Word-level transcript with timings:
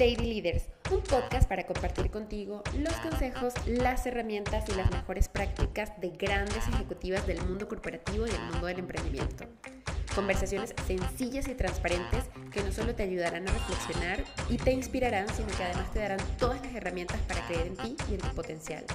Lady 0.00 0.40
Leaders, 0.40 0.62
un 0.90 1.02
podcast 1.02 1.46
para 1.46 1.66
compartir 1.66 2.10
contigo 2.10 2.62
los 2.78 2.94
consejos, 3.00 3.52
las 3.66 4.06
herramientas 4.06 4.64
y 4.70 4.74
las 4.74 4.90
mejores 4.90 5.28
prácticas 5.28 5.92
de 6.00 6.08
grandes 6.08 6.66
ejecutivas 6.68 7.26
del 7.26 7.38
mundo 7.42 7.68
corporativo 7.68 8.26
y 8.26 8.30
el 8.30 8.40
mundo 8.50 8.66
del 8.66 8.78
emprendimiento. 8.78 9.44
Conversaciones 10.14 10.74
sencillas 10.86 11.48
y 11.48 11.54
transparentes 11.54 12.24
que 12.50 12.62
no 12.62 12.72
solo 12.72 12.94
te 12.94 13.02
ayudarán 13.02 13.46
a 13.46 13.52
reflexionar 13.52 14.24
y 14.48 14.56
te 14.56 14.72
inspirarán, 14.72 15.28
sino 15.34 15.48
que 15.48 15.64
además 15.64 15.92
te 15.92 15.98
darán 15.98 16.20
todas 16.38 16.64
las 16.64 16.74
herramientas 16.74 17.20
para 17.28 17.46
creer 17.46 17.66
en 17.66 17.76
ti 17.76 17.96
y 18.10 18.14
en 18.14 18.20
tu 18.20 18.28
potencial. 18.28 18.86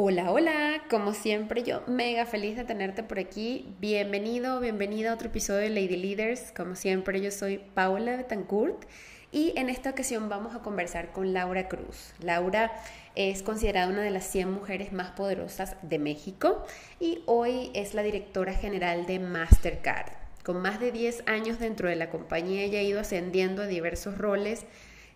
Hola, 0.00 0.30
hola, 0.30 0.84
como 0.88 1.12
siempre 1.12 1.64
yo 1.64 1.82
mega 1.88 2.24
feliz 2.24 2.56
de 2.56 2.62
tenerte 2.62 3.02
por 3.02 3.18
aquí. 3.18 3.74
Bienvenido, 3.80 4.60
bienvenida 4.60 5.10
a 5.10 5.14
otro 5.14 5.26
episodio 5.26 5.62
de 5.62 5.70
Lady 5.70 5.96
Leaders. 5.96 6.52
Como 6.56 6.76
siempre 6.76 7.20
yo 7.20 7.32
soy 7.32 7.58
Paula 7.74 8.16
Betancourt 8.16 8.84
y 9.32 9.54
en 9.56 9.68
esta 9.68 9.90
ocasión 9.90 10.28
vamos 10.28 10.54
a 10.54 10.60
conversar 10.60 11.10
con 11.10 11.32
Laura 11.32 11.66
Cruz. 11.66 12.12
Laura 12.20 12.70
es 13.16 13.42
considerada 13.42 13.88
una 13.88 14.02
de 14.02 14.10
las 14.10 14.30
100 14.30 14.52
mujeres 14.52 14.92
más 14.92 15.10
poderosas 15.10 15.74
de 15.82 15.98
México 15.98 16.64
y 17.00 17.24
hoy 17.26 17.72
es 17.74 17.94
la 17.94 18.04
directora 18.04 18.54
general 18.54 19.04
de 19.04 19.18
Mastercard. 19.18 20.12
Con 20.44 20.62
más 20.62 20.78
de 20.78 20.92
10 20.92 21.24
años 21.26 21.58
dentro 21.58 21.88
de 21.88 21.96
la 21.96 22.08
compañía 22.08 22.62
ella 22.62 22.78
ha 22.78 22.82
ido 22.82 23.00
ascendiendo 23.00 23.62
a 23.62 23.66
diversos 23.66 24.16
roles 24.16 24.64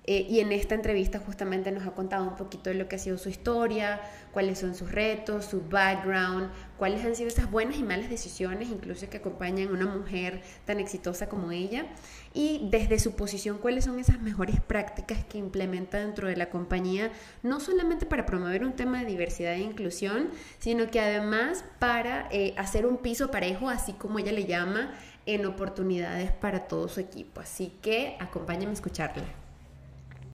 eh, 0.05 0.27
y 0.29 0.41
en 0.41 0.51
esta 0.51 0.74
entrevista 0.74 1.20
justamente 1.20 1.70
nos 1.70 1.87
ha 1.87 1.92
contado 1.92 2.24
un 2.24 2.34
poquito 2.34 2.70
de 2.70 2.74
lo 2.74 2.88
que 2.88 2.97
ha 2.97 2.98
sido 2.98 3.19
su 3.19 3.29
historia, 3.29 4.01
cuáles 4.33 4.59
son 4.59 4.74
sus 4.74 4.91
retos, 4.91 5.45
su 5.45 5.62
background, 5.62 6.51
cuáles 6.77 7.05
han 7.05 7.15
sido 7.15 7.29
esas 7.29 7.48
buenas 7.48 7.77
y 7.79 7.84
malas 7.84 8.10
decisiones, 8.10 8.69
incluso 8.69 9.09
que 9.09 9.19
acompañan 9.19 9.69
a 9.69 9.73
una 9.73 9.87
mujer 9.87 10.43
tan 10.65 10.80
exitosa 10.80 11.29
como 11.29 11.52
ella, 11.52 11.87
y 12.34 12.69
desde 12.70 12.98
su 12.98 13.15
posición 13.15 13.59
cuáles 13.59 13.84
son 13.84 14.01
esas 14.01 14.21
mejores 14.21 14.60
prácticas 14.60 15.24
que 15.24 15.38
implementa 15.38 15.99
dentro 15.99 16.27
de 16.27 16.37
la 16.37 16.51
compañía, 16.51 17.12
no 17.45 17.60
solamente 17.60 18.05
para 18.05 18.27
promover 18.27 18.65
un 18.65 18.73
tema 18.73 19.01
de 19.01 19.07
diversidad 19.07 19.52
e 19.52 19.60
inclusión, 19.60 20.30
sino 20.59 20.90
que 20.90 20.99
además 20.99 21.65
para 21.79 22.27
eh, 22.32 22.55
hacer 22.57 22.87
un 22.87 22.96
piso 22.96 23.30
parejo, 23.30 23.68
así 23.68 23.93
como 23.93 24.18
ella 24.18 24.32
le 24.32 24.46
llama, 24.46 24.93
en 25.27 25.46
oportunidades 25.46 26.32
para 26.32 26.66
todo 26.66 26.88
su 26.88 26.99
equipo. 26.99 27.40
Así 27.40 27.73
que 27.80 28.16
acompáñame 28.18 28.71
a 28.71 28.74
escucharla. 28.74 29.41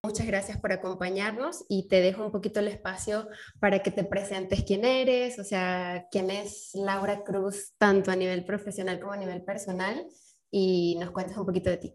Muchas 0.03 0.27
gracias 0.27 0.59
por 0.59 0.73
acompañarnos 0.73 1.65
y 1.69 1.89
te 1.89 2.01
dejo 2.01 2.25
un 2.25 2.33
poquito 2.33 2.61
el 2.61 2.69
espacio 2.69 3.29
para 3.59 3.81
que 3.83 3.91
te 3.91 4.05
presentes 4.05 4.65
quién 4.65 4.85
eres, 4.85 5.39
o 5.39 5.45
sea, 5.45 6.07
quién 6.11 6.31
es 6.31 6.71
Laura 6.75 7.25
Cruz, 7.25 7.75
tanto 7.79 8.11
a 8.11 8.17
nivel 8.17 8.45
profesional 8.45 9.01
como 9.01 9.13
a 9.13 9.17
nivel 9.17 9.43
personal, 9.43 10.07
y 10.51 10.97
nos 11.01 11.11
cuentes 11.11 11.37
un 11.37 11.47
poquito 11.47 11.71
de 11.71 11.77
ti. 11.79 11.95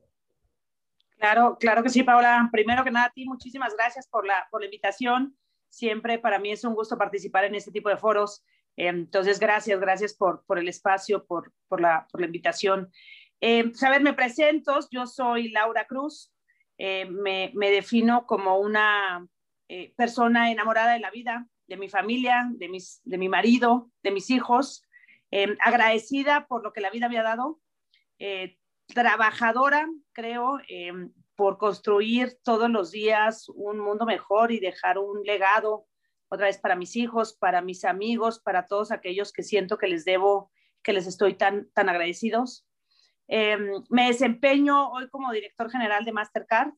Claro, 1.17 1.57
claro 1.57 1.83
que 1.83 1.89
sí, 1.89 2.03
Paola. 2.03 2.49
Primero 2.51 2.83
que 2.83 2.91
nada, 2.91 3.05
a 3.05 3.11
ti 3.11 3.25
muchísimas 3.25 3.73
gracias 3.75 4.07
por 4.07 4.25
la, 4.25 4.47
por 4.51 4.59
la 4.59 4.65
invitación. 4.65 5.37
Siempre 5.69 6.19
para 6.19 6.37
mí 6.37 6.51
es 6.51 6.63
un 6.65 6.75
gusto 6.75 6.97
participar 6.97 7.45
en 7.45 7.55
este 7.55 7.71
tipo 7.71 7.87
de 7.89 7.97
foros. 7.97 8.43
Entonces, 8.75 9.39
gracias, 9.39 9.79
gracias 9.79 10.13
por, 10.13 10.43
por 10.45 10.59
el 10.59 10.67
espacio, 10.67 11.25
por, 11.25 11.53
por, 11.69 11.79
la, 11.79 12.07
por 12.11 12.19
la 12.19 12.27
invitación. 12.27 12.91
Eh, 13.39 13.71
saber, 13.73 14.01
me 14.01 14.13
presento, 14.13 14.79
yo 14.91 15.05
soy 15.05 15.49
Laura 15.49 15.85
Cruz, 15.85 16.32
eh, 16.77 17.05
me, 17.05 17.51
defino 17.71 18.25
como 18.25 18.59
una 18.59 19.27
eh, 19.67 19.93
persona 19.95 20.51
enamorada 20.51 20.93
de 20.93 20.99
la 20.99 21.11
vida, 21.11 21.47
de 21.67 21.77
mi 21.77 21.89
familia, 21.89 22.49
de, 22.51 22.69
mis, 22.69 23.01
de 23.03 23.17
mi 23.17 23.29
marido, 23.29 23.91
de 24.01 24.11
mis 24.11 24.29
hijos, 24.29 24.83
eh, 25.31 25.55
agradecida 25.59 26.47
por 26.47 26.63
lo 26.63 26.73
que 26.73 26.81
la 26.81 26.89
vida 26.89 27.09
me 27.09 27.17
ha 27.17 27.23
dado, 27.23 27.59
trabajadora, 28.87 29.89
creo, 30.13 30.59
por 31.35 31.57
construir 31.57 32.37
todos 32.43 32.69
los 32.69 32.91
días 32.91 33.49
un 33.49 33.79
mundo 33.79 34.05
mejor 34.05 34.51
y 34.51 34.59
dejar 34.59 34.97
un 34.97 35.23
legado 35.23 35.87
otra 36.29 36.47
vez 36.47 36.57
para 36.57 36.75
mis 36.75 36.95
hijos, 36.95 37.33
para 37.33 37.61
mis 37.61 37.85
amigos, 37.85 38.39
para 38.39 38.65
todos 38.65 38.91
aquellos 38.91 39.31
que 39.31 39.43
siento 39.43 39.77
que 39.77 39.87
les 39.87 40.05
debo, 40.05 40.51
que 40.81 40.93
les 40.93 41.05
estoy 41.05 41.35
tan, 41.35 41.69
tan 41.73 41.89
agradecidos. 41.89 42.65
Em, 43.27 43.83
me 43.89 44.07
desempeño 44.07 44.91
hoy 44.91 45.09
como 45.09 45.31
director 45.31 45.69
general 45.71 46.05
de 46.05 46.11
Mastercard. 46.11 46.71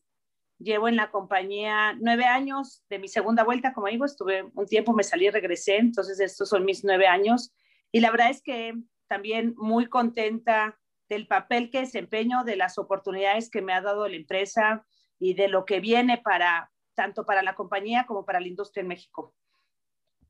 Llevo 0.58 0.88
en 0.88 0.96
la 0.96 1.10
compañía 1.10 1.94
nueve 2.00 2.24
años 2.24 2.82
de 2.88 2.98
mi 2.98 3.08
segunda 3.08 3.44
vuelta, 3.44 3.72
como 3.72 3.88
digo, 3.88 4.04
estuve 4.04 4.50
un 4.54 4.66
tiempo, 4.66 4.94
me 4.94 5.04
salí 5.04 5.26
y 5.26 5.30
regresé, 5.30 5.76
entonces 5.76 6.18
estos 6.18 6.48
son 6.48 6.64
mis 6.64 6.82
nueve 6.84 7.06
años. 7.06 7.52
Y 7.92 8.00
la 8.00 8.10
verdad 8.10 8.30
es 8.30 8.42
que 8.42 8.74
también 9.06 9.54
muy 9.56 9.86
contenta 9.86 10.78
del 11.08 11.26
papel 11.26 11.70
que 11.70 11.80
desempeño, 11.80 12.44
de 12.44 12.56
las 12.56 12.78
oportunidades 12.78 13.50
que 13.50 13.62
me 13.62 13.72
ha 13.72 13.80
dado 13.80 14.08
la 14.08 14.16
empresa 14.16 14.86
y 15.18 15.34
de 15.34 15.48
lo 15.48 15.64
que 15.64 15.80
viene 15.80 16.18
para 16.18 16.70
tanto 16.94 17.26
para 17.26 17.42
la 17.42 17.54
compañía 17.54 18.06
como 18.06 18.24
para 18.24 18.40
la 18.40 18.48
industria 18.48 18.80
en 18.80 18.88
México. 18.88 19.34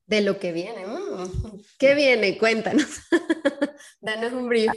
De 0.05 0.21
lo 0.21 0.37
que 0.37 0.51
viene. 0.51 0.85
Mm, 0.85 1.61
¿Qué 1.79 1.95
viene? 1.95 2.37
Cuéntanos. 2.37 3.01
Danos 4.01 4.33
un 4.33 4.47
brief. 4.47 4.71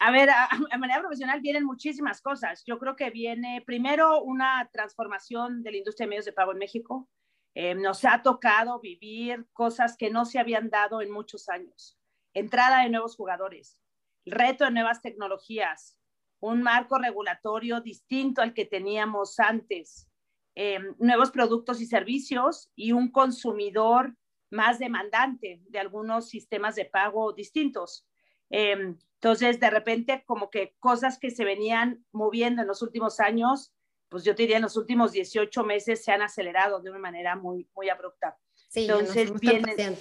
A 0.00 0.12
ver, 0.12 0.30
a, 0.30 0.48
manera 0.78 1.00
profesional 1.00 1.40
vienen 1.40 1.64
muchísimas 1.64 2.20
cosas. 2.20 2.62
Yo 2.64 2.78
creo 2.78 2.94
que 2.94 3.10
viene 3.10 3.62
primero 3.66 4.22
una 4.22 4.68
transformación 4.72 5.62
de 5.62 5.72
la 5.72 5.78
industria 5.78 6.06
de 6.06 6.10
medios 6.10 6.24
de 6.24 6.32
pago 6.32 6.52
en 6.52 6.58
México. 6.58 7.08
Eh, 7.54 7.74
nos 7.74 8.04
ha 8.04 8.22
tocado 8.22 8.78
vivir 8.80 9.46
cosas 9.52 9.96
que 9.96 10.10
no 10.10 10.24
se 10.24 10.38
habían 10.38 10.70
dado 10.70 11.02
en 11.02 11.10
muchos 11.10 11.48
años. 11.48 11.98
Entrada 12.32 12.82
de 12.82 12.90
nuevos 12.90 13.16
jugadores, 13.16 13.80
reto 14.24 14.64
de 14.64 14.70
nuevas 14.70 15.02
tecnologías, 15.02 15.98
un 16.40 16.62
marco 16.62 16.98
regulatorio 16.98 17.80
distinto 17.80 18.42
al 18.42 18.54
que 18.54 18.64
teníamos 18.64 19.40
antes, 19.40 20.08
eh, 20.54 20.78
nuevos 20.98 21.32
productos 21.32 21.80
y 21.80 21.86
servicios 21.86 22.70
y 22.76 22.92
un 22.92 23.10
consumidor 23.10 24.16
más 24.50 24.78
demandante 24.78 25.60
de 25.68 25.78
algunos 25.78 26.28
sistemas 26.28 26.76
de 26.76 26.84
pago 26.84 27.32
distintos. 27.32 28.06
Eh, 28.50 28.94
entonces, 29.20 29.58
de 29.58 29.70
repente, 29.70 30.22
como 30.26 30.48
que 30.48 30.76
cosas 30.78 31.18
que 31.18 31.30
se 31.30 31.44
venían 31.44 32.04
moviendo 32.12 32.62
en 32.62 32.68
los 32.68 32.82
últimos 32.82 33.18
años, 33.18 33.74
pues 34.08 34.24
yo 34.24 34.34
te 34.34 34.42
diría 34.42 34.56
en 34.56 34.62
los 34.62 34.76
últimos 34.76 35.12
18 35.12 35.64
meses 35.64 36.04
se 36.04 36.12
han 36.12 36.22
acelerado 36.22 36.80
de 36.80 36.90
una 36.90 37.00
manera 37.00 37.36
muy, 37.36 37.68
muy 37.74 37.88
abrupta. 37.88 38.38
Sí, 38.68 38.82
Entonces, 38.82 39.32
vienen, 39.40 39.96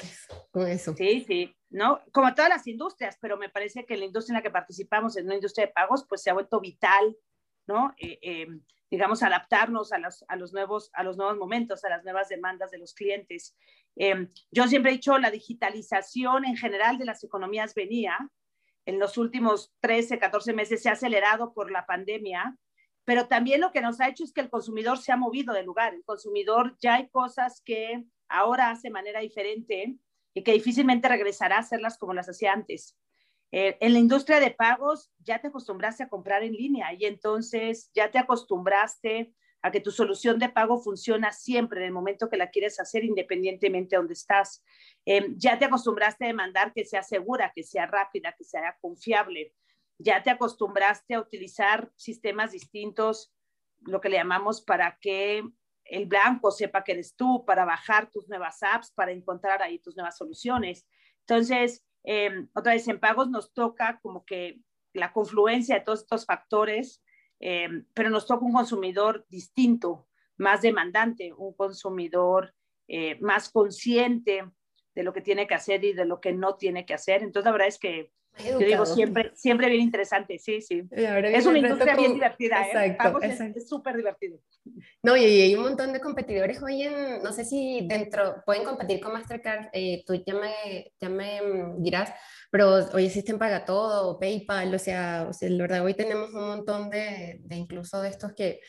con 0.52 0.68
eso. 0.68 0.94
Sí, 0.96 1.24
sí, 1.28 1.56
¿no? 1.70 2.02
Como 2.12 2.34
todas 2.36 2.50
las 2.50 2.68
industrias, 2.68 3.18
pero 3.20 3.38
me 3.38 3.50
parece 3.50 3.86
que 3.86 3.98
la 3.98 4.06
industria 4.06 4.34
en 4.34 4.38
la 4.40 4.44
que 4.44 4.52
participamos, 4.52 5.18
en 5.18 5.26
una 5.26 5.36
industria 5.36 5.68
de 5.68 5.74
pagos, 5.74 6.06
pues 6.08 6.22
se 6.22 6.30
ha 6.30 6.34
vuelto 6.34 6.60
vital, 6.60 7.18
¿no? 7.66 7.94
Eh, 7.98 8.20
eh, 8.22 8.48
digamos, 8.90 9.24
adaptarnos 9.24 9.92
a 9.92 9.98
los, 9.98 10.24
a, 10.28 10.36
los 10.36 10.54
nuevos, 10.54 10.90
a 10.94 11.04
los 11.04 11.18
nuevos 11.18 11.38
momentos, 11.38 11.84
a 11.84 11.90
las 11.90 12.04
nuevas 12.04 12.30
demandas 12.30 12.72
de 12.72 12.78
los 12.78 12.94
clientes. 12.94 13.56
Eh, 13.96 14.30
yo 14.52 14.68
siempre 14.68 14.92
he 14.92 14.96
dicho, 14.96 15.18
la 15.18 15.32
digitalización 15.32 16.46
en 16.46 16.56
general 16.56 16.98
de 16.98 17.06
las 17.06 17.24
economías 17.24 17.74
venía, 17.76 18.18
en 18.86 19.00
los 19.00 19.18
últimos 19.18 19.74
13, 19.82 20.18
14 20.18 20.54
meses 20.54 20.82
se 20.82 20.90
ha 20.90 20.94
acelerado 20.94 21.54
por 21.54 21.72
la 21.72 21.86
pandemia, 21.86 22.58
pero 23.04 23.28
también 23.28 23.62
lo 23.62 23.72
que 23.72 23.82
nos 23.82 24.00
ha 24.00 24.08
hecho 24.08 24.24
es 24.24 24.32
que 24.32 24.42
el 24.42 24.50
consumidor 24.50 24.98
se 24.98 25.12
ha 25.12 25.18
movido 25.18 25.54
de 25.54 25.64
lugar. 25.64 25.94
El 25.94 26.04
consumidor 26.06 26.78
ya 26.80 26.96
hay 26.96 27.10
cosas 27.10 27.62
que 27.66 28.06
ahora 28.30 28.70
hace 28.70 28.88
de 28.88 28.94
manera 28.94 29.20
diferente 29.20 29.98
y 30.34 30.44
que 30.44 30.54
difícilmente 30.54 31.08
regresará 31.08 31.58
a 31.58 31.60
hacerlas 31.60 31.98
como 31.98 32.14
las 32.14 32.30
hacía 32.30 32.54
antes. 32.54 32.98
Eh, 33.52 33.78
en 33.80 33.94
la 33.94 34.00
industria 34.00 34.40
de 34.40 34.52
pagos 34.52 35.12
ya 35.20 35.40
te 35.40 35.48
acostumbraste 35.48 36.04
a 36.04 36.10
comprar 36.10 36.44
en 36.44 36.54
línea 36.54 36.94
y 36.94 37.06
entonces 37.06 37.90
ya 37.94 38.12
te 38.12 38.20
acostumbraste 38.20 39.34
a 39.62 39.72
que 39.72 39.80
tu 39.80 39.92
solución 39.92 40.38
de 40.38 40.50
pago 40.50 40.80
funciona 40.80 41.32
siempre 41.32 41.80
en 41.80 41.88
el 41.88 41.92
momento 41.92 42.30
que 42.30 42.38
la 42.38 42.50
quieres 42.50 42.80
hacer, 42.80 43.04
independientemente 43.04 43.96
de 43.96 43.98
dónde 43.98 44.14
estás. 44.14 44.64
Em, 45.06 45.36
ya 45.38 45.58
te 45.58 45.66
acostumbraste 45.66 46.26
a 46.26 46.28
demandar 46.28 46.74
que 46.74 46.86
sea 46.86 47.04
segura, 47.04 47.52
que 47.56 47.64
sea 47.64 47.88
rápida, 47.88 48.36
que 48.38 48.44
sea 48.44 48.78
confiable. 48.82 49.54
Ya 49.98 50.22
te 50.22 50.30
acostumbraste 50.30 51.16
a 51.16 51.22
utilizar 51.22 51.92
sistemas 51.96 52.52
distintos, 52.52 53.34
lo 53.82 54.00
que 54.00 54.10
le 54.10 54.18
llamamos 54.18 54.62
para 54.62 54.98
que 55.02 55.44
el 55.86 56.06
blanco 56.06 56.52
sepa 56.52 56.84
que 56.84 56.92
eres 56.92 57.16
tú, 57.16 57.46
para 57.46 57.66
bajar 57.66 58.12
tus 58.12 58.28
nuevas 58.28 58.62
apps, 58.62 58.92
para 58.92 59.12
encontrar 59.12 59.62
ahí 59.62 59.80
tus 59.80 59.96
nuevas 59.96 60.18
soluciones. 60.18 60.86
Entonces, 61.22 61.87
em, 62.04 62.48
otra 62.54 62.74
vez 62.74 62.88
en 62.88 63.00
pagos 63.00 63.30
nos 63.30 63.54
toca 63.54 64.00
como 64.02 64.26
que 64.26 64.60
la 64.94 65.14
confluencia 65.14 65.76
de 65.76 65.82
todos 65.82 66.02
estos 66.02 66.26
factores 66.26 67.04
eh, 67.40 67.84
pero 67.94 68.10
nos 68.10 68.26
toca 68.26 68.46
un 68.46 68.54
consumidor 68.54 69.26
distinto, 69.30 70.08
más 70.38 70.62
demandante, 70.62 71.34
un 71.34 71.54
consumidor 71.54 72.54
eh, 72.88 73.20
más 73.20 73.50
consciente 73.50 74.50
de 74.96 75.04
lo 75.04 75.14
que 75.14 75.22
tiene 75.22 75.46
que 75.46 75.54
hacer 75.54 75.84
y 75.84 75.94
de 75.94 76.06
lo 76.06 76.20
que 76.20 76.34
no 76.34 76.56
tiene 76.56 76.86
que 76.86 76.94
hacer. 76.94 77.22
Entonces, 77.22 77.46
la 77.46 77.52
verdad 77.52 77.68
es 77.68 77.80
que 77.80 78.12
Yo 78.44 78.58
digo 78.60 78.86
siempre, 78.86 79.32
siempre 79.36 79.70
bien 79.70 79.82
interesante, 79.82 80.38
sí, 80.40 80.62
sí. 80.62 80.84
Es 80.92 81.46
una 81.46 81.60
industria 81.60 81.96
bien 81.96 82.14
divertida, 82.14 82.62
¿eh? 82.62 82.98
exacto, 82.98 83.20
es 83.22 83.70
súper 83.70 83.98
divertido. 83.98 84.40
No, 85.04 85.16
y, 85.16 85.24
hay 85.24 85.56
un 85.56 85.64
montón 85.64 85.94
de 85.94 86.00
competidores 86.00 86.62
hoy 86.62 86.84
en, 86.84 87.22
no 87.24 87.32
sé 87.32 87.46
si 87.46 87.88
dentro, 87.88 88.44
pueden 88.46 88.64
competir 88.64 89.00
con 89.00 89.14
Mastercard, 89.14 89.70
eh, 89.74 90.04
tú 90.06 90.14
ya 90.26 90.34
me, 90.34 90.92
ya 91.00 91.10
me 91.10 91.42
dirás, 91.78 92.14
pero 92.52 92.76
hoy 92.94 93.06
existen 93.06 93.40
Paga 93.40 93.66
Todo, 93.66 94.20
PayPal, 94.20 94.74
o 94.74 94.80
sea, 94.80 95.28
o 95.30 95.34
sea, 95.34 95.50
la 95.50 95.64
verdad 95.64 95.84
hoy 95.84 95.94
tenemos 95.94 96.30
un 96.34 96.48
montón 96.48 96.90
de, 96.90 97.40
de 97.42 97.56
incluso 97.56 98.02
de 98.02 98.10
estos 98.10 98.34
que 98.34 98.60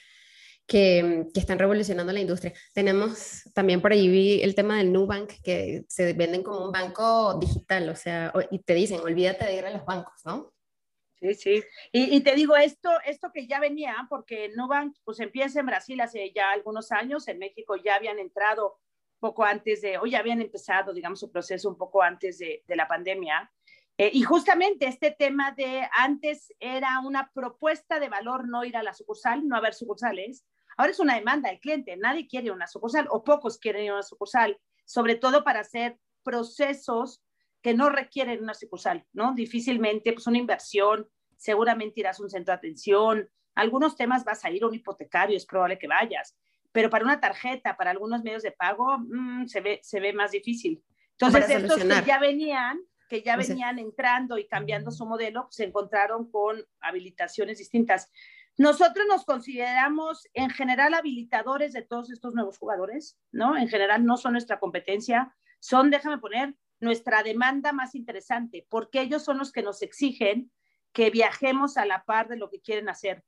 que, 0.68 1.26
están 1.34 1.58
revolucionando 1.58 2.12
la 2.12 2.20
industria. 2.20 2.52
Tenemos 2.74 3.42
también 3.54 3.80
por 3.80 3.90
ahí 3.90 4.06
vi 4.06 4.42
el 4.42 4.54
tema 4.54 4.76
del 4.76 4.92
Nubank, 4.92 5.32
que 5.42 5.84
se 5.88 6.12
venden 6.12 6.42
como 6.42 6.66
un 6.66 6.70
banco 6.70 7.34
digital, 7.40 7.88
o 7.88 7.96
sea, 7.96 8.32
y 8.50 8.58
te 8.60 8.74
dicen, 8.74 9.00
olvídate 9.00 9.46
de 9.46 9.56
ir 9.56 9.64
a 9.64 9.70
los 9.70 9.84
bancos, 9.84 10.20
¿no? 10.24 10.52
Sí, 11.20 11.34
sí. 11.34 11.64
Y, 11.90 12.20
te 12.20 12.36
digo 12.36 12.56
esto, 12.56 12.90
esto 13.04 13.32
que 13.32 13.48
ya 13.48 13.58
venía, 13.58 14.06
porque 14.08 14.50
Nubank 14.54 14.94
pues 15.04 15.18
empieza 15.18 15.58
en 15.58 15.66
Brasil 15.66 16.00
hace 16.00 16.30
ya 16.32 16.52
algunos 16.52 16.92
años, 16.92 17.26
en 17.26 17.38
México 17.38 17.74
ya 17.74 17.96
habían 17.96 18.20
entrado 18.20 18.78
poco 19.18 19.42
antes 19.44 19.80
de, 19.80 19.98
o 19.98 20.06
ya 20.06 20.20
habían 20.20 20.40
empezado, 20.40 20.92
digamos, 20.92 21.18
su 21.18 21.32
proceso 21.32 21.68
un 21.68 21.76
poco 21.76 22.02
antes 22.02 22.38
de, 22.38 22.62
de 22.68 22.76
la 22.76 22.86
pandemia. 22.86 23.50
Eh, 23.96 24.10
y 24.12 24.22
justamente 24.22 24.86
este 24.86 25.10
tema 25.10 25.50
de 25.50 25.88
antes 25.96 26.54
era 26.60 27.00
una 27.00 27.32
propuesta 27.34 27.98
de 27.98 28.08
valor 28.08 28.46
no 28.46 28.64
ir 28.64 28.76
a 28.76 28.84
la 28.84 28.94
sucursal, 28.94 29.48
no 29.48 29.56
haber 29.56 29.74
sucursales, 29.74 30.44
Ahora 30.78 30.92
es 30.92 31.00
una 31.00 31.16
demanda 31.16 31.50
del 31.50 31.58
cliente, 31.58 31.96
nadie 31.96 32.28
quiere 32.28 32.52
una 32.52 32.68
sucursal 32.68 33.08
o 33.10 33.24
pocos 33.24 33.58
quieren 33.58 33.92
una 33.92 34.04
sucursal, 34.04 34.56
sobre 34.84 35.16
todo 35.16 35.42
para 35.42 35.60
hacer 35.60 35.98
procesos 36.22 37.20
que 37.60 37.74
no 37.74 37.90
requieren 37.90 38.42
una 38.42 38.54
sucursal, 38.54 39.04
¿no? 39.12 39.34
Difícilmente, 39.34 40.12
pues 40.12 40.28
una 40.28 40.38
inversión, 40.38 41.08
seguramente 41.36 41.98
irás 41.98 42.20
a 42.20 42.22
un 42.22 42.30
centro 42.30 42.52
de 42.52 42.58
atención, 42.58 43.28
algunos 43.56 43.96
temas 43.96 44.24
vas 44.24 44.44
a 44.44 44.52
ir 44.52 44.62
a 44.62 44.68
un 44.68 44.74
hipotecario, 44.74 45.36
es 45.36 45.46
probable 45.46 45.78
que 45.80 45.88
vayas, 45.88 46.36
pero 46.70 46.90
para 46.90 47.04
una 47.04 47.18
tarjeta, 47.18 47.76
para 47.76 47.90
algunos 47.90 48.22
medios 48.22 48.44
de 48.44 48.52
pago, 48.52 48.98
mm, 48.98 49.46
se, 49.46 49.60
ve, 49.60 49.80
se 49.82 49.98
ve 49.98 50.12
más 50.12 50.30
difícil. 50.30 50.80
Entonces, 51.18 51.50
estos 51.50 51.82
que 51.82 52.06
ya 52.06 52.20
venían, 52.20 52.78
que 53.08 53.22
ya 53.22 53.36
venían 53.36 53.80
entrando 53.80 54.38
y 54.38 54.46
cambiando 54.46 54.92
su 54.92 55.04
modelo, 55.06 55.48
se 55.50 55.64
encontraron 55.64 56.30
con 56.30 56.64
habilitaciones 56.80 57.58
distintas. 57.58 58.12
Nosotros 58.58 59.06
nos 59.08 59.24
consideramos 59.24 60.26
en 60.34 60.50
general 60.50 60.92
habilitadores 60.92 61.72
de 61.72 61.82
todos 61.82 62.10
estos 62.10 62.34
nuevos 62.34 62.58
jugadores, 62.58 63.16
¿no? 63.30 63.56
En 63.56 63.68
general 63.68 64.04
no 64.04 64.16
son 64.16 64.32
nuestra 64.32 64.58
competencia, 64.58 65.32
son, 65.60 65.90
déjame 65.90 66.18
poner, 66.18 66.56
nuestra 66.80 67.22
demanda 67.22 67.72
más 67.72 67.94
interesante, 67.94 68.66
porque 68.68 69.00
ellos 69.00 69.22
son 69.22 69.38
los 69.38 69.52
que 69.52 69.62
nos 69.62 69.80
exigen 69.82 70.50
que 70.92 71.10
viajemos 71.10 71.76
a 71.76 71.86
la 71.86 72.04
par 72.04 72.26
de 72.28 72.36
lo 72.36 72.50
que 72.50 72.60
quieren 72.60 72.88
hacer. 72.88 73.24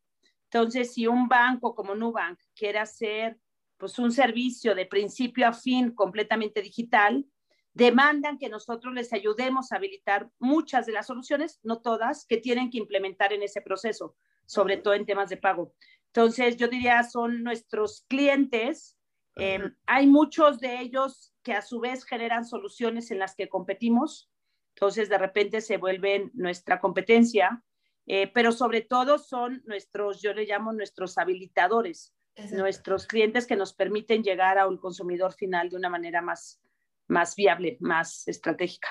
Entonces, 0.46 0.94
si 0.94 1.06
un 1.06 1.28
banco 1.28 1.76
como 1.76 1.94
Nubank 1.94 2.40
quiere 2.56 2.80
hacer 2.80 3.38
pues 3.76 4.00
un 4.00 4.10
servicio 4.10 4.74
de 4.74 4.84
principio 4.84 5.46
a 5.46 5.52
fin 5.52 5.92
completamente 5.94 6.60
digital, 6.60 7.24
demandan 7.72 8.36
que 8.36 8.48
nosotros 8.48 8.92
les 8.94 9.12
ayudemos 9.12 9.70
a 9.70 9.76
habilitar 9.76 10.28
muchas 10.40 10.86
de 10.86 10.92
las 10.92 11.06
soluciones, 11.06 11.60
no 11.62 11.80
todas, 11.80 12.26
que 12.26 12.36
tienen 12.36 12.68
que 12.68 12.78
implementar 12.78 13.32
en 13.32 13.44
ese 13.44 13.62
proceso 13.62 14.16
sobre 14.50 14.78
todo 14.78 14.94
en 14.94 15.06
temas 15.06 15.30
de 15.30 15.36
pago. 15.36 15.72
Entonces, 16.06 16.56
yo 16.56 16.66
diría, 16.66 17.04
son 17.04 17.44
nuestros 17.44 18.04
clientes. 18.08 18.98
Em, 19.36 19.76
hay 19.86 20.08
muchos 20.08 20.58
de 20.58 20.80
ellos 20.80 21.32
que 21.44 21.52
a 21.52 21.62
su 21.62 21.78
vez 21.78 22.04
generan 22.04 22.44
soluciones 22.44 23.12
en 23.12 23.20
las 23.20 23.36
que 23.36 23.48
competimos. 23.48 24.28
Entonces, 24.74 25.08
de 25.08 25.18
repente 25.18 25.60
se 25.60 25.76
vuelven 25.76 26.32
nuestra 26.34 26.80
competencia, 26.80 27.62
eh, 28.06 28.26
pero 28.34 28.50
sobre 28.50 28.80
todo 28.80 29.18
son 29.18 29.62
nuestros, 29.66 30.20
yo 30.20 30.34
le 30.34 30.46
llamo 30.46 30.72
nuestros 30.72 31.16
habilitadores, 31.16 32.12
nuestros 32.50 33.06
clientes 33.06 33.46
que 33.46 33.54
nos 33.54 33.72
permiten 33.72 34.24
llegar 34.24 34.58
a 34.58 34.66
un 34.66 34.78
consumidor 34.78 35.32
final 35.32 35.70
de 35.70 35.76
una 35.76 35.90
manera 35.90 36.22
más, 36.22 36.60
más 37.06 37.36
viable, 37.36 37.76
más 37.78 38.26
estratégica. 38.26 38.88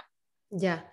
Ya. 0.51 0.89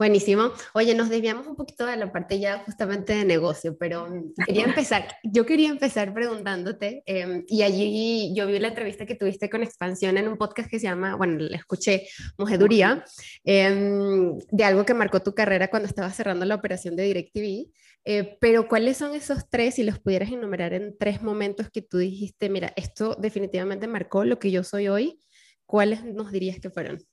Buenísimo. 0.00 0.50
Oye, 0.72 0.94
nos 0.94 1.10
desviamos 1.10 1.46
un 1.46 1.56
poquito 1.56 1.84
de 1.84 1.94
la 1.98 2.10
parte 2.10 2.40
ya 2.40 2.60
justamente 2.60 3.12
de 3.12 3.26
negocio, 3.26 3.76
pero 3.76 4.08
quería 4.46 4.64
empezar, 4.88 5.18
yo 5.22 5.44
quería 5.44 5.68
empezar 5.68 6.14
preguntándote, 6.14 7.02
em, 7.04 7.44
y 7.46 7.60
allí 7.64 8.32
yo 8.34 8.46
vi 8.46 8.58
la 8.58 8.68
entrevista 8.68 9.04
que 9.04 9.14
tuviste 9.14 9.50
con 9.50 9.62
Expansión 9.62 10.16
en 10.16 10.26
un 10.26 10.38
podcast 10.38 10.70
que 10.70 10.78
se 10.78 10.86
llama, 10.86 11.16
bueno, 11.16 11.40
la 11.40 11.58
escuché, 11.58 12.08
Mujeduría, 12.38 13.04
em, 13.44 14.38
de 14.38 14.64
algo 14.64 14.86
que 14.86 14.94
marcó 14.94 15.20
tu 15.20 15.34
carrera 15.34 15.68
cuando 15.68 15.86
estabas 15.86 16.16
cerrando 16.16 16.46
la 16.46 16.54
operación 16.54 16.96
de 16.96 17.02
DirecTV, 17.02 17.70
eh, 18.06 18.38
pero 18.40 18.68
¿cuáles 18.68 18.96
son 18.96 19.14
esos 19.14 19.50
tres, 19.50 19.74
si 19.74 19.82
los 19.82 19.98
pudieras 19.98 20.32
enumerar 20.32 20.72
en 20.72 20.96
tres 20.96 21.20
momentos 21.20 21.68
que 21.70 21.82
tú 21.82 21.98
dijiste, 21.98 22.48
mira, 22.48 22.72
esto 22.74 23.16
definitivamente 23.20 23.86
marcó 23.86 24.24
lo 24.24 24.38
que 24.38 24.50
yo 24.50 24.64
soy 24.64 24.88
hoy? 24.88 25.20
¿Cuáles 25.66 26.02
nos 26.06 26.32
dirías 26.32 26.58
que 26.58 26.70
fueron? 26.70 27.04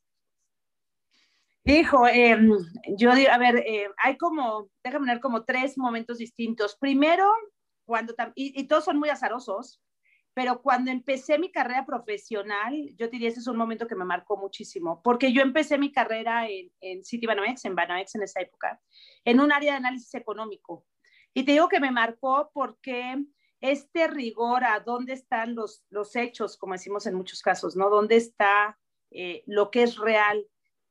Hijo, 1.67 2.07
em, 2.07 2.49
yo 2.97 3.13
digo, 3.13 3.29
a 3.29 3.37
ver, 3.37 3.57
eh, 3.57 3.89
hay 3.97 4.17
como, 4.17 4.69
déjame 4.81 5.07
poner 5.07 5.19
como 5.19 5.43
tres 5.43 5.77
momentos 5.77 6.17
distintos. 6.17 6.77
Primero, 6.77 7.29
cuando, 7.85 8.15
y, 8.35 8.57
y, 8.57 8.67
todos 8.67 8.85
son 8.85 8.97
muy 8.97 9.09
azarosos, 9.09 9.81
pero 10.33 10.61
cuando 10.61 10.91
empecé 10.91 11.37
mi 11.37 11.51
carrera 11.51 11.85
profesional, 11.85 12.73
yo 12.95 13.09
diría 13.09 13.27
ese 13.27 13.41
es 13.41 13.47
un 13.47 13.57
momento 13.57 13.85
que 13.85 13.95
me 13.95 14.05
marcó 14.05 14.37
muchísimo, 14.37 15.01
porque 15.03 15.33
yo 15.33 15.41
empecé 15.41 15.77
mi 15.77 15.91
carrera 15.91 16.47
en, 16.47 16.71
en 16.79 17.01
Banamex, 17.27 17.65
en 17.65 17.75
Banamex 17.75 18.15
en 18.15 18.23
esa 18.23 18.39
época, 18.39 18.79
en 19.25 19.41
un 19.41 19.51
área 19.51 19.73
de 19.73 19.77
análisis 19.79 20.13
económico. 20.13 20.85
Y 21.33 21.43
te 21.43 21.51
digo 21.51 21.67
que 21.67 21.81
me 21.81 21.91
marcó 21.91 22.49
porque 22.53 23.17
este 23.59 24.07
rigor 24.07 24.63
a 24.63 24.79
dónde 24.79 25.11
están 25.11 25.53
los, 25.53 25.83
los 25.89 26.15
hechos, 26.15 26.55
como 26.55 26.73
decimos 26.73 27.05
en 27.07 27.15
muchos 27.15 27.41
casos, 27.41 27.75
¿no? 27.75 27.89
¿Dónde 27.89 28.15
está 28.15 28.79
eh, 29.11 29.43
lo 29.47 29.69
que 29.69 29.83
es 29.83 29.97
real? 29.97 30.45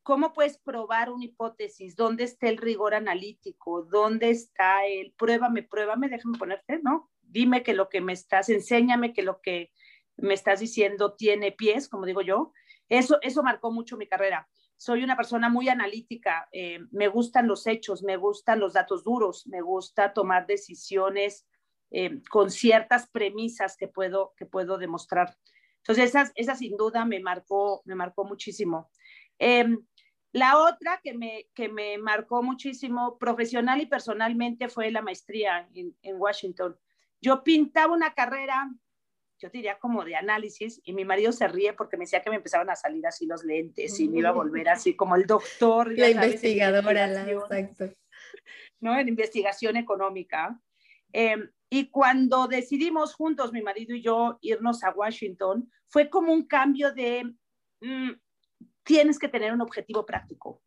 ¿Cómo 0.07 0.33
puedes 0.33 0.57
probar 0.59 1.11
una 1.11 1.25
hipótesis? 1.25 1.97
¿Dónde 1.97 2.23
está 2.23 2.49
el 2.49 2.59
rigor 2.59 2.95
analítico? 2.95 3.83
¿Dónde 3.83 4.31
está 4.31 4.87
el 4.87 5.13
pruébame, 5.15 5.65
pruébame, 5.65 6.09
déjame 6.09 6.39
ponerte, 6.39 6.79
¿no? 6.81 7.11
Dime 7.23 7.65
que 7.65 7.75
lo 7.75 7.89
que 7.89 8.01
me 8.01 8.13
estás, 8.13 8.49
enséñame 8.49 9.13
que 9.13 9.23
lo 9.23 9.41
que 9.41 9.73
me 10.17 10.35
estás 10.35 10.61
diciendo 10.61 11.15
tiene 11.15 11.51
pies, 11.51 11.89
como 11.89 12.07
digo 12.07 12.23
yo. 12.23 12.53
Eso, 12.89 13.19
eso 13.21 13.43
marcó 13.43 13.73
mucho 13.73 13.97
mi 13.97 14.07
carrera. 14.07 14.49
Soy 14.77 15.03
una 15.03 15.17
persona 15.17 15.49
muy 15.49 15.69
analítica, 15.69 16.49
eh, 16.53 16.79
me 16.93 17.09
gustan 17.09 17.49
los 17.49 17.67
hechos, 17.67 18.05
me 18.05 18.17
gustan 18.17 18.61
los 18.61 18.75
datos 18.75 19.03
duros, 19.03 19.45
me 19.49 19.61
gusta 19.61 20.13
tomar 20.13 20.47
decisiones 20.47 21.49
eh, 21.91 22.21
con 22.31 22.53
ciertas 22.53 23.11
premisas 23.11 23.77
que 23.77 23.89
puedo, 23.89 24.35
que 24.37 24.47
puedo 24.47 24.79
demostrar. 24.79 25.37
Entonces, 25.79 26.11
esa, 26.11 26.31
esa 26.37 26.55
sin 26.55 26.77
duda 26.77 27.05
me 27.05 27.19
marcó, 27.19 27.83
me 27.87 27.97
marcó 27.97 28.25
muchísimo. 28.25 28.89
Eh, 29.41 29.67
la 30.37 30.59
otra 30.59 31.01
que 31.03 31.15
me, 31.15 31.49
que 31.55 31.71
me 31.71 31.97
marcó 31.97 32.43
muchísimo 32.43 33.17
profesional 33.17 33.81
y 33.81 33.87
personalmente 33.87 34.69
fue 34.69 34.91
la 34.91 35.01
maestría 35.01 35.67
en, 35.75 35.97
en 36.03 36.21
Washington. 36.21 36.77
Yo 37.23 37.43
pintaba 37.43 37.95
una 37.95 38.13
carrera, 38.13 38.71
yo 39.39 39.49
diría 39.49 39.79
como 39.79 40.05
de 40.05 40.15
análisis, 40.15 40.83
y 40.85 40.93
mi 40.93 41.07
marido 41.07 41.33
se 41.33 41.49
ríe 41.49 41.73
porque 41.73 41.97
me 41.97 42.05
decía 42.05 42.21
que 42.21 42.29
me 42.29 42.37
empezaban 42.37 42.69
a 42.69 42.77
salir 42.77 43.07
así 43.07 43.25
los 43.25 43.45
lentes 43.45 43.99
y 43.99 44.11
me 44.11 44.19
iba 44.19 44.29
a 44.29 44.33
volver 44.33 44.69
así 44.69 44.95
como 44.95 45.17
el 45.17 45.25
doctor. 45.25 45.97
La 45.97 46.11
investigadora, 46.11 47.07
la, 47.07 47.31
exacto. 47.31 47.95
¿no? 48.81 48.99
En 48.99 49.09
investigación 49.09 49.79
económica. 49.79 50.61
Em, 51.15 51.51
y 51.71 51.89
cuando 51.89 52.47
decidimos 52.47 53.15
juntos, 53.15 53.55
mi 53.55 53.63
marido 53.63 53.95
y 53.95 54.03
yo, 54.03 54.37
irnos 54.43 54.85
a 54.85 54.91
Washington, 54.91 55.73
fue 55.89 56.11
como 56.11 56.31
un 56.31 56.47
cambio 56.47 56.93
de, 56.93 57.25
mm, 57.81 58.11
tienes 58.87 59.19
que 59.19 59.29
tener 59.29 59.53
un 59.53 59.61
objetivo 59.61 60.07
práctico. 60.07 60.63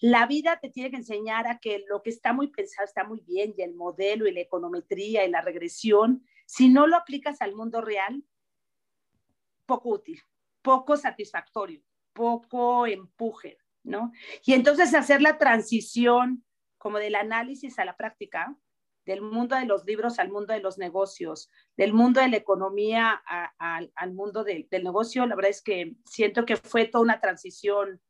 La 0.00 0.26
vida 0.26 0.60
te 0.60 0.68
tiene 0.68 0.90
que 0.90 0.98
enseñar 0.98 1.46
a 1.48 1.58
que 1.58 1.84
lo 1.88 2.02
que 2.02 2.10
está 2.10 2.34
muy 2.34 2.48
pensado 2.48 2.84
está 2.84 3.02
muy 3.02 3.20
bien 3.26 3.54
y 3.56 3.62
el 3.62 3.74
modelo 3.74 4.28
y 4.28 4.32
la 4.32 4.42
econometría 4.42 5.24
y 5.24 5.30
la 5.30 5.40
regresión, 5.40 6.24
si 6.46 6.68
no 6.68 6.86
lo 6.86 6.96
aplicas 6.96 7.40
al 7.40 7.54
mundo 7.54 7.80
real, 7.80 8.22
poco 9.64 9.88
útil, 9.88 10.20
poco 10.60 10.98
satisfactorio, 10.98 11.82
poco 12.12 12.86
empuje, 12.86 13.56
¿no? 13.84 14.12
Y 14.44 14.52
entonces 14.52 14.94
hacer 14.94 15.22
la 15.22 15.38
transición 15.38 16.44
como 16.76 16.98
del 16.98 17.14
análisis 17.14 17.78
a 17.78 17.86
la 17.86 17.96
práctica 17.96 18.54
del 19.04 19.22
mundo 19.22 19.56
de 19.56 19.66
los 19.66 19.84
libros 19.84 20.18
al 20.18 20.30
mundo 20.30 20.52
de 20.52 20.60
los 20.60 20.78
negocios, 20.78 21.50
del 21.76 21.92
mundo 21.92 22.20
de 22.20 22.28
la 22.28 22.36
economía 22.36 23.22
al 23.58 24.12
mundo 24.12 24.44
del 24.44 24.68
negocio, 24.70 25.26
la 25.26 25.34
verdad 25.34 25.50
es 25.50 25.62
que 25.62 25.94
siento 26.04 26.44
que 26.44 26.56
fue 26.56 26.86
toda 26.86 27.02
una 27.02 27.20
transición 27.20 28.00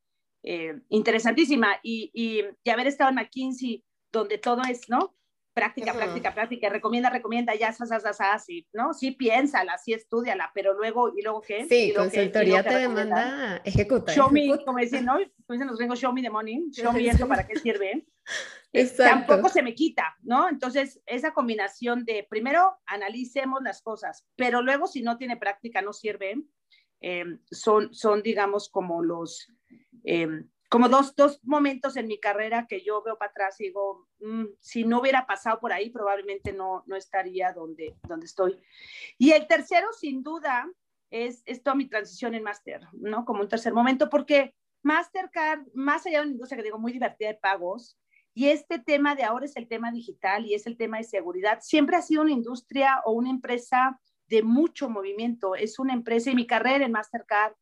eh, 0.44 0.80
interesantísima 0.88 1.78
y, 1.82 2.10
y, 2.12 2.70
haber 2.70 2.88
estado 2.88 3.10
en 3.10 3.16
McKinsey, 3.16 3.84
donde 4.10 4.38
todo 4.38 4.62
es, 4.68 4.88
¿no? 4.88 5.16
Práctica, 5.54 5.92
práctica, 5.92 6.34
práctica, 6.34 6.68
recomienda, 6.68 7.10
recomienda, 7.10 7.54
ya, 7.54 7.72
sa, 7.72 7.86
sa, 7.86 8.00
sa, 8.12 8.38
sí, 8.38 8.66
¿no? 8.72 8.92
Sí, 8.92 9.12
piénsala, 9.12 9.78
sí, 9.78 9.92
estudiala, 9.92 10.50
pero 10.54 10.72
luego, 10.72 11.12
¿y 11.16 11.22
luego 11.22 11.42
qué? 11.42 11.66
Sí, 11.66 11.92
consultoría 11.94 12.64
te 12.64 12.76
demanda 12.76 13.60
ejecutar. 13.64 14.16
Show 14.16 14.30
me, 14.30 14.48
como 14.64 14.78
dicen, 14.78 15.04
¿no? 15.04 15.14
Como 15.14 15.52
dicen 15.52 15.68
los 15.68 15.76
gringos, 15.76 16.00
show 16.00 16.12
me 16.12 16.22
the 16.22 16.30
money, 16.30 16.70
show 16.72 16.92
me 16.92 17.06
esto, 17.06 17.28
¿para 17.28 17.46
qué 17.46 17.56
sirve? 17.60 18.06
Eh, 18.72 18.90
tampoco 18.96 19.48
se 19.48 19.62
me 19.62 19.74
quita, 19.74 20.16
¿no? 20.22 20.48
Entonces, 20.48 21.02
esa 21.06 21.34
combinación 21.34 22.04
de, 22.04 22.26
primero, 22.28 22.78
analicemos 22.86 23.60
las 23.62 23.82
cosas, 23.82 24.26
pero 24.34 24.62
luego 24.62 24.86
si 24.86 25.02
no 25.02 25.18
tiene 25.18 25.36
práctica, 25.36 25.82
no 25.82 25.92
sirve, 25.92 26.42
em, 27.00 27.38
son, 27.50 27.92
son, 27.92 28.22
digamos, 28.22 28.70
como 28.70 29.02
los, 29.02 29.46
em, 30.04 30.48
como 30.70 30.88
dos, 30.88 31.14
dos 31.14 31.38
momentos 31.42 31.98
en 31.98 32.06
mi 32.06 32.18
carrera 32.18 32.66
que 32.66 32.82
yo 32.82 33.02
veo 33.02 33.18
para 33.18 33.30
atrás 33.30 33.60
y 33.60 33.64
digo, 33.64 34.08
mm, 34.20 34.46
si 34.58 34.84
no 34.84 35.00
hubiera 35.00 35.26
pasado 35.26 35.60
por 35.60 35.72
ahí, 35.72 35.90
probablemente 35.90 36.54
no, 36.54 36.82
no 36.86 36.96
estaría 36.96 37.52
donde, 37.52 37.96
donde 38.08 38.24
estoy. 38.24 38.58
Y 39.18 39.32
el 39.32 39.46
tercero, 39.46 39.92
sin 39.92 40.22
duda, 40.22 40.66
es, 41.10 41.42
es 41.44 41.62
toda 41.62 41.76
mi 41.76 41.88
transición 41.88 42.34
en 42.34 42.42
máster, 42.42 42.80
¿no? 42.94 43.26
Como 43.26 43.42
un 43.42 43.48
tercer 43.48 43.74
momento, 43.74 44.08
porque 44.08 44.54
Mastercard, 44.82 45.66
más 45.74 46.06
allá 46.06 46.18
de 46.18 46.24
una 46.24 46.32
industria 46.32 46.56
que 46.56 46.64
digo 46.64 46.78
muy 46.78 46.92
divertida 46.92 47.28
de 47.28 47.34
pagos, 47.34 47.98
y 48.34 48.48
este 48.48 48.78
tema 48.78 49.14
de 49.14 49.24
ahora 49.24 49.44
es 49.44 49.56
el 49.56 49.68
tema 49.68 49.92
digital 49.92 50.46
y 50.46 50.54
es 50.54 50.66
el 50.66 50.76
tema 50.76 50.98
de 50.98 51.04
seguridad, 51.04 51.58
siempre 51.60 51.96
ha 51.96 52.02
sido 52.02 52.22
una 52.22 52.32
industria 52.32 53.02
o 53.04 53.12
una 53.12 53.30
empresa 53.30 54.00
de 54.32 54.42
mucho 54.42 54.88
movimiento. 54.88 55.54
Es 55.54 55.78
una 55.78 55.92
empresa 55.92 56.30
y 56.30 56.34
mi 56.34 56.46
carrera 56.46 56.86
en 56.86 56.92
Mastercard, 56.92 57.52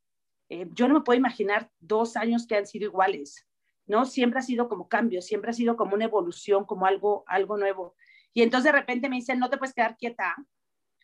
eh, 0.49 0.69
yo 0.73 0.87
no 0.87 0.95
me 0.95 1.01
puedo 1.01 1.19
imaginar 1.19 1.71
dos 1.81 2.17
años 2.17 2.47
que 2.47 2.57
han 2.57 2.67
sido 2.67 2.85
iguales, 2.85 3.47
¿no? 3.87 4.05
Siempre 4.05 4.39
ha 4.39 4.43
sido 4.43 4.69
como 4.69 4.89
cambio, 4.89 5.21
siempre 5.21 5.51
ha 5.51 5.55
sido 5.55 5.77
como 5.77 5.95
una 5.95 6.05
evolución, 6.05 6.65
como 6.65 6.87
algo, 6.87 7.25
algo 7.27 7.57
nuevo. 7.57 7.97
Y 8.33 8.43
entonces 8.43 8.73
de 8.73 8.79
repente 8.79 9.09
me 9.09 9.17
dicen, 9.17 9.41
no 9.41 9.51
te 9.51 9.59
puedes 9.59 9.75
quedar 9.75 9.97
quieta. 9.97 10.37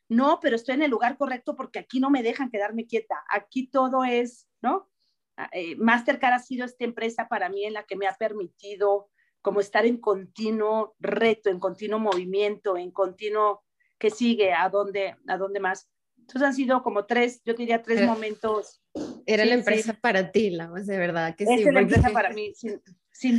No, 0.09 0.39
pero 0.41 0.55
estoy 0.55 0.77
en 0.77 0.83
el 0.83 0.91
lugar 0.93 1.17
correcto 1.17 1.57
porque 1.57 1.81
aquí 1.81 1.99
no 1.99 2.11
me 2.11 2.23
dejan 2.23 2.51
quedarme 2.51 2.87
quieta. 2.87 3.25
Aquí 3.29 3.67
todo 3.67 4.05
es, 4.05 4.49
¿no? 4.63 4.89
Ah, 5.37 5.51
eh, 5.53 5.75
Mastercard 5.77 6.35
ha 6.35 6.39
sido 6.39 6.65
esta 6.65 6.85
empresa 6.85 7.27
para 7.29 7.49
mí 7.49 7.65
en 7.65 7.73
la 7.73 7.83
que 7.83 7.97
me 7.97 8.07
ha 8.07 8.15
permitido 8.15 9.11
como 9.47 9.61
estar 9.61 9.87
en 9.87 9.99
continuo 9.99 10.97
reto, 10.99 11.51
en 11.51 11.61
continuo 11.61 12.01
movimiento, 12.01 12.77
en 12.77 12.91
continuo 12.91 13.63
que 13.97 14.11
sigue, 14.11 14.53
a 14.53 14.69
dónde, 14.69 15.15
a 15.29 15.37
dónde 15.37 15.61
más. 15.61 15.89
Entonces 16.19 16.43
han 16.43 16.53
sido 16.53 16.83
como 16.83 17.07
tres, 17.07 17.43
yo 17.45 17.55
diría 17.55 17.81
tres 17.81 18.05
momentos. 18.05 18.83
Era 19.25 19.45
la 19.45 19.55
empresa 19.55 19.97
para 20.03 20.33
ti, 20.33 20.51
la 20.51 20.67
de 20.67 20.99
verdad 20.99 21.37
que 21.37 21.47
sí. 21.47 21.63
Es 21.63 21.73
la 21.73 21.79
empresa 21.79 22.11
para 22.11 22.31
mí, 22.31 22.55
sin 22.57 22.83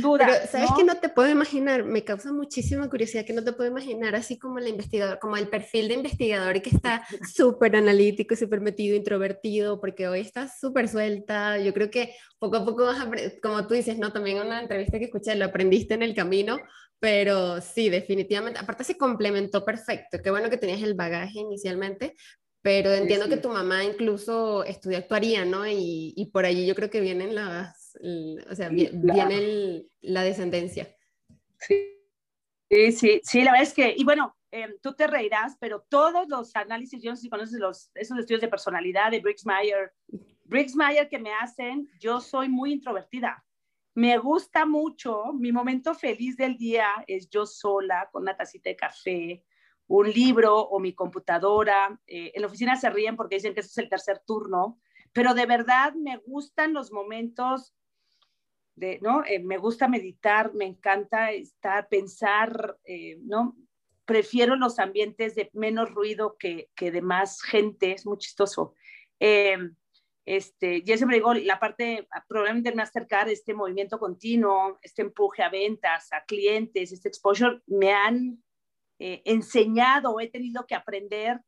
duda. 0.00 0.26
Pero, 0.26 0.46
¿sabes 0.50 0.70
que 0.76 0.84
no 0.84 0.96
te 0.96 1.08
puedo 1.08 1.28
imaginar? 1.28 1.84
Me 1.84 2.04
causa 2.04 2.32
muchísima 2.32 2.88
curiosidad 2.88 3.24
que 3.24 3.32
no 3.32 3.44
te 3.44 3.52
puedo 3.52 3.70
imaginar 3.70 4.14
así 4.14 4.38
como 4.38 4.58
el 4.58 4.68
investigador, 4.68 5.18
como 5.18 5.36
el 5.36 5.48
perfil 5.48 5.88
de 5.88 5.94
investigador 5.94 6.60
que 6.62 6.70
está 6.70 7.06
súper 7.34 7.76
analítico, 7.76 8.36
súper 8.36 8.60
metido, 8.60 8.96
introvertido, 8.96 9.80
porque 9.80 10.08
hoy 10.08 10.20
estás 10.20 10.58
súper 10.60 10.88
suelta. 10.88 11.58
Yo 11.58 11.72
creo 11.74 11.90
que 11.90 12.14
poco 12.38 12.56
a 12.56 12.64
poco 12.64 12.84
vas 12.84 13.00
a, 13.00 13.10
como 13.42 13.66
tú 13.66 13.74
dices, 13.74 13.98
¿no? 13.98 14.12
También 14.12 14.38
una 14.38 14.60
entrevista 14.60 14.98
que 14.98 15.06
escuché, 15.06 15.34
lo 15.34 15.46
aprendiste 15.46 15.94
en 15.94 16.02
el 16.02 16.14
camino, 16.14 16.58
pero 17.00 17.60
sí, 17.60 17.88
definitivamente. 17.88 18.58
Aparte 18.58 18.84
se 18.84 18.96
complementó 18.96 19.64
perfecto. 19.64 20.18
Qué 20.22 20.30
bueno 20.30 20.50
que 20.50 20.56
tenías 20.56 20.82
el 20.82 20.94
bagaje 20.94 21.40
inicialmente, 21.40 22.14
pero 22.62 22.92
entiendo 22.92 23.28
que 23.28 23.36
tu 23.36 23.48
mamá 23.48 23.84
incluso 23.84 24.64
estudió 24.64 24.98
actuaría, 24.98 25.44
¿no? 25.44 25.66
Y, 25.66 26.12
y, 26.16 26.26
por 26.26 26.44
allí 26.44 26.66
yo 26.66 26.74
creo 26.74 26.90
que 26.90 27.00
vienen 27.00 27.34
las 27.34 27.77
o 27.96 28.54
sea, 28.54 28.68
viene 28.68 29.86
la 30.00 30.22
descendencia. 30.22 30.94
Sí. 31.58 32.92
sí, 32.92 33.20
sí, 33.22 33.42
la 33.42 33.52
verdad 33.52 33.68
es 33.68 33.74
que, 33.74 33.94
y 33.96 34.04
bueno, 34.04 34.36
em, 34.50 34.74
tú 34.80 34.94
te 34.94 35.06
reirás, 35.06 35.56
pero 35.58 35.84
todos 35.88 36.28
los 36.28 36.54
análisis, 36.54 37.02
yo 37.02 37.10
no 37.10 37.16
sé 37.16 37.22
si 37.22 37.28
conoces 37.28 37.58
los, 37.58 37.90
esos 37.94 38.18
estudios 38.18 38.40
de 38.40 38.48
personalidad 38.48 39.10
de 39.10 39.20
Briggs 39.20 39.46
Meyer, 39.46 39.92
Briggs 40.44 40.74
Meyer 40.74 41.08
que 41.08 41.18
me 41.18 41.32
hacen, 41.32 41.88
yo 42.00 42.20
soy 42.20 42.48
muy 42.48 42.72
introvertida. 42.72 43.44
Me 43.94 44.16
gusta 44.16 44.64
mucho, 44.64 45.32
mi 45.32 45.50
momento 45.50 45.94
feliz 45.94 46.36
del 46.36 46.56
día 46.56 47.04
es 47.06 47.28
yo 47.28 47.46
sola 47.46 48.08
con 48.12 48.22
una 48.22 48.36
tacita 48.36 48.70
de 48.70 48.76
café, 48.76 49.44
un 49.88 50.10
libro 50.10 50.56
o 50.56 50.78
mi 50.78 50.94
computadora. 50.94 52.00
Eh, 52.06 52.32
en 52.34 52.42
la 52.42 52.46
oficina 52.46 52.76
se 52.76 52.90
ríen 52.90 53.16
porque 53.16 53.36
dicen 53.36 53.54
que 53.54 53.60
ese 53.60 53.70
es 53.70 53.78
el 53.78 53.88
tercer 53.88 54.20
turno, 54.24 54.78
pero 55.12 55.34
de 55.34 55.46
verdad 55.46 55.94
me 55.94 56.18
gustan 56.18 56.74
los 56.74 56.92
momentos 56.92 57.74
¿no? 59.00 59.24
Eh, 59.24 59.40
me 59.40 59.58
gusta 59.58 59.88
meditar, 59.88 60.54
me 60.54 60.66
encanta 60.66 61.30
estar, 61.32 61.88
pensar, 61.88 62.78
eh, 62.84 63.18
¿no? 63.22 63.56
Prefiero 64.04 64.56
los 64.56 64.78
ambientes 64.78 65.34
de 65.34 65.50
menos 65.52 65.90
ruido 65.90 66.36
que, 66.38 66.70
que 66.74 66.90
de 66.90 67.02
más 67.02 67.42
gente, 67.42 67.92
es 67.92 68.06
muy 68.06 68.18
chistoso. 68.18 68.74
Eh, 69.20 69.58
este, 70.24 70.82
ya 70.82 70.96
siempre 70.96 71.16
digo, 71.16 71.34
la 71.34 71.58
parte 71.58 72.06
probablemente 72.28 72.74
más 72.74 72.92
cercana, 72.92 73.30
este 73.30 73.54
movimiento 73.54 73.98
continuo, 73.98 74.78
este 74.82 75.02
empuje 75.02 75.42
a 75.42 75.48
ventas, 75.50 76.12
a 76.12 76.24
clientes, 76.24 76.92
este 76.92 77.08
exposure, 77.08 77.60
me 77.66 77.92
han 77.92 78.42
enseñado, 79.00 80.18
he 80.18 80.28
tenido 80.28 80.66
que 80.66 80.74
aprender 80.74 81.40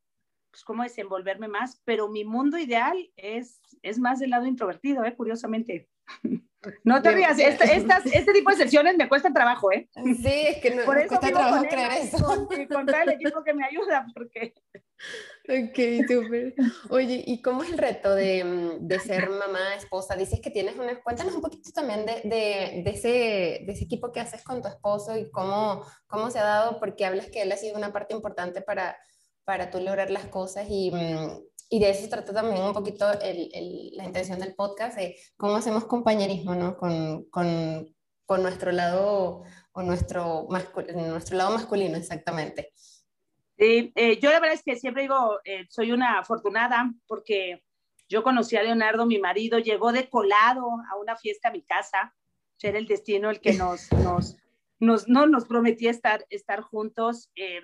pues, 0.50 0.64
cómo 0.64 0.82
desenvolverme 0.82 1.48
más, 1.48 1.80
pero 1.84 2.08
mi 2.08 2.24
mundo 2.24 2.58
ideal 2.58 3.10
es, 3.16 3.60
es 3.82 3.98
más 3.98 4.20
del 4.20 4.30
lado 4.30 4.46
introvertido, 4.46 5.02
curiosamente. 5.16 5.88
No 6.84 7.00
te 7.00 7.12
rías, 7.12 7.38
este 7.38 8.32
tipo 8.32 8.50
de 8.50 8.56
sesiones 8.56 8.96
me 8.96 9.08
cuesta 9.08 9.32
trabajo, 9.32 9.72
¿eh? 9.72 9.88
Sí, 9.94 10.46
es 10.48 10.58
que 10.58 10.74
no, 10.74 10.84
Por 10.84 10.96
me 10.96 11.06
cuesta 11.06 11.28
trabajo 11.28 11.64
creer 11.64 11.92
eso. 11.92 12.22
Con, 12.22 12.46
con 12.46 12.94
el 12.94 13.08
equipo 13.10 13.42
que 13.42 13.54
me 13.54 13.64
ayuda, 13.64 14.06
porque... 14.14 14.54
Ok, 15.48 16.06
súper. 16.06 16.54
Oye, 16.90 17.24
¿y 17.26 17.40
cómo 17.40 17.62
es 17.62 17.70
el 17.70 17.78
reto 17.78 18.14
de, 18.14 18.78
de, 18.80 18.98
ser 19.00 19.30
mamá, 19.30 19.74
esposa? 19.74 20.14
Dices 20.16 20.40
que 20.40 20.50
tienes 20.50 20.76
una... 20.76 21.00
Cuéntanos 21.02 21.34
un 21.34 21.40
poquito 21.40 21.70
también 21.72 22.04
de, 22.04 22.20
de, 22.24 22.82
de, 22.84 22.90
ese, 22.90 23.64
de 23.64 23.72
ese 23.72 23.84
equipo 23.84 24.12
que 24.12 24.20
haces 24.20 24.44
con 24.44 24.60
tu 24.60 24.68
esposo 24.68 25.16
y 25.16 25.30
cómo, 25.30 25.86
cómo 26.06 26.30
se 26.30 26.38
ha 26.38 26.44
dado, 26.44 26.78
porque 26.78 27.06
hablas 27.06 27.30
que 27.30 27.42
él 27.42 27.52
ha 27.52 27.56
sido 27.56 27.78
una 27.78 27.92
parte 27.92 28.14
importante 28.14 28.60
para, 28.60 28.98
para 29.44 29.70
tú 29.70 29.80
lograr 29.80 30.10
las 30.10 30.26
cosas 30.26 30.66
y, 30.68 30.90
mm, 30.90 31.40
y 31.72 31.78
de 31.78 31.90
eso 31.90 32.08
trata 32.08 32.34
también 32.34 32.62
un 32.62 32.72
poquito 32.72 33.10
el, 33.22 33.48
el, 33.54 33.90
la 33.96 34.04
intención 34.04 34.40
del 34.40 34.54
podcast, 34.54 34.98
de 34.98 35.16
cómo 35.36 35.54
hacemos 35.54 35.84
compañerismo, 35.84 36.54
¿no? 36.56 36.76
Con, 36.76 37.24
con, 37.30 37.94
con 38.26 38.42
nuestro 38.42 38.72
lado 38.72 39.44
o 39.72 39.82
nuestro, 39.82 40.48
nuestro 40.48 41.36
lado 41.36 41.52
masculino, 41.52 41.96
exactamente. 41.96 42.72
Sí, 43.56 43.92
eh, 43.94 44.18
yo 44.18 44.30
la 44.30 44.40
verdad 44.40 44.54
es 44.54 44.64
que 44.64 44.76
siempre 44.76 45.02
digo, 45.02 45.38
eh, 45.44 45.66
soy 45.68 45.92
una 45.92 46.18
afortunada 46.18 46.92
porque 47.06 47.62
yo 48.08 48.24
conocí 48.24 48.56
a 48.56 48.64
Leonardo, 48.64 49.06
mi 49.06 49.20
marido, 49.20 49.60
llegó 49.60 49.92
de 49.92 50.08
colado 50.08 50.66
a 50.90 50.96
una 50.96 51.16
fiesta 51.16 51.48
a 51.48 51.52
mi 51.52 51.62
casa, 51.62 52.14
era 52.60 52.78
el 52.78 52.86
destino 52.86 53.30
el 53.30 53.40
que 53.40 53.54
nos, 53.54 53.92
nos, 54.04 54.36
nos, 54.80 55.08
no, 55.08 55.26
nos 55.26 55.44
prometía 55.44 55.90
estar, 55.90 56.26
estar 56.30 56.62
juntos. 56.62 57.30
Eh, 57.36 57.60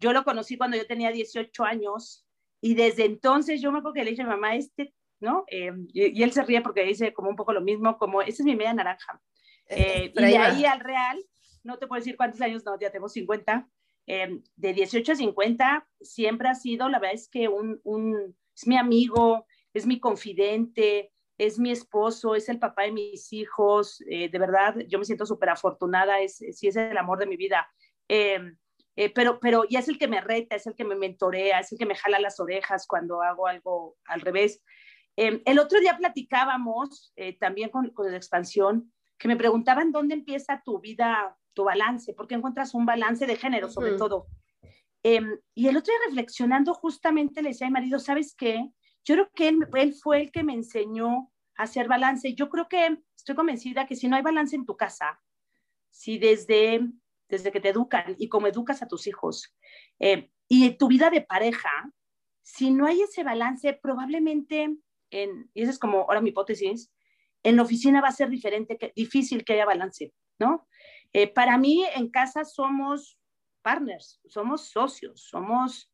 yo 0.00 0.12
lo 0.12 0.24
conocí 0.24 0.58
cuando 0.58 0.76
yo 0.76 0.86
tenía 0.86 1.12
18 1.12 1.64
años, 1.64 2.25
y 2.60 2.74
desde 2.74 3.04
entonces 3.04 3.60
yo 3.60 3.70
me 3.72 3.78
acuerdo 3.78 3.94
que 3.94 4.04
le 4.04 4.10
dije 4.10 4.22
a 4.22 4.26
mi 4.26 4.30
mamá, 4.30 4.56
este, 4.56 4.94
¿no? 5.20 5.44
Eh, 5.48 5.72
y, 5.92 6.22
él 6.22 6.32
se 6.32 6.42
ríe 6.42 6.60
porque 6.60 6.84
dice 6.84 7.12
como 7.12 7.30
un 7.30 7.36
poco 7.36 7.52
lo 7.52 7.60
mismo, 7.60 7.98
como, 7.98 8.22
esa 8.22 8.42
es 8.42 8.44
mi 8.44 8.56
media 8.56 8.74
naranja. 8.74 9.20
Eh, 9.68 10.12
y 10.14 10.20
de 10.24 10.38
ahí 10.38 10.64
al 10.64 10.80
real, 10.80 11.18
no 11.64 11.78
te 11.78 11.86
puedo 11.86 12.00
decir 12.00 12.16
cuántos 12.16 12.40
años, 12.40 12.64
no, 12.64 12.78
ya 12.78 12.90
tengo 12.90 13.08
50. 13.08 13.68
Eh, 14.08 14.40
de 14.54 14.72
18 14.72 15.12
a 15.12 15.16
50 15.16 15.88
siempre 16.00 16.48
ha 16.48 16.54
sido, 16.54 16.88
la 16.88 17.00
verdad 17.00 17.16
es 17.16 17.28
que 17.28 17.48
un, 17.48 17.80
un, 17.82 18.36
es 18.54 18.66
mi 18.66 18.76
amigo, 18.76 19.46
es 19.74 19.84
mi 19.84 19.98
confidente, 19.98 21.12
es 21.38 21.58
mi 21.58 21.72
esposo, 21.72 22.36
es 22.36 22.48
el 22.48 22.60
papá 22.60 22.84
de 22.84 22.92
mis 22.92 23.32
hijos, 23.32 23.98
de 23.98 24.38
verdad, 24.38 24.76
yo 24.88 24.98
me 24.98 25.04
siento 25.04 25.26
súper 25.26 25.50
afortunada, 25.50 26.20
es, 26.20 26.36
sí 26.36 26.68
es 26.68 26.76
el 26.76 26.96
amor 26.96 27.18
de 27.18 27.26
mi 27.26 27.36
vida. 27.36 27.68
Eh, 28.96 29.10
pero, 29.10 29.38
pero 29.40 29.64
ya 29.68 29.80
es 29.80 29.88
el 29.88 29.98
que 29.98 30.08
me 30.08 30.22
reta, 30.22 30.56
es 30.56 30.66
el 30.66 30.74
que 30.74 30.84
me 30.84 30.96
mentorea, 30.96 31.60
es 31.60 31.70
el 31.70 31.78
que 31.78 31.86
me 31.86 31.94
jala 31.94 32.18
las 32.18 32.40
orejas 32.40 32.86
cuando 32.86 33.22
hago 33.22 33.46
algo 33.46 33.96
al 34.06 34.22
revés. 34.22 34.62
Em, 35.16 35.42
el 35.44 35.58
otro 35.58 35.80
día 35.80 35.96
platicábamos 35.96 37.12
eh, 37.16 37.36
también 37.38 37.68
con, 37.68 37.90
con 37.90 38.10
la 38.10 38.16
expansión, 38.16 38.92
que 39.18 39.28
me 39.28 39.36
preguntaban 39.36 39.92
dónde 39.92 40.14
empieza 40.14 40.62
tu 40.64 40.80
vida, 40.80 41.36
tu 41.52 41.64
balance, 41.64 42.14
porque 42.14 42.34
encuentras 42.34 42.74
un 42.74 42.86
balance 42.86 43.26
de 43.26 43.36
género 43.36 43.68
sobre 43.68 43.92
todo. 43.92 44.28
Em, 45.02 45.38
y 45.54 45.68
el 45.68 45.76
otro 45.76 45.92
día 45.92 46.06
reflexionando 46.06 46.74
justamente 46.74 47.42
le 47.42 47.50
decía 47.50 47.66
a 47.66 47.70
mi 47.70 47.74
marido, 47.74 47.98
¿sabes 47.98 48.34
qué? 48.34 48.70
Yo 49.04 49.14
creo 49.14 49.30
que 49.34 49.48
él, 49.48 49.68
él 49.74 49.94
fue 49.94 50.22
el 50.22 50.32
que 50.32 50.42
me 50.42 50.54
enseñó 50.54 51.30
a 51.56 51.62
hacer 51.62 51.86
balance. 51.86 52.34
Yo 52.34 52.48
creo 52.48 52.68
que 52.68 52.98
estoy 53.16 53.34
convencida 53.34 53.86
que 53.86 53.94
si 53.94 54.08
no 54.08 54.16
hay 54.16 54.22
balance 54.22 54.56
en 54.56 54.66
tu 54.66 54.76
casa, 54.76 55.20
si 55.90 56.18
desde 56.18 56.80
desde 57.28 57.52
que 57.52 57.60
te 57.60 57.70
educan 57.70 58.14
y 58.18 58.28
cómo 58.28 58.46
educas 58.46 58.82
a 58.82 58.88
tus 58.88 59.06
hijos. 59.06 59.54
Eh, 59.98 60.30
y 60.48 60.70
tu 60.76 60.88
vida 60.88 61.10
de 61.10 61.22
pareja, 61.22 61.70
si 62.42 62.70
no 62.70 62.86
hay 62.86 63.02
ese 63.02 63.24
balance, 63.24 63.72
probablemente, 63.74 64.76
en, 65.10 65.50
y 65.54 65.62
esa 65.62 65.72
es 65.72 65.78
como 65.78 66.00
ahora 66.00 66.20
mi 66.20 66.30
hipótesis, 66.30 66.92
en 67.42 67.56
la 67.56 67.62
oficina 67.62 68.00
va 68.00 68.08
a 68.08 68.12
ser 68.12 68.28
diferente, 68.28 68.78
que, 68.78 68.92
difícil 68.94 69.44
que 69.44 69.54
haya 69.54 69.66
balance, 69.66 70.12
¿no? 70.38 70.68
Eh, 71.12 71.32
para 71.32 71.58
mí, 71.58 71.84
en 71.94 72.10
casa 72.10 72.44
somos 72.44 73.18
partners, 73.62 74.20
somos 74.26 74.68
socios, 74.68 75.22
somos 75.22 75.92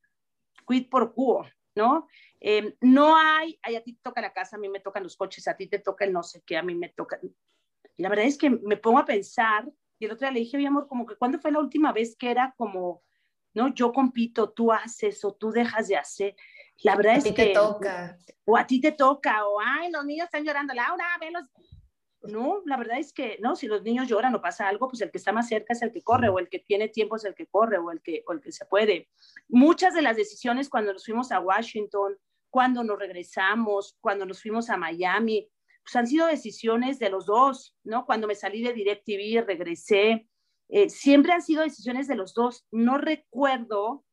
quid 0.67 0.89
por 0.89 1.15
quo, 1.15 1.47
¿no? 1.75 2.07
Eh, 2.41 2.77
no 2.81 3.17
hay, 3.17 3.59
a 3.63 3.81
ti 3.81 3.95
te 3.95 4.03
toca 4.03 4.21
la 4.21 4.33
casa, 4.33 4.57
a 4.57 4.59
mí 4.59 4.69
me 4.69 4.81
tocan 4.81 5.03
los 5.03 5.17
coches, 5.17 5.47
a 5.49 5.57
ti 5.57 5.69
te 5.69 5.79
toca 5.79 6.05
el 6.05 6.13
no 6.13 6.23
sé 6.23 6.43
qué, 6.45 6.57
a 6.57 6.63
mí 6.63 6.75
me 6.75 6.91
toca. 6.91 7.19
La 7.97 8.09
verdad 8.09 8.27
es 8.27 8.37
que 8.37 8.51
me 8.51 8.77
pongo 8.77 8.99
a 8.99 9.05
pensar 9.05 9.71
Y 10.03 10.07
el 10.07 10.11
otro 10.11 10.27
día 10.27 10.33
le 10.33 10.41
dije, 10.41 10.59
mi 10.59 10.67
amor, 10.67 10.89
como 10.89 11.07
que 11.07 11.15
cuándo 11.15 11.39
fue 11.39 11.53
la 11.53 11.61
última 11.61 11.93
vez 11.93 12.17
que 12.17 12.29
era 12.29 12.53
como, 12.57 13.05
no, 13.55 13.73
yo 13.73 13.93
compito, 13.93 14.51
tú 14.51 14.73
haces 14.73 15.25
o 15.25 15.33
tú 15.33 15.53
dejas 15.53 15.87
de 15.87 15.97
hacer. 15.97 16.35
La 16.83 16.97
verdad 16.97 17.19
es 17.19 17.23
que... 17.23 17.31
A 17.31 17.35
ti 17.35 17.43
te 17.45 17.53
toca. 17.53 18.19
O 18.45 18.57
a 18.57 18.67
ti 18.67 18.81
te 18.81 18.91
toca, 18.91 19.47
o 19.47 19.61
ay, 19.61 19.93
los 19.93 20.05
niños 20.05 20.25
están 20.25 20.45
llorando, 20.45 20.75
Laura, 20.75 21.05
velos. 21.21 21.45
No, 22.23 22.63
la 22.67 22.77
verdad 22.79 22.99
es 22.99 23.13
que 23.13 23.39
no, 23.41 23.55
si 23.55 23.69
los 23.69 23.85
niños 23.85 24.09
lloran 24.09 24.35
o 24.35 24.43
pasa 24.43 24.67
algo, 24.67 24.89
pues 24.89 25.01
el 25.03 25.13
que 25.13 25.19
está 25.19 25.31
más 25.31 25.47
cerca 25.47 25.73
es 25.73 25.83
el 25.83 25.93
que 25.93 26.03
corre, 26.03 26.29
o 26.31 26.41
el 26.41 26.49
que 26.49 26.59
tiene 26.59 26.89
tiempo 26.89 27.15
es 27.15 27.25
el 27.25 27.37
que 27.37 27.47
corre, 27.47 27.79
o 27.79 27.93
el 27.93 28.03
que, 28.03 28.25
o 28.27 28.33
el 28.33 28.41
que 28.41 28.51
se 28.51 28.67
puede. 28.67 29.09
Muchas 29.47 29.95
de 29.95 30.03
las 30.03 30.17
decisiones 30.17 30.69
cuando 30.69 30.93
nos 30.93 31.05
fuimos 31.05 31.31
a 31.31 31.39
Washington, 31.39 32.19
cuando 32.51 32.83
nos 32.83 32.99
regresamos, 32.99 33.97
cuando 34.01 34.27
nos 34.27 34.43
fuimos 34.43 34.69
a 34.69 34.77
Miami, 34.77 35.49
pues 35.83 35.97
han 35.97 36.07
sido 36.07 36.27
decisiones 36.27 36.99
de 36.99 37.11
los 37.11 37.27
dos, 37.27 37.77
¿no? 37.85 38.07
Cuando 38.07 38.27
me 38.27 38.35
salí 38.35 38.63
de 38.63 38.73
DirecTV, 38.73 39.45
regresé, 39.47 40.29
eh, 40.69 40.89
siempre 40.89 41.33
han 41.33 41.43
sido 41.43 41.63
decisiones 41.63 42.09
de 42.09 42.15
los 42.15 42.35
dos. 42.35 42.67
No 42.71 42.99
recuerdo 42.99 44.05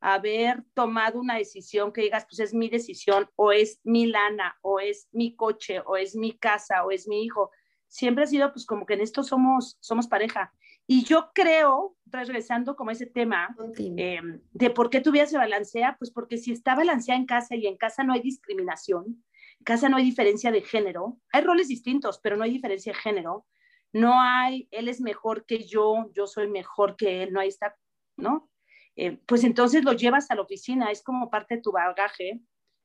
haber 0.00 0.64
tomado 0.74 1.18
una 1.20 1.36
decisión 1.36 1.92
que 1.92 2.02
digas, 2.02 2.26
pues 2.28 2.40
es 2.40 2.54
mi 2.54 2.68
decisión, 2.68 3.28
o 3.34 3.52
es 3.52 3.80
mi 3.82 4.06
lana, 4.06 4.56
o 4.62 4.78
es 4.78 5.08
mi 5.12 5.34
coche, 5.34 5.80
o 5.84 5.96
es 5.96 6.14
mi 6.14 6.32
casa, 6.32 6.84
o 6.84 6.90
es 6.90 7.08
mi 7.08 7.24
hijo. 7.24 7.50
Siempre 7.88 8.24
ha 8.24 8.26
sido, 8.26 8.52
pues 8.52 8.66
como 8.66 8.86
que 8.86 8.94
en 8.94 9.00
esto 9.00 9.22
somos, 9.22 9.76
somos 9.80 10.06
pareja. 10.06 10.52
Y 10.86 11.04
yo 11.04 11.30
creo, 11.34 11.96
regresando 12.06 12.76
como 12.76 12.92
ese 12.92 13.06
tema, 13.06 13.56
eh, 13.76 14.20
de 14.52 14.70
por 14.70 14.90
qué 14.90 15.00
tu 15.00 15.10
vida 15.10 15.26
se 15.26 15.36
balancea, 15.36 15.96
pues 15.98 16.12
porque 16.12 16.38
si 16.38 16.52
está 16.52 16.76
balanceada 16.76 17.18
en 17.18 17.26
casa 17.26 17.56
y 17.56 17.66
en 17.66 17.76
casa 17.76 18.04
no 18.04 18.12
hay 18.12 18.20
discriminación, 18.20 19.24
casa 19.66 19.88
no 19.88 19.96
hay 19.96 20.04
diferencia 20.04 20.50
de 20.52 20.62
género, 20.62 21.18
hay 21.32 21.42
roles 21.42 21.68
distintos, 21.68 22.20
pero 22.22 22.36
no 22.36 22.44
hay 22.44 22.52
diferencia 22.52 22.92
de 22.92 22.98
género, 22.98 23.46
no 23.92 24.20
hay, 24.22 24.68
él 24.70 24.88
es 24.88 25.00
mejor 25.00 25.44
que 25.44 25.64
yo, 25.64 26.08
yo 26.14 26.26
soy 26.26 26.48
mejor 26.48 26.96
que 26.96 27.24
él, 27.24 27.32
no 27.32 27.40
hay 27.40 27.48
esta, 27.48 27.76
¿no? 28.16 28.48
Eh, 28.94 29.18
pues 29.26 29.42
entonces 29.42 29.84
lo 29.84 29.92
llevas 29.92 30.30
a 30.30 30.36
la 30.36 30.42
oficina, 30.42 30.90
es 30.90 31.02
como 31.02 31.28
parte 31.30 31.56
de 31.56 31.62
tu 31.62 31.72
bagaje, 31.72 32.40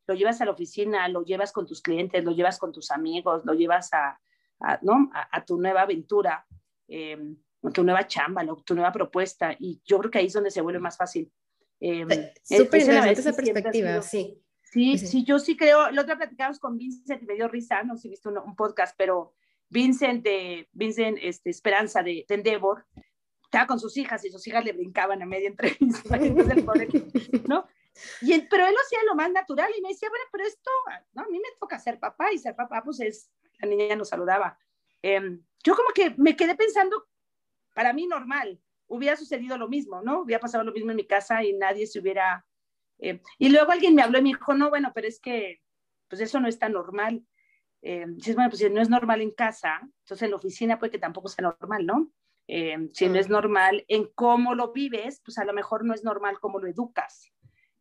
lo 0.07 0.15
llevas 0.15 0.41
a 0.41 0.45
la 0.45 0.51
oficina, 0.51 1.07
lo 1.07 1.23
llevas 1.23 1.53
con 1.53 1.67
tus 1.67 1.81
clientes, 1.81 2.23
lo 2.23 2.31
llevas 2.31 2.57
con 2.57 2.71
tus 2.71 2.89
amigos, 2.89 3.43
lo 3.45 3.53
llevas 3.53 3.93
a, 3.93 4.19
¿no? 4.81 5.11
a, 5.13 5.45
tu 5.45 5.61
nueva 5.61 5.83
aventura, 5.83 6.45
eh, 6.87 7.17
tu 7.73 7.83
nueva 7.83 8.07
chamba, 8.07 8.43
tu 8.65 8.73
nueva 8.73 8.91
propuesta, 8.91 9.55
y 9.57 9.79
yo 9.85 9.99
creo 9.99 10.11
que 10.11 10.17
ahí 10.17 10.25
es 10.25 10.33
donde 10.33 10.51
se 10.51 10.61
vuelve 10.61 10.79
más 10.79 10.97
fácil. 10.97 11.31
Eh, 11.79 12.33
Súper 12.43 12.81
interesante 12.81 13.19
esa 13.21 13.33
perspectiva, 13.33 14.01
sí. 14.01 14.41
Sí, 14.71 14.97
sí, 14.97 15.25
yo 15.25 15.37
sí 15.37 15.57
creo, 15.57 15.91
la 15.91 16.01
otra 16.01 16.17
platicamos 16.17 16.57
con 16.57 16.77
Vincent 16.77 17.21
y 17.21 17.25
me 17.25 17.35
dio 17.35 17.49
risa, 17.49 17.83
no 17.83 17.95
sé 17.95 18.03
si 18.03 18.09
viste 18.09 18.29
un, 18.29 18.37
un 18.37 18.55
podcast, 18.55 18.95
pero 18.97 19.33
Vincent, 19.69 20.23
de, 20.23 20.69
Vincent 20.71 21.17
este, 21.21 21.49
Esperanza 21.49 22.01
de, 22.01 22.25
de 22.27 22.35
Endeavor, 22.35 22.85
estaba 23.43 23.67
con 23.67 23.79
sus 23.81 23.97
hijas 23.97 24.23
y 24.23 24.29
sus 24.29 24.47
hijas 24.47 24.63
le 24.63 24.71
brincaban 24.71 25.21
a 25.21 25.25
media 25.25 25.49
entrevista, 25.49 26.17
¿no? 27.49 27.67
Y 28.21 28.39
pero 28.43 28.65
él 28.65 28.73
lo 28.73 28.79
hacía 28.79 28.99
lo 29.05 29.15
más 29.15 29.29
natural 29.31 29.69
y 29.77 29.81
me 29.81 29.89
decía, 29.89 30.09
bueno, 30.09 30.23
pero 30.31 30.45
esto, 30.45 30.71
¿no? 31.13 31.23
a 31.23 31.27
mí 31.27 31.37
me 31.37 31.49
toca 31.59 31.77
ser 31.77 31.99
papá 31.99 32.31
y 32.31 32.37
ser 32.37 32.55
papá, 32.55 32.81
pues 32.81 33.01
es, 33.01 33.29
la 33.59 33.67
niña 33.67 33.97
nos 33.97 34.07
saludaba. 34.07 34.57
Em, 35.01 35.43
yo 35.65 35.75
como 35.75 35.89
que 35.93 36.13
me 36.17 36.37
quedé 36.37 36.55
pensando, 36.55 37.09
para 37.73 37.91
mí 37.91 38.07
normal, 38.07 38.61
hubiera 38.87 39.17
sucedido 39.17 39.57
lo 39.57 39.67
mismo, 39.67 40.01
¿no? 40.01 40.21
Hubiera 40.21 40.39
pasado 40.39 40.63
lo 40.63 40.71
mismo 40.71 40.91
en 40.91 40.97
mi 40.97 41.05
casa 41.05 41.43
y 41.43 41.53
nadie 41.53 41.87
se 41.87 41.99
hubiera... 41.99 42.45
Eh, 43.01 43.21
y 43.37 43.49
luego 43.49 43.71
alguien 43.71 43.95
me 43.95 44.03
habló 44.03 44.19
y 44.19 44.21
me 44.21 44.29
dijo, 44.29 44.53
no, 44.53 44.69
bueno, 44.69 44.91
pero 44.95 45.07
es 45.07 45.19
que, 45.19 45.59
pues 46.07 46.21
eso 46.21 46.39
no 46.39 46.47
es 46.47 46.59
tan 46.59 46.73
normal. 46.73 47.25
Eh, 47.81 48.05
si 48.19 48.29
es 48.29 48.35
bueno, 48.35 48.49
pues 48.49 48.59
si 48.59 48.69
no 48.69 48.81
es 48.81 48.89
normal 48.89 49.21
en 49.21 49.31
casa, 49.31 49.79
entonces 49.81 50.21
en 50.23 50.31
la 50.31 50.37
oficina 50.37 50.77
puede 50.77 50.91
que 50.91 50.99
tampoco 50.99 51.27
sea 51.27 51.53
normal, 51.59 51.85
¿no? 51.85 52.11
Eh, 52.47 52.89
si 52.93 53.07
no 53.07 53.17
es 53.17 53.29
normal 53.29 53.85
en 53.87 54.09
cómo 54.13 54.55
lo 54.55 54.71
vives, 54.71 55.21
pues 55.23 55.37
a 55.37 55.45
lo 55.45 55.53
mejor 55.53 55.83
no 55.83 55.93
es 55.93 56.03
normal 56.03 56.39
cómo 56.39 56.59
lo 56.59 56.67
educas. 56.67 57.31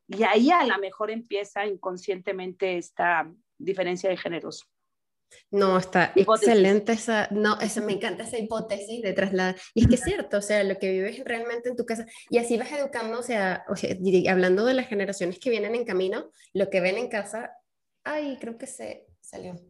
Y 0.06 0.22
ahí 0.22 0.50
a 0.50 0.64
lo 0.64 0.78
mejor 0.78 1.10
empieza 1.10 1.66
inconscientemente 1.66 2.78
esta 2.78 3.30
diferencia 3.58 4.10
de 4.10 4.16
géneros. 4.16 4.68
No, 5.50 5.78
está 5.78 6.12
excelente 6.14 6.92
esa, 6.92 7.28
no, 7.30 7.58
eso 7.60 7.82
me 7.82 7.92
encanta 7.92 8.24
esa 8.24 8.38
hipótesis 8.38 9.02
de 9.02 9.12
trasladar. 9.12 9.56
Y 9.74 9.82
es 9.82 9.88
que 9.88 9.94
es 9.96 10.02
cierto, 10.02 10.38
o 10.38 10.42
sea, 10.42 10.62
lo 10.64 10.78
que 10.78 10.90
vives 10.90 11.22
realmente 11.24 11.68
en 11.68 11.76
tu 11.76 11.84
casa, 11.84 12.06
y 12.28 12.38
así 12.38 12.56
vas 12.56 12.70
educando, 12.72 13.18
o 13.18 13.22
sea, 13.22 13.64
o 13.68 13.76
sea, 13.76 13.96
hablando 14.30 14.64
de 14.64 14.74
las 14.74 14.88
generaciones 14.88 15.38
que 15.38 15.50
vienen 15.50 15.74
en 15.74 15.84
camino, 15.84 16.30
lo 16.52 16.70
que 16.70 16.80
ven 16.80 16.96
en 16.96 17.08
casa, 17.08 17.52
ay, 18.04 18.38
creo 18.40 18.58
que 18.58 18.66
se 18.66 19.06
salió. 19.20 19.60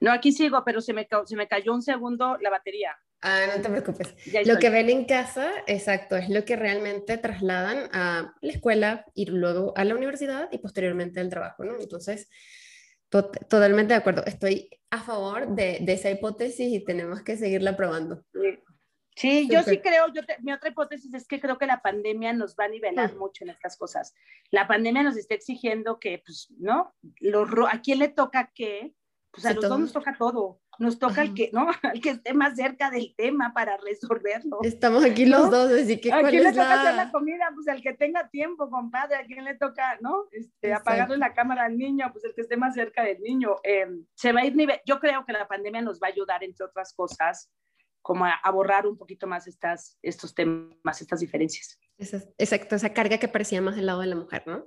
No, 0.00 0.12
aquí 0.12 0.32
sigo, 0.32 0.62
pero 0.64 0.80
se 0.80 0.92
me, 0.92 1.08
se 1.24 1.36
me 1.36 1.48
cayó 1.48 1.72
un 1.72 1.82
segundo 1.82 2.36
la 2.40 2.50
batería. 2.50 2.96
Ah, 3.22 3.46
no 3.54 3.62
te 3.62 3.68
preocupes. 3.68 4.14
Lo 4.44 4.58
que 4.58 4.70
ven 4.70 4.90
en 4.90 5.04
casa, 5.06 5.50
exacto, 5.66 6.16
es 6.16 6.28
lo 6.28 6.44
que 6.44 6.54
realmente 6.54 7.16
trasladan 7.16 7.88
a 7.92 8.34
la 8.40 8.52
escuela 8.52 9.06
y 9.14 9.26
luego 9.26 9.72
a 9.76 9.84
la 9.84 9.94
universidad 9.94 10.48
y 10.52 10.58
posteriormente 10.58 11.20
al 11.20 11.30
trabajo, 11.30 11.64
¿no? 11.64 11.80
Entonces, 11.80 12.28
totalmente 13.24 13.94
de 13.94 13.98
acuerdo. 13.98 14.24
Estoy 14.26 14.70
a 14.90 15.00
favor 15.00 15.48
de, 15.48 15.78
de, 15.80 15.92
esa 15.92 16.10
hipótesis 16.10 16.72
y 16.72 16.84
tenemos 16.84 17.22
que 17.22 17.36
seguirla 17.36 17.76
probando. 17.76 18.24
Sí, 19.16 19.48
yo 19.50 19.62
sí 19.62 19.78
creo, 19.78 20.08
yo 20.12 20.20
mi 20.42 20.52
otra 20.52 20.68
hipótesis 20.68 21.12
es 21.14 21.26
que 21.26 21.40
creo 21.40 21.56
que 21.56 21.66
la 21.66 21.80
pandemia 21.80 22.34
nos 22.34 22.54
va 22.54 22.64
a 22.64 22.68
nivelar 22.68 23.14
mm. 23.14 23.18
mucho 23.18 23.44
en 23.44 23.50
estas 23.50 23.78
cosas. 23.78 24.14
La 24.50 24.68
pandemia 24.68 25.02
nos 25.02 25.16
está 25.16 25.34
exigiendo 25.34 25.98
que, 25.98 26.22
pues, 26.24 26.52
¿no? 26.58 26.94
¿A 27.70 27.80
quién 27.80 27.98
le 27.98 28.08
toca 28.08 28.52
qué? 28.54 28.94
Pues 29.30 29.46
a 29.46 29.54
los 29.54 29.66
dos 29.66 29.80
nos 29.80 29.92
toca 29.92 30.14
todo 30.18 30.60
nos 30.78 30.98
toca 30.98 31.20
al 31.20 31.34
que, 31.34 31.50
¿no? 31.52 31.68
Al 31.82 32.00
que 32.00 32.10
esté 32.10 32.34
más 32.34 32.56
cerca 32.56 32.90
del 32.90 33.14
tema 33.16 33.52
para 33.54 33.76
resolverlo. 33.76 34.58
Estamos 34.62 35.04
aquí 35.04 35.26
los 35.26 35.50
dos, 35.50 35.70
así 35.72 36.00
que 36.00 36.12
¿A 36.12 36.22
quién 36.22 36.44
le 36.44 36.50
toca 36.50 36.80
hacer 36.80 36.94
la 36.94 37.10
comida? 37.10 37.50
Pues 37.54 37.68
al 37.68 37.82
que 37.82 37.94
tenga 37.94 38.28
tiempo, 38.28 38.68
compadre, 38.70 39.16
¿a 39.16 39.24
quién 39.24 39.44
le 39.44 39.54
toca, 39.54 39.98
no? 40.00 40.26
Este, 40.32 40.72
apagarle 40.72 41.18
la 41.18 41.34
cámara 41.34 41.64
al 41.64 41.76
niño, 41.76 42.10
pues 42.12 42.24
el 42.24 42.34
que 42.34 42.42
esté 42.42 42.56
más 42.56 42.74
cerca 42.74 43.02
del 43.02 43.20
niño. 43.20 43.56
Em, 43.62 44.04
se 44.14 44.32
va 44.32 44.40
a 44.40 44.46
ir 44.46 44.56
nivel, 44.56 44.80
yo 44.84 45.00
creo 45.00 45.24
que 45.24 45.32
la 45.32 45.48
pandemia 45.48 45.82
nos 45.82 46.00
va 46.00 46.08
a 46.08 46.10
ayudar, 46.10 46.42
entre 46.44 46.66
otras 46.66 46.92
cosas, 46.94 47.50
como 48.02 48.24
a, 48.24 48.34
a 48.34 48.50
borrar 48.50 48.86
un 48.86 48.96
poquito 48.96 49.26
más 49.26 49.46
estas, 49.46 49.98
estos 50.02 50.34
temas, 50.34 51.00
estas 51.00 51.20
diferencias. 51.20 51.78
Exacto, 51.98 52.76
esa 52.76 52.92
carga 52.92 53.18
que 53.18 53.28
parecía 53.28 53.62
más 53.62 53.76
del 53.76 53.86
lado 53.86 54.00
de 54.00 54.06
la 54.06 54.16
mujer, 54.16 54.42
¿no? 54.46 54.66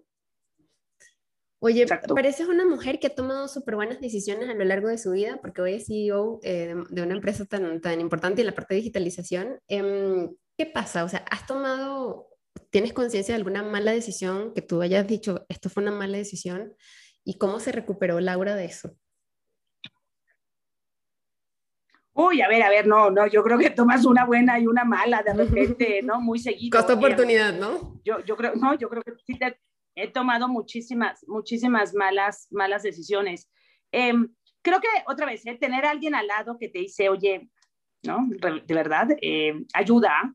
Oye, 1.61 1.85
pareces 1.85 2.47
una 2.47 2.65
mujer 2.65 2.99
que 2.99 3.07
ha 3.07 3.15
tomado 3.15 3.49
súper 3.49 3.75
buenas 3.75 3.99
decisiones 3.99 4.47
a 4.47 4.53
lo 4.53 4.63
largo 4.63 4.87
de 4.87 4.97
su 4.97 5.11
vida, 5.11 5.39
porque 5.41 5.61
hoy 5.61 5.73
es 5.73 5.87
CEO 5.87 6.39
eh, 6.41 6.73
de, 6.89 7.01
una 7.01 7.15
empresa 7.15 7.45
tan, 7.45 7.81
tan 7.81 7.99
importante 7.99 8.41
en 8.41 8.47
la 8.47 8.53
parte 8.53 8.75
de 8.75 8.79
digitalización. 8.79 9.59
Em, 9.67 10.33
¿Qué 10.57 10.65
pasa? 10.65 11.03
O 11.03 11.09
sea, 11.09 11.25
¿has 11.29 11.45
tomado, 11.45 12.29
tienes 12.69 12.93
conciencia 12.93 13.33
de 13.33 13.37
alguna 13.39 13.61
mala 13.61 13.91
decisión 13.91 14.53
que 14.53 14.61
tú 14.61 14.81
hayas 14.81 15.05
dicho, 15.05 15.45
esto 15.49 15.69
fue 15.69 15.83
una 15.83 15.91
mala 15.91 16.17
decisión? 16.17 16.75
¿Y 17.25 17.37
cómo 17.37 17.59
se 17.59 17.73
recuperó 17.73 18.21
Laura 18.21 18.55
de 18.55 18.65
eso? 18.65 18.95
Uy, 22.13 22.41
a 22.41 22.47
ver, 22.47 22.63
a 22.63 22.69
ver, 22.69 22.87
no, 22.87 23.11
no, 23.11 23.27
yo 23.27 23.43
creo 23.43 23.57
que 23.57 23.69
tomas 23.69 24.05
una 24.05 24.25
buena 24.25 24.59
y 24.59 24.67
una 24.67 24.85
mala 24.85 25.23
de 25.23 25.33
repente, 25.45 26.01
¿no? 26.03 26.21
Muy 26.21 26.39
seguido. 26.39 26.77
Costa 26.77 26.93
oportunidad, 26.93 27.53
¿no? 27.53 27.99
Yo, 28.05 28.23
yo 28.23 28.37
creo, 28.37 28.55
no, 28.55 28.75
yo 28.75 28.89
creo 28.89 29.03
que 29.03 29.13
sí 29.25 29.37
te, 29.37 29.57
he 29.95 30.07
tomado 30.07 30.47
muchísimas, 30.47 31.25
muchísimas 31.27 31.93
malas, 31.93 32.47
malas 32.51 32.83
decisiones. 32.83 33.49
Em, 33.91 34.33
creo 34.61 34.79
que 34.79 34.87
otra 35.07 35.25
vez, 35.25 35.45
¿eh? 35.45 35.57
tener 35.59 35.85
a 35.85 35.91
alguien 35.91 36.15
al 36.15 36.27
lado 36.27 36.57
que 36.57 36.69
te 36.69 36.79
dice, 36.79 37.09
oye, 37.09 37.49
¿no? 38.03 38.27
De 38.29 38.73
verdad, 38.73 39.09
em, 39.21 39.65
ayuda. 39.73 40.33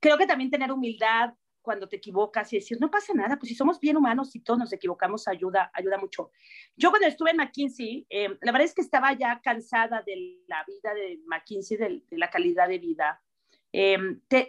Creo 0.00 0.18
que 0.18 0.26
también 0.26 0.50
tener 0.50 0.72
humildad 0.72 1.34
cuando 1.62 1.88
te 1.88 1.96
equivocas 1.96 2.52
y 2.52 2.56
decir, 2.56 2.78
no 2.80 2.90
pasa 2.90 3.14
nada, 3.14 3.38
pues 3.38 3.48
si 3.48 3.54
somos 3.54 3.78
bien 3.78 3.96
humanos 3.96 4.34
y 4.34 4.40
todos 4.40 4.58
nos 4.58 4.72
equivocamos, 4.72 5.28
ayuda, 5.28 5.70
ayuda 5.72 5.96
mucho. 5.96 6.32
Yo 6.76 6.90
cuando 6.90 7.06
estuve 7.06 7.30
en 7.30 7.36
McKinsey, 7.36 8.06
em, 8.08 8.36
la 8.40 8.52
verdad 8.52 8.66
es 8.66 8.74
que 8.74 8.82
estaba 8.82 9.12
ya 9.12 9.40
cansada 9.40 10.02
de 10.02 10.42
la 10.48 10.64
vida 10.66 10.92
de 10.94 11.20
McKinsey, 11.26 11.76
de, 11.76 12.02
la 12.10 12.30
calidad 12.30 12.68
de 12.68 12.78
vida. 12.78 13.22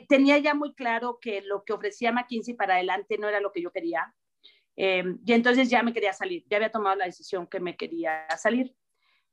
tenía 0.09 0.37
ya 0.39 0.53
muy 0.53 0.73
claro 0.73 1.17
que 1.21 1.41
lo 1.41 1.63
que 1.63 1.71
ofrecía 1.71 2.11
McKinsey 2.11 2.55
para 2.55 2.75
adelante 2.75 3.17
no 3.17 3.29
era 3.29 3.39
lo 3.39 3.53
que 3.53 3.61
yo 3.61 3.71
quería. 3.71 4.13
Em, 4.75 5.19
y 5.25 5.33
entonces 5.33 5.69
ya 5.69 5.83
me 5.83 5.93
quería 5.93 6.13
salir, 6.13 6.45
ya 6.49 6.57
había 6.57 6.71
tomado 6.71 6.95
la 6.95 7.05
decisión 7.05 7.47
que 7.47 7.59
me 7.59 7.75
quería 7.75 8.27
salir. 8.37 8.75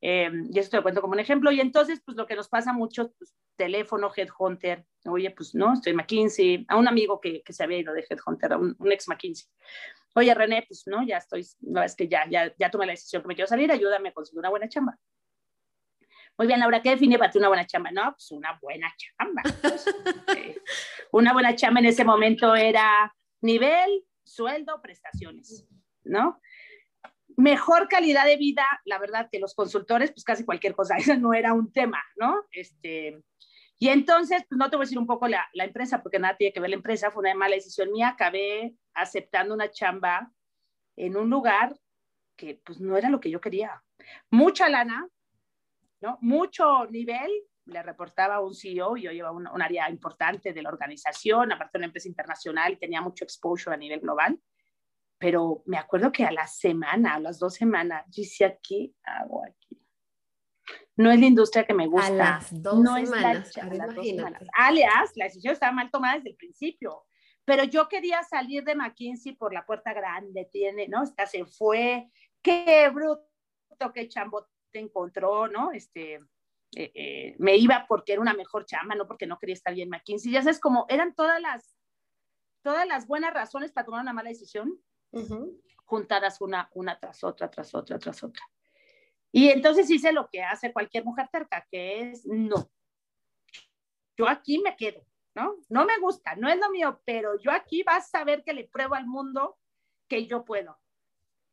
Eh, 0.03 0.31
y 0.51 0.59
esto 0.59 0.71
te 0.71 0.77
lo 0.79 0.83
cuento 0.83 1.01
como 1.01 1.13
un 1.13 1.21
ejemplo. 1.21 1.51
Y 1.51 1.61
entonces, 1.61 2.01
pues 2.05 2.17
lo 2.17 2.27
que 2.27 2.37
nos 2.37 2.49
pasa 2.49 2.73
mucho, 2.73 3.13
pues, 3.19 3.35
teléfono, 3.57 4.11
Headhunter, 4.15 4.87
oye, 5.05 5.31
pues 5.31 5.55
no, 5.55 5.75
estoy 5.75 5.93
McKinsey, 5.93 6.65
a 6.69 6.77
un 6.77 6.89
amigo 6.89 7.21
que, 7.21 7.43
que 7.43 7.53
se 7.53 7.63
había 7.63 7.79
ido 7.79 7.93
de 7.93 8.07
Headhunter, 8.09 8.55
a 8.55 8.57
un, 8.57 8.77
ex 8.91 9.07
McKinsey. 9.09 9.49
Oye, 10.15 10.35
René, 10.35 10.65
pues 10.67 10.87
no, 10.87 11.07
ya 11.07 11.19
estoy, 11.19 11.47
no, 11.61 11.83
es 11.83 11.95
que 11.95 12.09
ya, 12.09 12.27
ya, 12.29 12.53
ya 12.59 12.71
tomé 12.71 12.87
la 12.87 12.93
decisión 12.93 13.23
que 13.23 13.29
me 13.29 13.35
quiero 13.35 13.49
salir, 13.49 13.71
ayúdame 13.71 14.09
a 14.09 14.13
conseguir 14.13 14.41
una 14.41 14.49
buena 14.49 14.69
chamba. 14.69 14.99
Muy 16.39 16.47
bien, 16.47 16.59
Laura, 16.59 16.81
¿qué 16.81 16.91
define 16.91 17.19
para 17.19 17.31
ti 17.31 17.37
una 17.37 17.49
buena 17.49 17.67
chamba? 17.67 17.91
No, 17.91 18.13
pues 18.13 18.31
una 18.33 18.59
buena 18.63 18.93
chamba. 18.97 19.43
Pues, 19.61 19.87
eh, 20.37 20.59
una 21.13 21.35
buena 21.35 21.55
chamba 21.55 21.81
en 21.81 21.87
ese 21.87 22.03
momento 22.03 22.57
era 22.57 23.15
nivel, 23.43 24.07
sueldo, 24.31 24.81
prestaciones, 24.81 25.67
¿no? 26.05 26.41
Mejor 27.37 27.89
calidad 27.89 28.27
de 28.27 28.37
vida, 28.37 28.65
la 28.85 28.99
verdad 28.99 29.29
que 29.31 29.39
los 29.39 29.55
consultores, 29.55 30.11
pues 30.13 30.25
casi 30.25 30.45
cualquier 30.45 30.75
cosa, 30.75 30.97
eso 30.99 31.17
no 31.17 31.35
era 31.35 31.53
un 31.53 31.73
tema, 31.73 32.03
¿no? 32.17 32.45
Este, 32.53 33.23
Y 33.79 33.89
entonces, 33.89 34.45
pues 34.49 34.59
no 34.59 34.71
te 34.71 34.77
voy 34.77 34.85
a 34.85 34.87
decir 34.87 34.99
un 34.99 35.07
poco 35.07 35.29
la, 35.29 35.49
la, 35.55 35.65
empresa, 35.65 36.03
porque 36.03 36.19
nada 36.19 36.37
tiene 36.37 36.53
que 36.53 36.61
ver 36.61 36.71
la 36.71 36.77
empresa, 36.77 37.11
fue 37.11 37.23
una 37.23 37.35
mala 37.35 37.55
decisión 37.55 37.91
mía, 37.93 38.09
acabé 38.09 38.75
aceptando 38.95 39.55
una 39.55 39.71
chamba 39.71 40.33
en 40.97 41.17
un 41.17 41.31
lugar 41.31 41.79
que 42.37 42.61
pues 42.65 42.81
no 42.81 42.97
era 42.97 43.11
lo 43.11 43.21
que 43.21 43.31
yo 43.31 43.41
quería. 43.41 43.83
Mucha 44.31 44.69
lana, 44.69 45.09
¿no? 46.01 46.19
Mucho 46.21 46.87
nivel, 46.87 47.31
le 47.67 47.83
reportaba 47.83 48.37
a 48.37 48.41
un 48.41 48.55
CEO, 48.55 48.97
yo 48.97 49.13
llevaba 49.13 49.37
un, 49.37 49.47
un, 49.47 49.63
área 49.63 49.89
importante 49.91 50.53
de 50.53 50.63
la 50.63 50.71
organización, 50.71 51.53
aparte 51.53 51.73
de 51.75 51.81
una 51.81 51.87
empresa 51.87 52.09
internacional, 52.09 52.79
tenía 52.79 53.01
mucho 53.01 53.25
exposure 53.25 53.75
a 53.75 53.79
nivel 53.79 54.01
global, 54.01 54.41
pero 55.19 55.63
me 55.67 55.77
acuerdo 55.77 56.11
que 56.11 56.25
a 56.25 56.33
la 56.33 56.47
semana, 56.47 57.15
a 57.15 57.21
las 57.21 57.39
dos 57.39 57.55
semanas, 57.55 58.05
yo 58.07 58.23
decía, 58.23 58.59
¿qué 58.63 58.93
hago 59.05 59.45
aquí? 59.45 59.79
No 60.97 61.11
es 61.11 61.21
la 61.21 61.27
industria 61.27 61.65
que 61.65 61.75
me 61.75 61.87
gusta. 61.87 62.09
A 62.09 62.11
las 62.11 62.63
dos 62.63 62.79
no 62.79 62.97
semanas, 62.97 63.49
es 63.49 63.57
la, 63.57 63.63
a 63.63 63.75
las 63.75 63.95
dos 63.95 64.07
semanas. 64.07 64.43
Alias, 64.55 65.13
la 65.17 65.25
decisión 65.27 65.53
estaba 65.53 65.73
mal 65.73 65.91
tomada 65.91 66.17
desde 66.17 66.31
el 66.31 66.37
principio, 66.37 67.05
pero 67.45 67.65
yo 67.65 67.89
quería 67.89 68.23
salir 68.23 68.65
de 68.65 68.75
McKinsey 68.75 69.35
por 69.35 69.53
la 69.53 69.67
puerta 69.67 69.93
grande, 69.93 70.49
tiene, 70.51 70.89
¿no? 70.89 71.03
Esta 71.03 71.27
se 71.27 71.45
fue, 71.45 72.09
qué 72.43 72.89
bruto, 72.89 73.93
qué 73.95 74.09
chambo 74.09 74.49
te 74.71 74.79
encontró, 74.79 75.49
¿no? 75.49 75.73
Este, 75.73 76.21
eh, 76.77 76.93
eh, 76.95 77.37
me 77.39 77.57
iba 77.57 77.85
porque 77.89 78.13
era 78.13 78.21
una 78.21 78.35
mejor 78.35 78.65
chamba, 78.65 78.95
no 78.95 79.07
porque 79.07 79.27
no 79.27 79.39
quería 79.39 79.55
estar 79.55 79.75
bien 79.75 79.87
en 79.87 79.91
McKinsey. 79.91 80.33
Ya 80.33 80.43
sabes, 80.43 80.61
como 80.61 80.87
eran 80.89 81.15
todas 81.15 81.41
las, 81.41 81.75
todas 82.63 82.87
las 82.87 83.07
buenas 83.07 83.35
razones 83.35 83.73
para 83.73 83.85
tomar 83.85 84.03
una 84.03 84.13
mala 84.13 84.31
decisión, 84.31 84.81
uh 85.13 85.21
-huh. 85.21 85.61
juntadas 85.85 86.41
una, 86.41 86.71
una 86.75 86.99
tras 86.99 87.25
otra, 87.25 87.51
tras 87.51 87.75
otra, 87.75 87.99
tras 87.99 88.23
otra. 88.23 88.45
Y 89.33 89.49
entonces 89.49 89.89
hice 89.91 90.13
lo 90.13 90.29
que 90.29 90.43
hace 90.43 90.73
cualquier 90.73 91.05
mujer 91.05 91.29
terca, 91.31 91.67
que 91.71 92.11
es 92.11 92.27
no. 92.27 92.71
Yo 94.17 94.29
aquí 94.29 94.59
me 94.59 94.77
quedo, 94.77 95.05
¿no? 95.35 95.57
No 95.69 95.87
me 95.87 95.99
gusta, 95.99 96.35
no 96.37 96.49
es 96.49 96.59
lo 96.59 96.71
mío, 96.71 97.01
pero 97.05 97.39
yo 97.41 97.53
aquí 97.53 97.83
vas 97.83 98.15
a 98.15 98.25
ver 98.25 98.43
que 98.45 98.53
le 98.53 98.69
pruebo 98.69 98.95
al 98.95 99.07
mundo 99.07 99.59
que 100.09 100.27
yo 100.27 100.45
puedo. 100.45 100.79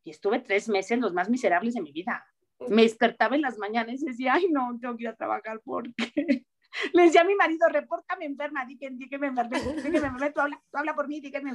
Y 0.04 0.10
estuve 0.10 0.40
tres 0.40 0.68
meses 0.68 0.98
los 0.98 1.12
más 1.12 1.28
miserables 1.28 1.74
de 1.74 1.82
mi 1.82 1.92
vida. 1.92 2.26
Me 2.68 2.82
despertaba 2.82 3.36
en 3.36 3.42
las 3.42 3.58
mañanas 3.58 4.02
y 4.02 4.06
decía, 4.06 4.34
ay, 4.34 4.48
no, 4.50 4.76
tengo 4.80 4.96
que 4.96 5.04
ir 5.04 5.08
a 5.08 5.16
trabajar 5.16 5.60
porque... 5.64 6.44
Le 6.92 7.02
decía 7.04 7.22
a 7.22 7.24
mi 7.24 7.34
marido, 7.34 7.66
repórtame 7.68 8.26
enferma, 8.26 8.64
di 8.66 8.76
que, 8.76 8.90
di 8.90 9.08
que 9.08 9.18
me 9.18 9.28
enfermé, 9.28 9.58
di 9.58 9.82
que 9.82 10.00
me 10.00 10.06
enfermé, 10.06 10.30
tú 10.30 10.40
habla, 10.40 10.62
tú 10.70 10.78
habla 10.78 10.94
por 10.94 11.08
mí, 11.08 11.20
di 11.20 11.30
que 11.30 11.40
me... 11.40 11.52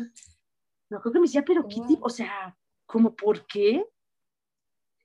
No, 0.90 1.02
creo 1.02 1.14
que 1.14 1.20
me 1.20 1.28
decía, 1.28 1.44
pero 1.46 1.68
qué 1.68 1.82
tipo, 1.88 2.06
o 2.06 2.10
sea, 2.10 2.58
¿cómo 2.86 3.16
por 3.16 3.46
qué? 3.46 3.86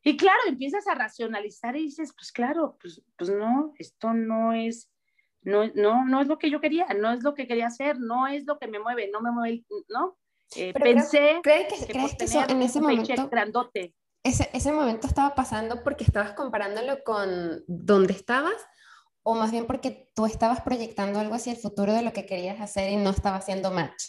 Y 0.03 0.17
claro, 0.17 0.39
empiezas 0.47 0.87
a 0.87 0.95
racionalizar 0.95 1.77
y 1.77 1.83
dices, 1.83 2.15
pues 2.15 2.33
claro, 2.33 2.79
pues, 2.81 3.03
pues 3.17 3.31
no, 3.31 3.75
esto 3.79 4.15
no 4.15 4.53
es, 4.53 4.91
no, 5.43 5.67
no, 5.75 6.05
no 6.07 6.21
es 6.21 6.27
lo 6.27 6.39
que 6.39 6.51
yo 6.51 6.61
quería, 6.61 6.87
no 6.95 7.13
es 7.13 7.23
lo 7.23 7.35
que 7.35 7.47
quería 7.47 7.67
hacer, 7.67 7.99
no 7.99 8.27
es 8.27 8.47
lo 8.47 8.59
que 8.59 8.69
me 8.69 8.79
mueve, 8.79 9.11
no 9.13 9.21
me 9.21 9.31
mueve, 9.31 9.65
¿no? 9.89 10.19
Eh, 10.57 10.73
pensé 10.73 11.41
¿crees, 11.43 11.67
que, 11.69 11.87
que, 11.87 11.93
¿crees 11.93 12.15
que 12.17 12.25
eso, 12.25 12.43
en 12.49 12.63
ese 12.63 12.81
momento, 12.81 13.29
grandote. 13.29 13.95
Ese, 14.25 14.51
ese 14.53 14.73
momento 14.73 15.07
estaba 15.07 15.35
pasando 15.35 15.83
porque 15.83 16.05
estabas 16.05 16.33
comparándolo 16.33 17.03
con 17.05 17.65
donde 17.67 18.13
estabas 18.13 18.57
o 19.23 19.35
más 19.35 19.51
bien 19.51 19.67
porque 19.67 20.11
tú 20.15 20.25
estabas 20.25 20.63
proyectando 20.63 21.21
algo 21.21 21.35
hacia 21.35 21.53
el 21.53 21.59
futuro 21.59 21.93
de 21.93 22.03
lo 22.03 22.15
que 22.15 22.25
querías 22.25 22.61
hacer 22.61 22.91
y 22.91 22.97
no 22.97 23.11
estaba 23.11 23.37
haciendo 23.37 23.71
match? 23.71 24.05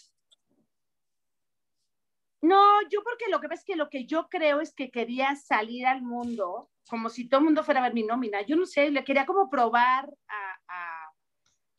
No, 2.41 2.81
yo 2.89 3.03
porque 3.03 3.25
lo 3.29 3.41
que 3.41 3.49
ves 3.49 3.65
que 3.65 3.75
lo 3.75 3.89
que 3.89 4.05
yo 4.05 4.29
creo 4.29 4.61
es 4.61 4.73
que 4.73 4.91
quería 4.91 5.35
salir 5.35 5.85
al 5.85 6.01
mundo, 6.01 6.69
como 6.89 7.09
si 7.09 7.27
todo 7.27 7.39
el 7.39 7.45
mundo 7.45 7.65
fuera 7.65 7.81
ver 7.81 7.93
mi 7.93 8.03
nómina. 8.03 8.41
Yo 8.43 8.55
no 8.55 8.65
sé, 8.65 8.91
le 8.91 9.03
quería 9.03 9.25
como 9.25 9.49
probar 9.49 10.09
a, 10.29 10.59
a, 10.69 11.11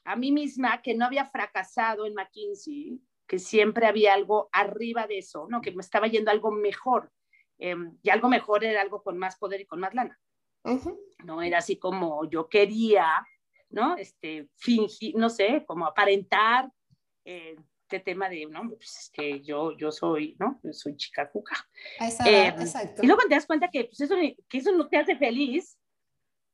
a 0.04 0.16
mí 0.16 0.32
misma 0.32 0.82
que 0.82 0.94
no 0.94 1.06
había 1.06 1.24
fracasado 1.24 2.04
en 2.04 2.12
McKinsey, 2.12 3.00
que 3.26 3.38
siempre 3.38 3.86
había 3.86 4.12
algo 4.12 4.50
arriba 4.52 5.06
de 5.06 5.16
eso, 5.16 5.46
¿no? 5.48 5.62
Que 5.62 5.72
me 5.72 5.80
estaba 5.80 6.08
yendo 6.08 6.30
algo 6.30 6.50
mejor. 6.50 7.10
Eh, 7.60 7.76
y 8.02 8.10
algo 8.10 8.28
mejor 8.28 8.64
era 8.64 8.80
algo 8.80 9.02
con 9.02 9.18
más 9.18 9.36
poder 9.36 9.60
y 9.60 9.66
con 9.66 9.80
más 9.80 9.94
lana. 9.94 10.18
Uh 10.64 10.78
-huh. 10.78 10.98
No 11.24 11.42
era 11.42 11.58
así 11.58 11.78
como 11.78 12.28
yo 12.28 12.48
quería, 12.48 13.06
¿no? 13.68 13.96
Este, 13.96 14.48
fingir, 14.56 15.14
no 15.16 15.30
sé, 15.30 15.64
como 15.66 15.86
aparentar. 15.86 16.70
Eh, 17.24 17.56
este 17.90 18.12
tema 18.12 18.28
de, 18.28 18.46
no, 18.46 18.68
pues 18.68 18.96
es 18.96 19.10
que 19.12 19.40
yo, 19.40 19.76
yo 19.76 19.90
soy, 19.90 20.36
¿no? 20.38 20.60
Yo 20.62 20.72
soy 20.72 20.96
chica 20.96 21.28
cuca. 21.28 21.56
Exacto, 21.98 22.30
eh, 22.30 22.48
exacto. 22.48 23.02
Y 23.02 23.06
luego 23.06 23.22
te 23.22 23.34
das 23.34 23.46
cuenta 23.46 23.68
que, 23.68 23.84
pues 23.84 24.00
eso, 24.00 24.14
que 24.48 24.58
eso 24.58 24.72
no 24.72 24.88
te 24.88 24.96
hace 24.96 25.16
feliz, 25.16 25.76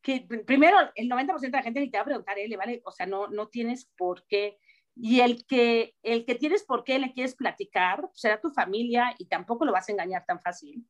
que 0.01 0.27
primero 0.47 0.79
el 0.95 1.11
90% 1.11 1.41
de 1.41 1.51
la 1.51 1.63
gente 1.63 1.81
ni 1.81 1.91
te 1.91 1.99
va 1.99 2.03
a 2.03 2.07
preguntar, 2.07 2.39
¿eh? 2.39 2.49
¿le 2.49 2.57
vale? 2.57 2.81
O 2.85 2.91
sea, 2.91 3.05
no, 3.05 3.29
no 3.29 3.49
tienes 3.49 3.91
por 3.99 4.25
qué. 4.27 4.59
Y 4.95 5.21
el 5.21 5.45
que, 5.47 5.95
el 6.03 6.25
que 6.25 6.37
tienes 6.37 6.65
por 6.65 6.85
qué 6.85 6.99
le 6.99 7.13
quieres 7.13 7.35
platicar, 7.35 8.09
será 8.15 8.41
tu 8.41 8.51
familia 8.51 9.15
y 9.19 9.27
tampoco 9.27 9.67
lo 9.67 9.73
vas 9.73 9.89
a 9.89 9.93
engañar 9.93 10.25
tan 10.25 10.41
fácil. 10.41 10.87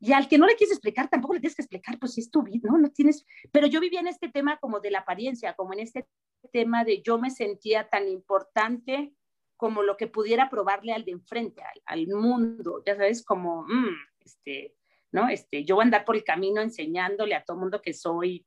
Y 0.00 0.12
al 0.12 0.28
que 0.28 0.38
no 0.38 0.46
le 0.46 0.56
quieres 0.56 0.72
explicar, 0.72 1.08
tampoco 1.08 1.34
le 1.34 1.40
tienes 1.40 1.54
que 1.54 1.62
explicar, 1.62 1.98
pues 1.98 2.14
si 2.14 2.22
es 2.22 2.30
tu 2.30 2.42
vida, 2.42 2.70
¿no? 2.70 2.78
No 2.78 2.90
tienes, 2.90 3.26
pero 3.52 3.66
yo 3.66 3.80
vivía 3.80 4.00
en 4.00 4.08
este 4.08 4.30
tema 4.30 4.56
como 4.58 4.80
de 4.80 4.90
la 4.90 5.00
apariencia, 5.00 5.52
como 5.54 5.74
en 5.74 5.80
este 5.80 6.08
tema 6.52 6.84
de 6.84 7.02
yo 7.02 7.18
me 7.18 7.30
sentía 7.30 7.88
tan 7.88 8.08
importante 8.08 9.12
como 9.58 9.82
lo 9.82 9.98
que 9.98 10.06
pudiera 10.06 10.48
probarle 10.48 10.94
al 10.94 11.04
de 11.04 11.12
enfrente, 11.12 11.62
al, 11.62 11.82
al 11.84 12.06
mundo, 12.08 12.82
ya 12.86 12.96
sabes, 12.96 13.22
como, 13.22 13.64
mmm, 13.64 13.94
este, 14.20 14.74
¿no? 15.12 15.28
Este, 15.28 15.64
yo 15.64 15.74
voy 15.74 15.82
a 15.82 15.84
andar 15.84 16.04
por 16.04 16.16
el 16.16 16.24
camino 16.24 16.60
enseñándole 16.60 17.34
a 17.34 17.44
todo 17.44 17.58
mundo 17.58 17.82
que 17.82 17.92
soy, 17.92 18.46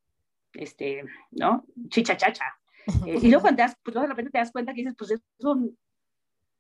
este, 0.54 1.04
¿no? 1.32 1.66
Chicha 1.90 2.18
chacha. 2.18 2.46
Eh, 3.08 3.18
y 3.22 3.30
luego 3.30 3.44
cuando 3.44 3.56
te 3.56 3.62
das, 3.62 3.78
pues 3.82 3.96
de 3.96 4.06
repente 4.06 4.30
te 4.30 4.40
das 4.40 4.52
cuenta 4.52 4.74
que 4.74 4.82
dices, 4.82 4.96
pues 4.98 5.12
eso, 5.12 5.58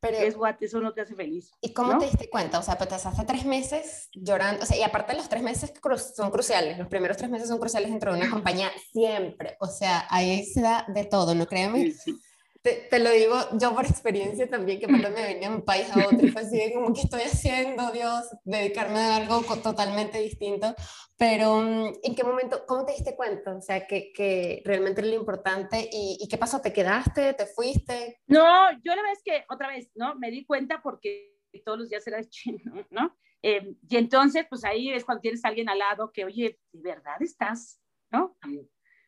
pero, 0.03 0.17
es 0.17 0.35
what, 0.35 0.55
eso 0.59 0.81
no 0.81 0.93
te 0.93 1.01
hace 1.01 1.15
feliz. 1.15 1.51
¿Y 1.61 1.71
cómo 1.71 1.93
¿no? 1.93 1.99
te 1.99 2.05
diste 2.05 2.29
cuenta? 2.29 2.59
O 2.59 2.61
sea, 2.61 2.77
pues 2.77 2.91
hace 2.91 3.25
tres 3.25 3.45
meses 3.45 4.09
llorando, 4.13 4.63
o 4.63 4.65
sea, 4.65 4.77
y 4.77 4.83
aparte 4.83 5.13
los 5.13 5.29
tres 5.29 5.41
meses 5.41 5.71
cru 5.79 5.97
son 5.97 6.29
cruciales, 6.29 6.77
los 6.77 6.89
primeros 6.89 7.15
tres 7.15 7.29
meses 7.29 7.47
son 7.47 7.57
cruciales 7.57 7.89
dentro 7.89 8.13
de 8.13 8.19
una 8.19 8.29
compañía 8.29 8.69
siempre, 8.91 9.55
o 9.61 9.67
sea, 9.67 10.05
ahí 10.09 10.45
se 10.45 10.61
da 10.61 10.85
de 10.89 11.05
todo, 11.05 11.33
¿no 11.35 11.47
créeme? 11.47 11.83
Sí, 11.83 11.91
sí. 11.93 12.21
Te, 12.63 12.87
te, 12.89 12.99
lo 12.99 13.11
digo 13.11 13.35
yo 13.59 13.75
por 13.75 13.85
experiencia 13.85 14.49
también, 14.49 14.79
que 14.79 14.85
aparte 14.85 15.09
me 15.09 15.21
venía 15.21 15.49
de 15.49 15.55
un 15.55 15.65
país 15.65 15.85
a 15.91 16.07
otro 16.07 16.27
fue 16.29 16.41
así 16.41 16.57
de 16.57 16.73
como 16.73 16.93
que 16.93 17.01
estoy 17.01 17.21
haciendo, 17.21 17.91
Dios, 17.91 18.23
dedicarme 18.45 18.99
a 18.99 19.17
algo 19.17 19.43
totalmente 19.61 20.19
distinto. 20.19 20.73
Pero, 21.17 21.61
¿en 21.61 22.15
qué 22.15 22.23
momento, 22.23 22.65
cómo 22.65 22.85
te 22.85 22.93
diste 22.93 23.17
cuenta? 23.17 23.53
O 23.53 23.61
sea, 23.61 23.85
que, 23.85 24.13
que 24.13 24.61
realmente 24.63 25.01
era 25.01 25.09
lo 25.09 25.15
importante 25.15 25.89
y, 25.91 26.17
y, 26.21 26.27
qué 26.29 26.37
pasó, 26.37 26.61
¿te 26.61 26.71
quedaste, 26.71 27.33
te 27.33 27.45
fuiste? 27.47 28.21
No, 28.27 28.71
yo 28.71 28.95
la 28.95 29.01
verdad 29.01 29.11
es 29.11 29.23
que 29.23 29.43
otra 29.49 29.67
vez, 29.67 29.91
¿no? 29.95 30.15
Me 30.15 30.31
di 30.31 30.45
cuenta 30.45 30.81
porque 30.81 31.33
todos 31.65 31.79
los 31.79 31.89
días 31.89 32.07
era 32.07 32.23
chino, 32.23 32.87
¿no? 32.89 33.15
Eh, 33.41 33.75
y 33.89 33.97
entonces, 33.97 34.45
pues 34.49 34.63
ahí 34.63 34.89
es 34.89 35.03
cuando 35.03 35.21
tienes 35.21 35.43
a 35.43 35.49
alguien 35.49 35.67
al 35.67 35.79
lado 35.79 36.11
que, 36.13 36.23
oye, 36.23 36.59
¿de 36.71 36.81
verdad 36.81 37.21
estás, 37.21 37.81
no? 38.09 38.37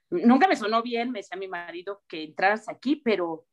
Nunca 0.10 0.48
me 0.48 0.56
sonó 0.56 0.82
bien, 0.82 1.12
me 1.12 1.20
decía 1.20 1.38
mi 1.38 1.48
marido, 1.48 2.04
que 2.08 2.24
entras 2.24 2.70
aquí, 2.70 2.96
pero 2.98 3.48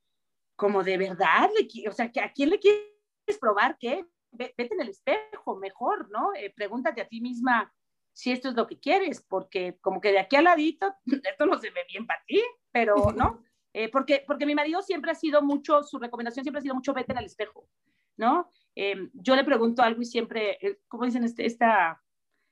como 0.57 0.83
de 0.83 0.99
verdad, 0.99 1.51
le, 1.59 1.89
o 1.89 1.93
sea, 1.93 2.11
¿a 2.23 2.33
quién 2.33 2.51
le 2.51 2.59
quieres 2.59 3.39
probar 3.41 3.77
qué? 3.79 4.05
Vete 4.31 4.69
en 4.73 4.81
el 4.81 4.89
espejo, 4.89 5.57
mejor, 5.57 6.11
¿no? 6.11 6.35
Eh, 6.35 6.53
pregúntate 6.55 7.01
a 7.01 7.09
ti 7.09 7.21
misma 7.21 7.73
si 8.13 8.31
esto 8.31 8.51
es 8.51 8.55
lo 8.55 8.67
que 8.67 8.79
quieres, 8.79 9.25
porque 9.27 9.79
como 9.81 10.01
que 10.01 10.13
de 10.13 10.21
aquí 10.21 10.37
al 10.37 10.45
ladito, 10.45 10.95
esto 11.07 11.47
no 11.47 11.59
se 11.59 11.71
ve 11.71 11.81
bien 11.89 12.07
para 12.07 12.23
ti, 12.27 12.43
pero, 12.71 13.13
¿no? 13.13 13.43
Eh, 13.73 13.91
porque, 13.91 14.23
porque 14.27 14.47
mi 14.47 14.55
marido 14.55 14.83
siempre 14.83 15.11
ha 15.11 15.15
sido 15.15 15.43
mucho, 15.43 15.83
su 15.83 15.99
recomendación 15.99 16.45
siempre 16.45 16.59
ha 16.59 16.63
sido 16.63 16.75
mucho, 16.75 16.93
vete 16.93 17.13
en 17.13 17.19
el 17.19 17.25
espejo, 17.25 17.69
¿no? 18.17 18.51
Eh, 18.75 19.09
yo 19.15 19.35
le 19.35 19.45
pregunto 19.45 19.83
algo 19.83 20.03
y 20.03 20.07
siempre, 20.07 20.59
eh, 20.61 20.81
¿cómo 20.89 21.05
dicen 21.05 21.25
este, 21.25 21.47
esta 21.47 22.03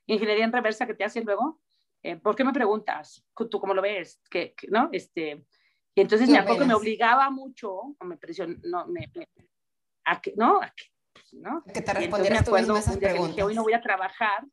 ingeniería 0.07 0.45
en 0.45 0.51
reversa 0.51 0.87
que 0.87 0.95
te 0.95 1.03
hacen 1.03 1.25
luego? 1.25 1.61
Eh, 2.03 2.15
¿por 2.15 2.35
qué 2.35 2.43
me 2.43 2.53
preguntas? 2.53 3.23
¿Tú 3.49 3.59
cómo 3.59 3.73
lo 3.73 3.81
ves? 3.81 4.21
¿Qué, 4.29 4.53
qué, 4.57 4.67
no? 4.69 4.89
Este, 4.91 5.45
y 5.93 6.01
entonces 6.01 6.29
me 6.29 6.37
acuerdo 6.37 6.61
que 6.61 6.67
me 6.67 6.73
obligaba 6.73 7.29
mucho, 7.29 7.73
o 7.73 8.05
me 8.05 8.17
presionó, 8.17 8.57
no, 8.63 8.87
me, 8.87 9.11
me, 9.13 9.27
a 10.05 10.21
que, 10.21 10.33
¿no? 10.35 10.61
A 10.61 10.73
que, 10.75 10.85
¿no? 11.33 11.63
que 11.71 11.81
te 11.81 11.93
respondieras 11.93 12.45
tú 12.45 12.53
mismo 12.53 12.77
esas 12.77 12.97
preguntas. 12.97 13.35
Que 13.35 13.43
hoy 13.43 13.53
no 13.53 13.63
voy 13.63 13.73
a 13.73 13.81
trabajar. 13.81 14.45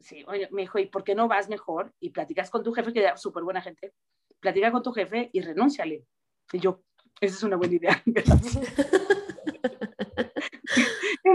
Sí, 0.00 0.24
oye, 0.26 0.48
me 0.50 0.62
dijo, 0.62 0.78
¿y 0.78 0.86
por 0.86 1.04
qué 1.04 1.14
no 1.14 1.28
vas 1.28 1.48
mejor? 1.48 1.94
Y 2.00 2.10
platicas 2.10 2.50
con 2.50 2.62
tu 2.62 2.72
jefe, 2.72 2.92
que 2.92 3.00
era 3.00 3.16
súper 3.16 3.42
buena 3.44 3.62
gente, 3.62 3.94
platica 4.40 4.70
con 4.70 4.82
tu 4.82 4.92
jefe 4.92 5.30
y 5.32 5.40
renúnciale. 5.40 6.04
Y 6.52 6.58
yo, 6.58 6.82
esa 7.20 7.36
es 7.36 7.42
una 7.42 7.56
buena 7.56 7.74
idea. 7.74 8.02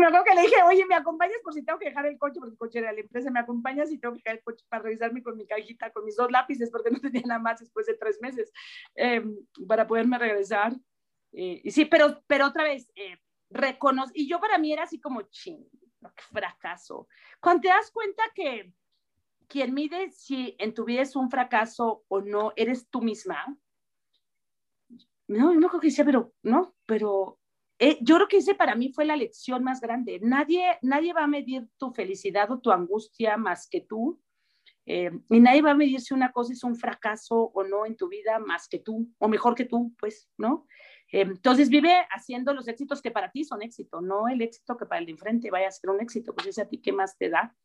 Me 0.02 0.08
acuerdo 0.08 0.26
que 0.26 0.36
le 0.36 0.42
dije, 0.42 0.56
oye, 0.64 0.84
¿me 0.88 0.96
acompañas 0.96 1.38
por 1.44 1.54
si 1.54 1.64
tengo 1.64 1.78
que 1.78 1.90
dejar 1.90 2.08
el 2.08 2.18
coche? 2.18 2.40
Porque 2.40 2.54
el 2.54 2.58
coche 2.58 2.80
era 2.80 2.90
de 2.90 2.96
la 2.96 3.02
empresa, 3.02 3.30
¿me 3.30 3.40
acompañas 3.40 3.90
si 3.90 4.00
tengo 4.00 4.16
que 4.16 4.22
dejar 4.24 4.38
el 4.38 4.44
coche 4.44 4.66
para 4.68 4.82
revisarme 4.82 5.22
con 5.22 5.38
mi 5.38 5.46
cajita, 5.46 5.92
con 5.92 6.04
mis 6.06 6.16
dos 6.16 6.32
lápices, 6.32 6.72
porque 6.72 6.90
no 6.90 7.00
tenía 7.00 7.22
nada 7.24 7.40
más 7.40 7.60
después 7.60 7.86
de 7.86 7.94
tres 7.94 8.20
meses, 8.20 8.52
eh, 8.96 9.24
para 9.68 9.86
poderme 9.86 10.18
regresar? 10.18 10.74
Eh, 11.34 11.62
y 11.64 11.70
sí, 11.70 11.86
pero, 11.86 12.24
pero 12.26 12.48
otra 12.48 12.64
vez, 12.64 12.92
eh, 12.96 13.20
y 14.16 14.28
yo 14.28 14.40
para 14.40 14.58
mí 14.58 14.74
era 14.74 14.84
así 14.84 15.00
como, 15.00 15.22
ching, 15.24 15.64
qué 16.02 16.24
fracaso. 16.32 17.08
Cuando 17.40 17.62
te 17.62 17.68
das 17.68 17.92
cuenta 17.92 18.24
que 18.34 18.74
quien 19.48 19.74
mide 19.74 20.10
si 20.10 20.56
en 20.58 20.74
tu 20.74 20.84
vida 20.84 21.02
es 21.02 21.16
un 21.16 21.30
fracaso 21.30 22.04
o 22.08 22.22
no, 22.22 22.54
eres 22.56 22.90
tú 22.90 23.02
misma, 23.02 23.56
no, 25.28 25.54
no 25.54 25.70
creo 25.70 25.80
que 25.80 25.88
decía, 25.88 26.06
pero, 26.06 26.34
no, 26.42 26.74
pero 26.86 27.40
eh, 27.84 27.98
yo 28.00 28.15
creo 28.17 28.28
que 28.28 28.38
ese 28.38 28.54
para 28.54 28.76
mí 28.76 28.94
fue 28.94 29.06
la 29.06 29.15
lección 29.15 29.63
más 29.63 29.82
grande. 29.82 30.20
Nadie, 30.22 30.78
nadie 30.84 31.13
va 31.13 31.24
a 31.24 31.28
medir 31.28 31.67
tu 31.80 31.91
felicidad 31.91 32.52
o 32.52 32.60
tu 32.60 32.70
angustia 32.70 33.38
más 33.38 33.67
que 33.67 33.82
tú. 33.82 34.22
Eh, 34.86 35.10
y 35.32 35.39
nadie 35.39 35.63
va 35.63 35.72
a 35.72 35.76
medir 35.76 36.00
si 36.00 36.13
una 36.13 36.32
cosa 36.32 36.54
es 36.54 36.63
un 36.63 36.76
fracaso 36.76 37.36
o 37.36 37.63
no 37.63 37.88
en 37.88 37.98
tu 37.98 38.08
vida 38.08 38.38
más 38.38 38.67
que 38.67 38.78
tú, 38.78 39.12
o 39.17 39.28
mejor 39.28 39.56
que 39.56 39.65
tú, 39.65 39.96
pues, 39.98 40.30
¿no? 40.38 40.67
Eh, 41.12 41.22
entonces 41.22 41.70
vive 41.70 42.06
haciendo 42.12 42.54
los 42.54 42.67
éxitos 42.67 43.02
que 43.02 43.10
para 43.10 43.32
ti 43.32 43.44
son 43.44 43.63
éxito, 43.63 44.00
no 44.00 44.28
el 44.28 44.44
éxito 44.44 44.78
que 44.78 44.86
para 44.86 45.00
el 45.00 45.08
de 45.08 45.13
enfrente 45.13 45.50
vaya 45.50 45.67
a 45.67 45.72
ser 45.72 45.89
un 45.89 46.02
éxito, 46.02 46.36
pues 46.36 46.48
ese 46.48 46.62
a 46.62 46.70
ti 46.70 46.80
qué 46.80 46.91
más 46.91 47.17
te 47.17 47.30
da. 47.30 47.56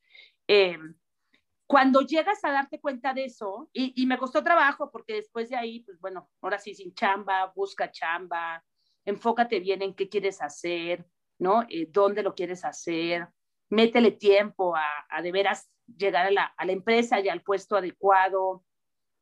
cuando 1.66 2.00
llegas 2.00 2.42
a 2.42 2.52
darte 2.52 2.80
cuenta 2.80 3.12
de 3.12 3.26
eso, 3.26 3.68
y, 3.74 3.92
y, 4.00 4.06
me 4.06 4.16
costó 4.16 4.42
trabajo 4.42 4.90
porque 4.90 5.14
después 5.14 5.50
de 5.50 5.56
ahí, 5.56 5.80
pues 5.80 6.00
bueno, 6.00 6.30
ahora 6.40 6.58
sí 6.58 6.74
sin 6.74 6.94
chamba, 6.94 7.52
busca 7.54 7.90
chamba, 7.90 8.64
enfócate 9.06 9.60
bien 9.60 9.80
en 9.82 9.94
qué 9.94 10.08
quieres 10.08 10.42
hacer, 10.42 11.06
¿no? 11.38 11.62
Eh, 11.68 11.86
¿Dónde 11.90 12.22
lo 12.22 12.34
quieres 12.34 12.64
hacer? 12.64 13.28
Métele 13.70 14.10
tiempo 14.10 14.74
a, 14.76 15.22
de 15.22 15.32
veras 15.32 15.70
llegar 15.86 16.26
a 16.26 16.30
la, 16.30 16.44
a 16.44 16.66
la, 16.66 16.72
empresa 16.72 17.20
y 17.20 17.28
al 17.28 17.42
puesto 17.42 17.76
adecuado. 17.76 18.64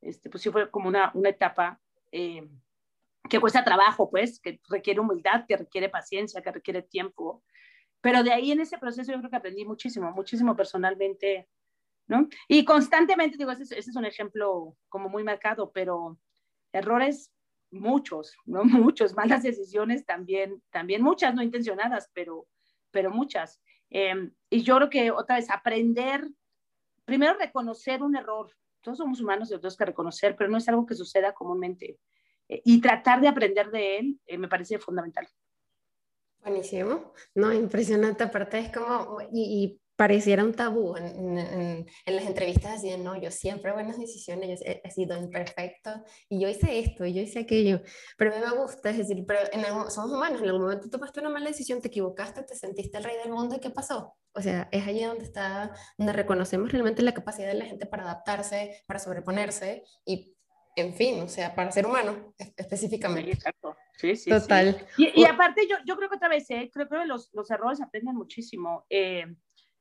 Este, 0.00 0.28
pues 0.30 0.42
sí 0.42 0.50
fue 0.50 0.70
como 0.70 0.88
una, 0.88 1.12
una 1.14 1.28
etapa 1.28 1.80
eh, 2.10 2.48
que 3.28 3.40
cuesta 3.40 3.64
trabajo, 3.64 4.10
pues, 4.10 4.40
que 4.40 4.60
requiere 4.68 5.00
humildad, 5.00 5.44
que 5.46 5.56
requiere 5.56 5.88
paciencia, 5.88 6.42
que 6.42 6.52
requiere 6.52 6.82
tiempo. 6.82 7.44
Pero 8.00 8.22
de 8.22 8.32
ahí 8.32 8.52
en 8.52 8.60
ese 8.60 8.78
proceso 8.78 9.12
yo 9.12 9.18
creo 9.18 9.30
que 9.30 9.36
aprendí 9.36 9.64
muchísimo, 9.64 10.10
muchísimo 10.12 10.56
personalmente, 10.56 11.48
¿no? 12.06 12.28
Y 12.48 12.64
constantemente, 12.64 13.36
digo, 13.36 13.50
ese, 13.50 13.62
ese 13.78 13.90
es 13.90 13.96
un 13.96 14.04
ejemplo 14.06 14.76
como 14.88 15.08
muy 15.08 15.24
marcado, 15.24 15.72
pero 15.72 16.18
errores 16.72 17.33
muchos, 17.74 18.36
¿no? 18.44 18.62
Muchos, 18.92 19.14
malas 19.14 19.42
decisiones 19.42 20.04
también, 20.04 20.62
también 20.70 21.02
muchas 21.02 21.34
no 21.34 21.42
intencionadas, 21.42 22.10
pero, 22.12 22.46
pero 22.90 23.10
muchas. 23.10 23.60
Em, 23.90 24.32
y 24.50 24.62
yo 24.62 24.76
creo 24.76 24.90
que 24.90 25.10
otra 25.10 25.36
vez 25.36 25.50
aprender, 25.50 26.28
primero 27.04 27.34
reconocer 27.38 28.02
un 28.02 28.16
error. 28.16 28.50
Todos 28.80 28.98
somos 28.98 29.20
humanos 29.20 29.48
y 29.48 29.54
tenemos 29.54 29.76
que 29.76 29.84
reconocer, 29.84 30.36
pero 30.36 30.50
no 30.50 30.58
es 30.58 30.68
algo 30.68 30.86
que 30.86 30.94
suceda 30.94 31.32
comúnmente. 31.32 31.98
Eh, 32.48 32.62
y 32.64 32.80
tratar 32.80 33.20
de 33.20 33.28
aprender 33.28 33.70
de 33.70 33.98
él 33.98 34.20
eh, 34.26 34.38
me 34.38 34.48
parece 34.48 34.78
fundamental. 34.78 35.26
Buenísimo, 36.40 37.14
no, 37.34 37.52
impresionante, 37.54 38.24
aparte 38.24 38.58
es 38.58 38.70
como, 38.70 39.18
y, 39.32 39.80
pareciera 39.96 40.44
un 40.44 40.54
tabú 40.54 40.96
en, 40.96 41.38
en, 41.38 41.86
en, 42.06 42.16
las 42.16 42.26
entrevistas 42.26 42.72
así 42.72 42.90
de, 42.90 42.98
no, 42.98 43.20
yo 43.20 43.30
siempre 43.30 43.72
buenas 43.72 43.98
decisiones, 43.98 44.60
yo 44.60 44.66
he, 44.66 44.80
he, 44.82 44.90
sido 44.90 45.16
imperfecto 45.16 45.90
y 46.28 46.40
yo 46.40 46.48
hice 46.48 46.80
esto 46.80 47.04
y 47.04 47.14
yo 47.14 47.22
hice 47.22 47.40
aquello, 47.40 47.80
pero 48.18 48.32
a 48.32 48.38
mí 48.38 48.44
me 48.44 48.60
gusta, 48.60 48.90
es 48.90 48.98
decir, 48.98 49.24
pero 49.26 49.40
en 49.52 49.64
algún, 49.64 49.90
somos 49.90 50.10
humanos, 50.12 50.40
en 50.40 50.48
algún 50.48 50.62
momento 50.62 50.90
tomaste 50.90 51.20
una 51.20 51.30
mala 51.30 51.46
decisión, 51.46 51.80
te 51.80 51.88
equivocaste, 51.88 52.42
te 52.42 52.56
sentiste 52.56 52.98
el 52.98 53.04
rey 53.04 53.16
del 53.22 53.32
mundo 53.32 53.56
y 53.56 53.60
¿qué 53.60 53.70
pasó? 53.70 54.16
O 54.32 54.42
sea, 54.42 54.68
es 54.72 54.86
allí 54.86 55.04
donde 55.04 55.24
está, 55.24 55.72
donde 55.96 56.12
reconocemos 56.12 56.72
realmente 56.72 57.02
la 57.02 57.14
capacidad 57.14 57.48
de 57.48 57.54
la 57.54 57.66
gente 57.66 57.86
para 57.86 58.02
adaptarse, 58.02 58.82
para 58.86 58.98
sobreponerse 58.98 59.84
y, 60.04 60.34
en 60.74 60.92
fin, 60.94 61.20
o 61.22 61.28
sea, 61.28 61.54
para 61.54 61.70
ser 61.70 61.86
humano 61.86 62.34
específicamente. 62.56 63.30
Sí, 63.30 63.36
exacto. 63.36 63.76
Sí, 63.96 64.16
sí, 64.16 64.30
Total. 64.30 64.86
Sí. 64.96 65.12
Y, 65.14 65.22
y, 65.22 65.24
aparte, 65.24 65.68
yo, 65.70 65.76
yo 65.86 65.96
creo 65.96 66.10
que 66.10 66.16
otra 66.16 66.28
vez, 66.28 66.50
eh, 66.50 66.68
creo, 66.72 66.88
creo 66.88 67.02
que 67.02 67.06
los, 67.06 67.30
los 67.32 67.48
errores 67.48 67.80
aprenden 67.80 68.16
muchísimo. 68.16 68.84
Eh, 68.90 69.24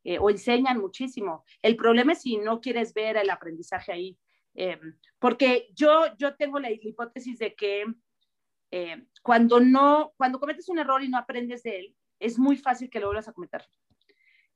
eh, 0.04 0.18
o 0.20 0.30
enseñan 0.30 0.80
muchísimo. 0.80 1.46
El 1.62 1.76
problema 1.76 2.13
es 2.13 2.22
si 2.22 2.38
no 2.38 2.60
quieres 2.60 2.94
ver 2.94 3.18
el 3.18 3.30
aprendizaje 3.30 3.92
ahí. 3.92 4.18
Eh, 4.56 4.80
porque 5.18 5.70
yo, 5.74 6.16
yo 6.18 6.36
tengo 6.36 6.60
la, 6.60 6.70
hipótesis 6.72 7.39
de 7.39 7.56
que 7.56 7.86
eh, 8.72 9.06
cuando, 9.22 9.60
no, 9.60 10.13
cuando 10.18 10.39
cometes 10.39 10.70
un 10.70 10.80
error 10.80 11.02
y 11.04 11.10
no 11.10 11.18
aprendes 11.18 11.63
de 11.63 11.80
él, 11.80 11.96
es 12.20 12.38
muy 12.38 12.58
fácil 12.58 12.89
que 12.89 13.00
lo 13.00 13.08
vuelvas 13.08 13.28
a 13.28 13.34
cometer. 13.34 13.66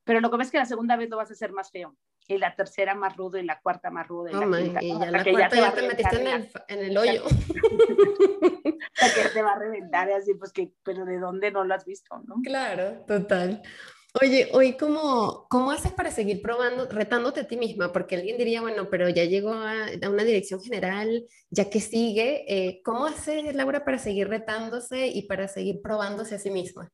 Pero 0.04 0.22
lo 0.22 0.32
que 0.32 0.38
ves 0.38 0.48
es 0.48 0.52
que 0.52 0.58
la 0.58 0.66
segunda 0.66 0.96
vez 0.96 1.10
lo 1.10 1.18
vas 1.18 1.30
a 1.30 1.34
hacer 1.34 1.52
más 1.52 1.70
feo, 1.70 1.96
y 2.30 2.38
la 2.38 2.56
tercera 2.56 2.96
más 2.96 3.18
rudo, 3.18 3.38
y 3.38 3.44
la 3.44 3.60
cuarta 3.60 3.92
más 3.92 4.08
rudo, 4.08 4.30
y 4.30 4.36
oh 4.36 4.40
la 4.40 4.46
my, 4.46 4.64
quinta. 4.64 4.84
Y 4.84 4.90
ya 4.98 5.12
la 5.12 5.24
cuarta 5.24 5.56
ya 5.56 5.74
te, 5.74 5.88
metiste 5.88 6.22
en 6.22 6.28
el, 6.28 6.50
en 6.70 6.80
el 6.80 6.98
hoyo. 6.98 7.24
que 9.16 9.30
te 9.34 9.42
va 9.42 9.52
a 9.52 9.60
reventar, 9.60 10.10
y 10.10 10.14
así, 10.14 10.34
pues 10.36 10.54
que, 10.54 10.72
pero 10.82 11.04
¿de 11.04 11.20
dónde 11.20 11.52
no 11.52 11.66
lo 11.66 11.74
has 11.76 11.86
visto? 11.86 12.24
¿no? 12.26 12.36
Claro, 12.42 13.04
total. 13.06 13.62
Oye, 14.22 14.50
hoy 14.54 14.78
cómo, 14.78 15.46
cómo 15.50 15.70
haces 15.70 15.92
para 15.92 16.10
seguir 16.10 16.42
probando, 16.42 16.88
retándote 16.90 17.42
a 17.42 17.48
ti 17.48 17.56
misma? 17.56 17.92
Porque 17.92 18.16
alguien 18.16 18.38
diría, 18.38 18.62
bueno, 18.62 18.90
pero 18.90 19.10
ya 19.10 19.26
llegó 19.26 19.54
a, 19.54 19.86
a 20.02 20.10
una 20.10 20.24
dirección 20.24 20.60
general, 20.62 21.26
ya 21.52 21.70
que 21.70 21.80
sigue, 21.80 22.46
eh, 22.48 22.82
¿cómo 22.84 23.06
haces, 23.06 23.54
Laura, 23.54 23.86
para 23.86 24.00
seguir 24.00 24.28
retándose 24.28 25.08
y 25.08 25.24
para 25.24 25.48
seguir 25.48 25.82
probándose 25.82 26.36
a 26.36 26.40
sí 26.40 26.50
misma? 26.50 26.92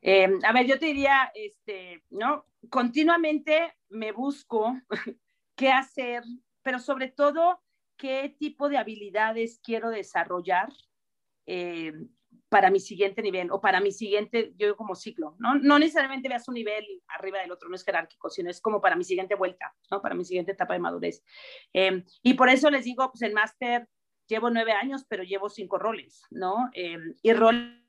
Eh, 0.00 0.28
a 0.42 0.52
ver, 0.52 0.66
yo 0.66 0.78
te 0.78 0.86
diría, 0.86 1.30
este, 1.34 2.02
¿no? 2.10 2.46
Continuamente 2.70 3.74
me 3.88 4.12
busco 4.12 4.74
qué 5.56 5.70
hacer, 5.70 6.22
pero 6.62 6.78
sobre 6.78 7.08
todo 7.08 7.60
qué 7.98 8.34
tipo 8.38 8.68
de 8.68 8.78
habilidades 8.78 9.60
quiero 9.62 9.90
desarrollar 9.90 10.72
eh, 11.46 11.92
para 12.48 12.70
mi 12.70 12.80
siguiente 12.80 13.22
nivel 13.22 13.50
o 13.50 13.60
para 13.60 13.80
mi 13.80 13.90
siguiente, 13.90 14.52
yo 14.56 14.76
como 14.76 14.94
ciclo, 14.94 15.34
¿no? 15.38 15.56
No 15.56 15.78
necesariamente 15.78 16.28
veas 16.28 16.46
un 16.48 16.54
nivel 16.54 16.84
arriba 17.08 17.40
del 17.40 17.50
otro, 17.50 17.68
no 17.68 17.74
es 17.74 17.84
jerárquico, 17.84 18.30
sino 18.30 18.50
es 18.50 18.60
como 18.60 18.80
para 18.80 18.96
mi 18.96 19.04
siguiente 19.04 19.34
vuelta, 19.34 19.74
¿no? 19.90 20.00
Para 20.00 20.14
mi 20.14 20.24
siguiente 20.24 20.52
etapa 20.52 20.74
de 20.74 20.80
madurez. 20.80 21.22
Eh, 21.72 22.04
y 22.22 22.34
por 22.34 22.48
eso 22.48 22.70
les 22.70 22.84
digo, 22.84 23.10
pues 23.10 23.22
el 23.22 23.32
máster 23.32 23.88
llevo 24.28 24.50
nueve 24.50 24.72
años, 24.72 25.04
pero 25.08 25.22
llevo 25.22 25.48
cinco 25.48 25.78
roles, 25.78 26.22
¿no? 26.30 26.70
Eh, 26.74 26.98
y 27.22 27.32
roles 27.32 27.84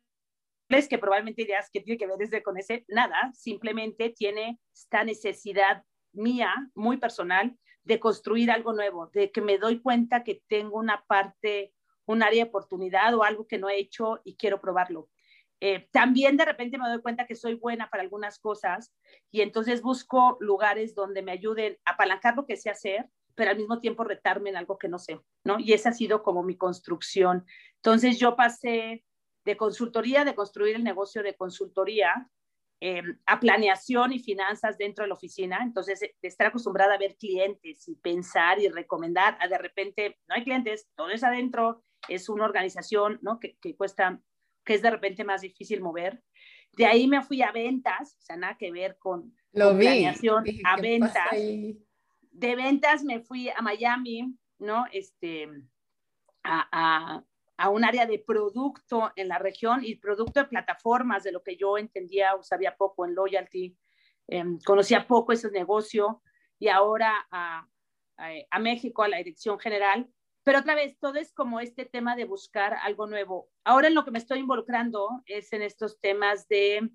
que 0.89 0.97
probablemente 0.97 1.43
dirás 1.43 1.69
que 1.71 1.81
tiene 1.81 1.97
que 1.97 2.07
ver 2.07 2.17
desde 2.17 2.41
con 2.41 2.57
ese, 2.57 2.85
nada, 2.87 3.31
simplemente 3.33 4.09
tiene 4.09 4.59
esta 4.73 5.03
necesidad 5.03 5.83
mía, 6.11 6.53
muy 6.73 6.97
personal, 6.97 7.55
de 7.83 7.99
construir 7.99 8.49
algo 8.49 8.73
nuevo, 8.73 9.11
de 9.13 9.31
que 9.31 9.41
me 9.41 9.59
doy 9.59 9.79
cuenta 9.79 10.23
que 10.23 10.41
tengo 10.47 10.79
una 10.79 11.05
parte 11.07 11.74
un 12.05 12.23
área 12.23 12.43
de 12.43 12.49
oportunidad 12.49 13.13
o 13.15 13.23
algo 13.23 13.47
que 13.47 13.57
no 13.57 13.69
he 13.69 13.77
hecho 13.77 14.19
y 14.23 14.35
quiero 14.35 14.61
probarlo. 14.61 15.09
Eh, 15.61 15.87
también 15.91 16.37
de 16.37 16.45
repente 16.45 16.77
me 16.77 16.87
doy 16.89 17.01
cuenta 17.01 17.25
que 17.25 17.35
soy 17.35 17.55
buena 17.55 17.89
para 17.89 18.03
algunas 18.03 18.39
cosas 18.39 18.93
y 19.31 19.41
entonces 19.41 19.81
busco 19.81 20.37
lugares 20.41 20.95
donde 20.95 21.21
me 21.21 21.31
ayuden 21.31 21.77
a 21.85 21.93
apalancar 21.93 22.35
lo 22.35 22.45
que 22.45 22.57
sé 22.57 22.69
hacer, 22.69 23.09
pero 23.35 23.51
al 23.51 23.57
mismo 23.57 23.79
tiempo 23.79 24.03
retarme 24.03 24.49
en 24.49 24.57
algo 24.57 24.77
que 24.77 24.89
no 24.89 24.99
sé, 24.99 25.19
¿no? 25.43 25.57
Y 25.59 25.73
esa 25.73 25.89
ha 25.89 25.93
sido 25.93 26.23
como 26.23 26.43
mi 26.43 26.57
construcción. 26.57 27.45
Entonces 27.77 28.19
yo 28.19 28.35
pasé 28.35 29.05
de 29.45 29.57
consultoría, 29.57 30.25
de 30.25 30.35
construir 30.35 30.75
el 30.75 30.83
negocio 30.83 31.23
de 31.23 31.35
consultoría, 31.35 32.29
eh, 32.81 33.01
a 33.25 33.39
planeación 33.39 34.13
y 34.13 34.19
finanzas 34.19 34.77
dentro 34.77 35.03
de 35.03 35.09
la 35.09 35.15
oficina. 35.15 35.59
Entonces, 35.63 35.99
de 35.99 36.13
estar 36.27 36.47
acostumbrada 36.47 36.95
a 36.95 36.97
ver 36.97 37.15
clientes 37.15 37.87
y 37.87 37.95
pensar 37.95 38.59
y 38.59 38.67
recomendar, 38.67 39.37
a 39.39 39.47
de 39.47 39.57
repente, 39.57 40.19
no 40.27 40.35
hay 40.35 40.43
clientes, 40.43 40.89
todo 40.95 41.09
es 41.09 41.23
adentro, 41.23 41.83
es 42.09 42.29
una 42.29 42.45
organización, 42.45 43.19
¿no? 43.21 43.39
Que, 43.39 43.57
que, 43.61 43.75
cuesta, 43.75 44.21
que 44.63 44.73
es 44.73 44.81
de 44.81 44.91
repente 44.91 45.23
más 45.23 45.41
difícil 45.41 45.81
mover. 45.81 46.21
De 46.73 46.85
ahí 46.85 47.07
me 47.07 47.21
fui 47.21 47.41
a 47.41 47.51
ventas, 47.51 48.17
o 48.19 48.21
sea, 48.21 48.35
nada 48.35 48.57
que 48.57 48.71
ver 48.71 48.97
con, 48.99 49.33
Lo 49.53 49.69
con 49.69 49.79
vi. 49.79 49.85
planeación, 49.85 50.43
Dije, 50.43 50.61
a 50.65 50.75
¿qué 50.75 50.81
ventas. 50.81 51.31
De 52.31 52.55
ventas 52.55 53.03
me 53.05 53.21
fui 53.21 53.49
a 53.49 53.61
Miami, 53.61 54.35
¿no? 54.59 54.85
Este, 54.91 55.47
a, 56.43 56.67
a, 56.71 57.23
a, 57.57 57.69
un 57.69 57.83
área 57.83 58.05
de 58.05 58.19
producto 58.19 59.11
en 59.15 59.27
la 59.27 59.39
región 59.39 59.83
y 59.83 59.95
producto 59.95 60.39
de 60.39 60.47
plataformas, 60.47 61.23
de 61.23 61.31
lo 61.31 61.43
que 61.43 61.57
yo 61.57 61.77
entendía 61.77 62.35
o 62.35 62.43
sabía 62.43 62.75
poco 62.75 63.05
en 63.05 63.15
Loyalty. 63.15 63.77
Eh, 64.27 64.43
conocía 64.65 65.07
poco 65.07 65.33
ese 65.33 65.51
negocio 65.51 66.21
y 66.57 66.69
ahora 66.69 67.27
a, 67.31 67.67
a 68.17 68.59
México, 68.59 69.03
a 69.03 69.07
la 69.07 69.17
dirección 69.17 69.59
general, 69.59 70.09
pero 70.45 70.59
otra 70.59 70.75
vez, 70.75 70.99
todo 70.99 71.15
es 71.15 71.33
como 71.33 71.59
este 71.59 71.85
tema 71.85 72.15
de 72.15 72.25
buscar 72.25 72.75
algo 72.83 73.07
nuevo. 73.07 73.49
Ahora 73.63 73.87
en 73.87 73.95
lo 73.95 74.05
que 74.05 74.11
me 74.11 74.19
estoy 74.19 74.39
involucrando 74.39 75.23
es 75.25 75.51
en 75.53 75.63
estos 75.63 75.99
temas 75.99 76.47
de 76.47 76.87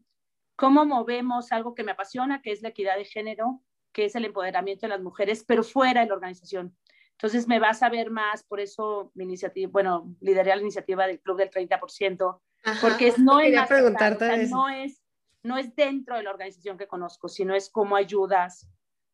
cómo 0.55 0.87
movemos 0.87 1.51
algo 1.51 1.75
que 1.75 1.83
me 1.83 1.90
apasiona, 1.90 2.42
que 2.42 2.53
es 2.53 2.62
la 2.62 2.68
equidad 2.68 2.96
de 2.96 3.05
género, 3.05 3.61
que 3.92 4.05
es 4.05 4.14
el 4.14 4.25
empoderamiento 4.25 4.87
de 4.87 4.90
las 4.90 5.01
mujeres, 5.01 5.44
pero 5.44 5.64
fuera 5.64 6.03
de 6.03 6.07
la 6.07 6.14
organización. 6.14 6.77
Entonces 7.20 7.46
me 7.46 7.59
vas 7.59 7.83
a 7.83 7.90
ver 7.90 8.11
más, 8.11 8.42
por 8.44 8.61
eso 8.61 9.12
mi 9.14 9.24
iniciativa, 9.24 9.70
bueno, 9.70 10.16
lideré 10.20 10.56
la 10.56 10.62
iniciativa 10.62 11.06
del 11.06 11.20
Club 11.20 11.37
del 11.37 11.50
30%, 11.50 12.40
Ajá, 12.64 12.78
porque 12.80 13.09
es, 13.09 13.18
no, 13.18 13.40
es 13.40 13.61
o 13.61 13.66
sea, 13.66 14.46
no, 14.48 14.70
es, 14.70 15.02
no 15.42 15.59
es 15.59 15.76
dentro 15.76 16.16
de 16.16 16.22
la 16.22 16.30
organización 16.30 16.78
que 16.78 16.87
conozco, 16.87 17.28
sino 17.28 17.54
es 17.54 17.68
cómo 17.68 17.96
ayudas 17.96 18.70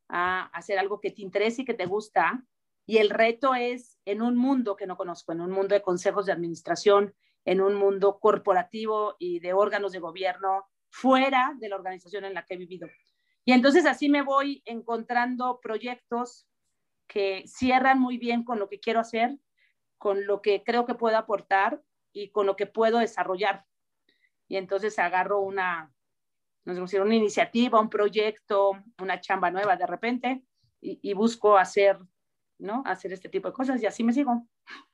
a 0.08 0.44
hacer 0.56 0.78
algo 0.78 1.00
que 1.00 1.10
te 1.10 1.22
interese 1.22 1.62
y 1.62 1.64
que 1.64 1.74
te 1.74 1.86
gusta, 1.86 2.44
y 2.86 2.98
el 2.98 3.10
reto 3.10 3.56
es 3.56 3.98
en 4.04 4.22
un 4.22 4.36
mundo 4.36 4.76
que 4.76 4.86
no 4.86 4.96
conozco, 4.96 5.32
en 5.32 5.40
un 5.40 5.50
mundo 5.50 5.74
de 5.74 5.82
consejos 5.82 6.26
de 6.26 6.32
administración, 6.32 7.12
en 7.44 7.60
un 7.60 7.74
mundo 7.74 8.20
corporativo 8.20 9.16
y 9.18 9.40
de 9.40 9.52
órganos 9.52 9.90
de 9.90 9.98
gobierno 9.98 10.68
fuera 10.90 11.54
de 11.58 11.68
la 11.68 11.74
organización 11.74 12.24
en 12.24 12.34
la 12.34 12.44
que 12.44 12.54
he 12.54 12.56
vivido. 12.56 12.86
Y 13.44 13.50
entonces 13.50 13.84
así 13.84 14.08
me 14.08 14.22
voy 14.22 14.62
encontrando 14.64 15.58
proyectos 15.60 16.46
que 17.06 17.44
cierran 17.46 18.00
muy 18.00 18.18
bien 18.18 18.44
con 18.44 18.58
lo 18.58 18.68
que 18.68 18.80
quiero 18.80 19.00
hacer, 19.00 19.38
con 19.98 20.26
lo 20.26 20.42
que 20.42 20.62
creo 20.64 20.86
que 20.86 20.94
puedo 20.94 21.16
aportar 21.16 21.82
y 22.12 22.30
con 22.30 22.46
lo 22.46 22.56
que 22.56 22.66
puedo 22.66 22.98
desarrollar. 22.98 23.64
Y 24.48 24.56
entonces 24.56 24.98
agarro 24.98 25.40
una, 25.40 25.92
nos 26.64 26.92
una 26.92 27.14
iniciativa, 27.14 27.80
un 27.80 27.90
proyecto, 27.90 28.72
una 29.00 29.20
chamba 29.20 29.50
nueva 29.50 29.76
de 29.76 29.86
repente 29.86 30.44
y, 30.80 30.98
y 31.02 31.14
busco 31.14 31.56
hacer, 31.56 31.98
¿no? 32.58 32.82
Hacer 32.86 33.12
este 33.12 33.28
tipo 33.28 33.48
de 33.48 33.54
cosas 33.54 33.82
y 33.82 33.86
así 33.86 34.04
me 34.04 34.12
sigo. 34.12 34.46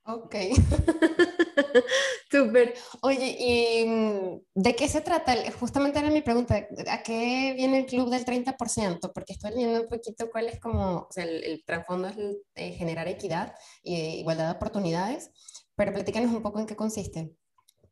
Ok. 0.05 0.35
Súper. 2.33 2.73
Oye, 3.03 3.37
¿y 3.39 3.85
mm, 3.87 4.41
de 4.55 4.75
qué 4.75 4.89
se 4.89 5.03
trata? 5.03 5.35
Justamente 5.61 5.99
era 5.99 6.09
mi 6.09 6.23
pregunta. 6.23 6.67
¿A 6.91 7.03
qué 7.03 7.53
viene 7.55 7.81
el 7.81 7.87
club 7.87 8.09
del 8.09 8.25
30%? 8.25 9.13
Porque 9.13 9.35
estoy 9.35 9.51
leyendo 9.51 9.83
un 9.83 9.89
poquito 9.89 10.31
cuál 10.31 10.47
es 10.47 10.59
como, 10.59 11.01
o 11.01 11.09
sea, 11.11 11.25
el, 11.25 11.63
trasfondo 11.67 12.09
es 12.09 12.17
eh, 12.55 12.73
generar 12.73 13.07
equidad 13.07 13.55
e 13.85 14.17
igualdad 14.17 14.47
de 14.47 14.57
oportunidades, 14.57 15.31
pero 15.75 15.93
platícanos 15.93 16.31
un 16.31 16.43
poco 16.43 16.59
en 16.59 16.67
qué 16.67 16.75
consiste. 16.75 17.33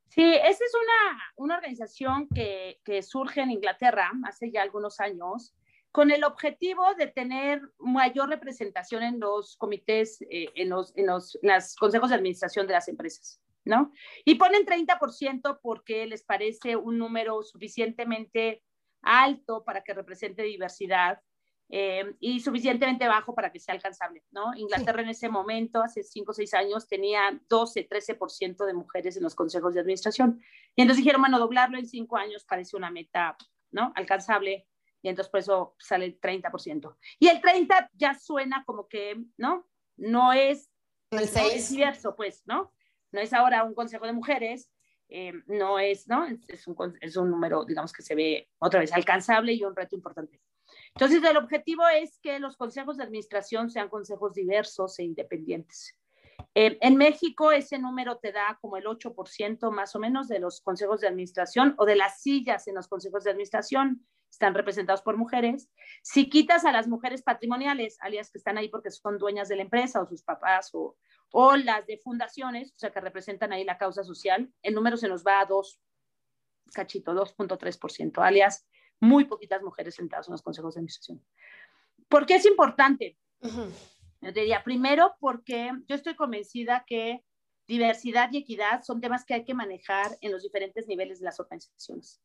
Sí, 0.08 0.24
esa 0.24 0.64
es 0.64 0.72
una, 0.74 1.22
una 1.36 1.56
organización 1.56 2.26
que, 2.34 2.78
surge 3.02 3.42
en 3.42 3.50
Inglaterra 3.50 4.10
hace 4.26 4.50
ya 4.50 4.62
algunos 4.62 5.00
años 5.00 5.54
con 5.92 6.10
el 6.10 6.24
objetivo 6.24 6.94
de 6.94 7.08
tener 7.08 7.60
mayor 7.78 8.30
representación 8.30 9.02
en 9.02 9.20
los 9.20 9.56
comités, 9.58 10.22
eh, 10.30 10.48
en, 10.54 10.70
los, 10.70 10.96
en 10.96 11.08
los 11.08 11.76
consejos 11.76 12.08
de 12.08 12.16
administración 12.16 12.66
de 12.66 12.72
las 12.72 12.88
empresas, 12.88 13.40
¿no? 13.64 13.92
Y 14.24 14.36
ponen 14.36 14.64
30% 14.64 15.60
porque 15.62 16.06
les 16.06 16.24
parece 16.24 16.76
un 16.76 16.98
número 16.98 17.42
suficientemente 17.42 18.62
alto 19.02 19.64
para 19.64 19.82
que 19.82 19.94
represente 19.94 20.42
diversidad 20.42 21.20
eh, 21.68 22.16
y 22.18 22.40
suficientemente 22.40 23.06
bajo 23.06 23.34
para 23.34 23.52
que 23.52 23.60
sea 23.60 23.74
alcanzable, 23.74 24.24
¿no? 24.32 24.52
Inglaterra 24.56 25.02
en 25.02 25.10
ese 25.10 25.28
momento, 25.28 25.82
hace 25.82 26.02
5 26.02 26.30
o 26.30 26.34
6 26.34 26.54
años, 26.54 26.88
tenía 26.88 27.40
12, 27.48 27.88
13% 27.88 28.66
de 28.66 28.74
mujeres 28.74 29.16
en 29.16 29.22
los 29.22 29.36
consejos 29.36 29.74
de 29.74 29.80
administración. 29.80 30.42
Y 30.74 30.82
entonces 30.82 31.04
dijeron, 31.04 31.22
bueno, 31.22 31.38
doblarlo 31.38 31.78
en 31.78 31.86
5 31.86 32.16
años 32.16 32.44
parece 32.44 32.76
una 32.76 32.90
meta, 32.90 33.36
¿no? 33.70 33.92
Alcanzable 33.94 34.66
y 35.02 35.08
entonces 35.08 35.30
por 35.30 35.40
eso 35.40 35.74
sale 35.78 36.04
el 36.04 36.20
30%. 36.20 36.96
Y 37.18 37.28
el 37.28 37.40
30 37.40 37.90
ya 37.94 38.14
suena 38.14 38.64
como 38.64 38.88
que, 38.88 39.16
¿no? 39.36 39.68
No 39.96 40.32
es, 40.32 40.70
el 41.10 41.26
6. 41.26 41.70
diverso, 41.70 42.14
pues, 42.14 42.42
¿no? 42.46 42.72
No 43.12 43.20
es 43.20 43.32
ahora 43.32 43.64
un 43.64 43.74
consejo 43.74 44.06
de 44.06 44.12
mujeres, 44.12 44.70
eh, 45.08 45.32
no 45.46 45.78
es, 45.78 46.06
¿no? 46.08 46.26
Es 46.48 46.66
un, 46.66 46.76
es 47.00 47.16
un 47.16 47.30
número, 47.30 47.64
digamos, 47.64 47.92
que 47.92 48.02
se 48.02 48.14
ve 48.14 48.48
otra 48.58 48.80
vez 48.80 48.92
alcanzable 48.92 49.52
y 49.52 49.64
un 49.64 49.74
reto 49.74 49.96
importante. 49.96 50.40
Entonces, 50.94 51.22
el 51.24 51.36
objetivo 51.36 51.86
es 51.88 52.18
que 52.20 52.38
los 52.38 52.56
consejos 52.56 52.96
de 52.96 53.04
administración 53.04 53.70
sean 53.70 53.88
consejos 53.88 54.34
diversos 54.34 54.98
e 54.98 55.04
independientes. 55.04 55.96
Eh, 56.54 56.78
en 56.80 56.96
México 56.96 57.52
ese 57.52 57.78
número 57.78 58.16
te 58.16 58.32
da 58.32 58.58
como 58.60 58.76
el 58.76 58.84
8% 58.84 59.70
más 59.70 59.94
o 59.94 59.98
menos 59.98 60.26
de 60.26 60.38
los 60.38 60.60
consejos 60.62 61.00
de 61.00 61.08
administración 61.08 61.74
o 61.76 61.84
de 61.84 61.96
las 61.96 62.22
sillas 62.22 62.66
en 62.66 62.74
los 62.74 62.88
consejos 62.88 63.24
de 63.24 63.30
administración 63.30 64.06
están 64.30 64.54
representados 64.54 65.02
por 65.02 65.16
mujeres. 65.16 65.68
Si 66.02 66.30
quitas 66.30 66.64
a 66.64 66.72
las 66.72 66.88
mujeres 66.88 67.22
patrimoniales, 67.22 67.98
alias 68.00 68.30
que 68.30 68.38
están 68.38 68.58
ahí 68.58 68.68
porque 68.68 68.90
son 68.90 69.18
dueñas 69.18 69.48
de 69.48 69.56
la 69.56 69.62
empresa 69.62 70.00
o 70.00 70.06
sus 70.06 70.22
papás 70.22 70.70
o, 70.72 70.96
o 71.32 71.56
las 71.56 71.86
de 71.86 71.98
fundaciones, 71.98 72.72
o 72.72 72.78
sea, 72.78 72.90
que 72.90 73.00
representan 73.00 73.52
ahí 73.52 73.64
la 73.64 73.78
causa 73.78 74.04
social, 74.04 74.52
el 74.62 74.74
número 74.74 74.96
se 74.96 75.08
nos 75.08 75.24
va 75.24 75.40
a 75.40 75.46
2, 75.46 75.80
cachito, 76.72 77.12
2.3%, 77.12 78.22
alias 78.22 78.66
muy 79.00 79.24
poquitas 79.24 79.62
mujeres 79.62 79.94
sentadas 79.94 80.28
en 80.28 80.32
los 80.32 80.42
consejos 80.42 80.74
de 80.74 80.80
administración. 80.80 81.24
¿Por 82.08 82.26
qué 82.26 82.34
es 82.34 82.46
importante? 82.46 83.18
Yo 83.40 84.32
diría, 84.32 84.62
primero, 84.62 85.14
porque 85.18 85.72
yo 85.88 85.94
estoy 85.94 86.14
convencida 86.14 86.84
que 86.86 87.24
diversidad 87.66 88.30
y 88.32 88.38
equidad 88.38 88.82
son 88.82 89.00
temas 89.00 89.24
que 89.24 89.34
hay 89.34 89.44
que 89.44 89.54
manejar 89.54 90.18
en 90.20 90.32
los 90.32 90.42
diferentes 90.42 90.86
niveles 90.86 91.20
de 91.20 91.24
las 91.24 91.40
organizaciones. 91.40 92.20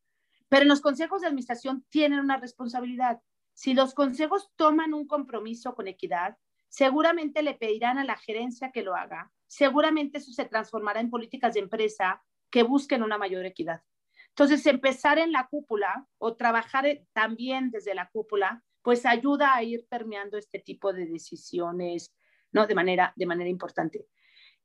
Pero 0.48 0.62
en 0.62 0.68
los 0.68 0.80
consejos 0.80 1.22
de 1.22 1.28
administración 1.28 1.86
tienen 1.88 2.20
una 2.20 2.36
responsabilidad. 2.36 3.20
Si 3.54 3.72
los 3.72 3.94
consejos 3.94 4.50
toman 4.56 4.92
un 4.92 5.06
compromiso 5.06 5.74
con 5.74 5.88
equidad, 5.88 6.36
seguramente 6.68 7.42
le 7.42 7.54
pedirán 7.54 7.98
a 7.98 8.04
la 8.04 8.16
gerencia 8.16 8.72
que 8.72 8.82
lo 8.82 8.94
haga. 8.94 9.30
Seguramente 9.46 10.18
eso 10.18 10.32
se 10.32 10.44
transformará 10.44 11.00
en 11.00 11.10
políticas 11.10 11.54
de 11.54 11.60
empresa 11.60 12.22
que 12.50 12.62
busquen 12.62 13.02
una 13.02 13.18
mayor 13.18 13.44
equidad. 13.46 13.82
Entonces, 14.30 14.66
empezar 14.66 15.18
en 15.18 15.32
la 15.32 15.48
cúpula 15.48 16.06
o 16.18 16.36
trabajar 16.36 16.86
también 17.12 17.70
desde 17.70 17.94
la 17.94 18.10
cúpula, 18.10 18.62
pues 18.82 19.06
ayuda 19.06 19.54
a 19.54 19.62
ir 19.62 19.86
permeando 19.88 20.36
este 20.36 20.58
tipo 20.58 20.92
de 20.92 21.06
decisiones, 21.06 22.14
¿no? 22.52 22.66
De 22.66 22.74
manera, 22.74 23.12
de 23.16 23.26
manera 23.26 23.48
importante. 23.48 24.06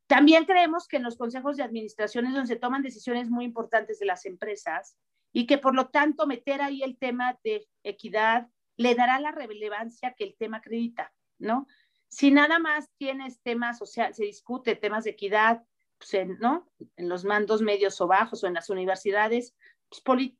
También 0.08 0.44
creemos 0.44 0.90
que 0.90 0.98
en 0.98 1.04
los 1.04 1.18
consejos 1.18 1.56
de 1.56 1.64
administración 1.64 2.26
es 2.26 2.34
donde 2.34 2.48
se 2.48 2.60
toman 2.60 2.82
decisiones 2.82 3.30
muy 3.30 3.46
importantes 3.46 3.98
de 3.98 4.06
las 4.06 4.26
empresas 4.26 4.98
y 5.32 5.48
que 5.48 5.58
por 5.58 5.74
lo 5.74 5.88
tanto 5.88 6.28
meter 6.28 6.62
ahí 6.62 6.84
el 6.84 6.98
tema 6.98 7.40
de 7.44 7.66
equidad 7.84 8.50
le 8.76 8.96
dará 8.96 9.22
la 9.22 9.32
relevancia 9.32 10.14
que 10.18 10.26
el 10.26 10.36
tema 10.36 10.58
acredita, 10.58 11.14
¿no? 11.40 11.66
Si 12.12 12.30
nada 12.30 12.60
más 12.60 12.90
tienes 12.98 13.42
temas, 13.42 13.82
o 13.82 13.86
sea, 13.86 14.12
se 14.14 14.26
discute 14.26 14.76
temas 14.76 15.06
de 15.06 15.12
equidad, 15.12 15.64
pues 15.98 16.14
en, 16.14 16.38
¿no? 16.40 16.70
En 16.98 17.08
los 17.08 17.24
mandos 17.24 17.62
medios 17.62 18.00
o 18.02 18.08
bajos 18.08 18.44
o 18.44 18.48
en 18.48 18.54
las 18.54 18.70
universidades, 18.70 19.56
pues 19.90 20.34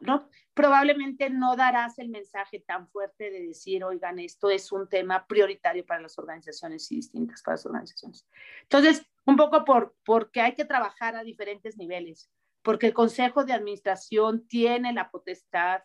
¿no? 0.00 0.28
Probablemente 0.54 1.30
no 1.30 1.56
darás 1.56 1.98
el 1.98 2.08
mensaje 2.08 2.60
tan 2.60 2.88
fuerte 2.88 3.30
de 3.30 3.46
decir, 3.46 3.84
oigan, 3.84 4.18
esto 4.18 4.50
es 4.50 4.72
un 4.72 4.88
tema 4.88 5.26
prioritario 5.26 5.86
para 5.86 6.02
las 6.02 6.18
organizaciones 6.18 6.90
y 6.90 6.96
distintas 6.96 7.42
para 7.42 7.54
las 7.54 7.66
organizaciones. 7.66 8.26
Entonces, 8.62 9.06
un 9.24 9.36
poco 9.36 9.64
por, 9.64 9.94
porque 10.04 10.40
hay 10.40 10.54
que 10.54 10.64
trabajar 10.64 11.16
a 11.16 11.22
diferentes 11.22 11.76
niveles 11.76 12.30
porque 12.68 12.88
el 12.88 12.92
Consejo 12.92 13.44
de 13.44 13.54
Administración 13.54 14.46
tiene 14.46 14.92
la 14.92 15.10
potestad 15.10 15.80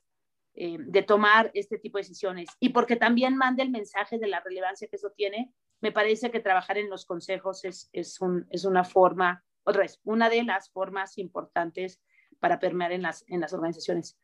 eh, 0.56 0.78
de 0.80 1.02
tomar 1.02 1.50
este 1.54 1.80
tipo 1.80 1.98
de 1.98 2.04
decisiones 2.04 2.48
y 2.60 2.70
porque 2.70 2.96
también 2.96 3.36
manda 3.36 3.64
el 3.64 3.72
mensaje 3.72 4.20
de 4.20 4.28
la 4.28 4.40
relevancia 4.40 4.88
que 4.88 4.98
eso 4.98 5.12
tiene, 5.16 5.52
me 5.82 5.92
parece 5.92 6.32
que 6.32 6.40
trabajar 6.40 6.78
en 6.78 6.90
los 6.90 7.06
consejos 7.06 7.66
es, 7.66 7.90
es, 7.92 8.22
un, 8.22 8.46
es 8.52 8.64
una 8.64 8.84
forma, 8.84 9.44
otra 9.64 9.82
vez, 9.82 10.00
una 10.04 10.30
de 10.30 10.44
las 10.44 10.70
formas 10.70 11.18
importantes 11.18 12.02
para 12.40 12.60
permear 12.60 12.92
en 12.92 13.02
las, 13.02 13.26
en 13.28 13.40
las 13.40 13.54
organizaciones. 13.54 14.20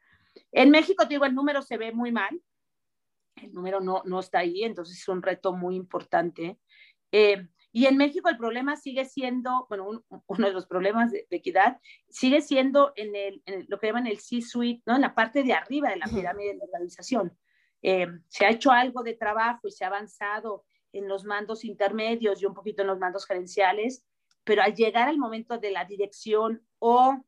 En 0.52 0.70
México, 0.70 1.04
te 1.04 1.16
digo, 1.16 1.26
el 1.26 1.34
número 1.34 1.62
se 1.62 1.78
ve 1.78 1.92
muy 1.92 2.12
mal, 2.12 2.42
el 3.36 3.54
número 3.54 3.80
no, 3.80 4.04
no 4.06 4.20
está 4.20 4.40
ahí, 4.40 4.64
entonces 4.64 5.00
es 5.00 5.08
un 5.08 5.22
reto 5.22 5.54
muy 5.54 5.76
importante. 5.76 6.60
Eh, 7.12 7.48
y 7.72 7.86
en 7.86 7.98
México 7.98 8.30
el 8.30 8.38
problema 8.38 8.76
sigue 8.76 9.06
siendo, 9.06 9.68
bueno, 9.70 10.04
uno 10.28 10.48
de 10.48 10.54
los 10.54 10.66
problemas 10.66 11.12
de, 11.12 11.28
equidad 11.30 11.80
sigue 12.10 12.42
siendo 12.42 12.94
en, 12.96 13.16
el, 13.16 13.44
en 13.46 13.66
lo 13.68 13.80
que 13.80 13.88
llaman 13.88 14.08
el 14.08 14.20
C-suite, 14.20 14.82
¿no? 14.86 14.96
En 14.96 15.02
la 15.02 15.14
parte 15.14 15.44
de 15.44 15.54
arriba 15.54 15.90
de 15.90 15.98
la 15.98 16.08
pirámide 16.08 16.50
de 16.50 16.58
la 16.58 16.66
organización. 16.66 17.38
Eh, 17.82 18.08
se 18.28 18.46
ha 18.46 18.50
hecho 18.50 18.72
algo 18.72 19.04
de 19.04 19.14
trabajo 19.14 19.68
y 19.68 19.72
se 19.72 19.84
ha 19.84 19.88
avanzado 19.88 20.66
en 20.92 21.08
los 21.08 21.24
mandos 21.26 21.64
intermedios 21.64 22.42
y 22.42 22.46
un 22.46 22.56
poquito 22.56 22.82
en 22.82 22.88
los 22.88 22.98
mandos 22.98 23.26
gerenciales, 23.28 24.04
pero 24.44 24.64
al 24.64 24.74
llegar 24.74 25.08
al 25.08 25.20
momento 25.20 25.60
de 25.60 25.72
la 25.72 25.86
dirección 25.86 26.66
o, 26.80 27.24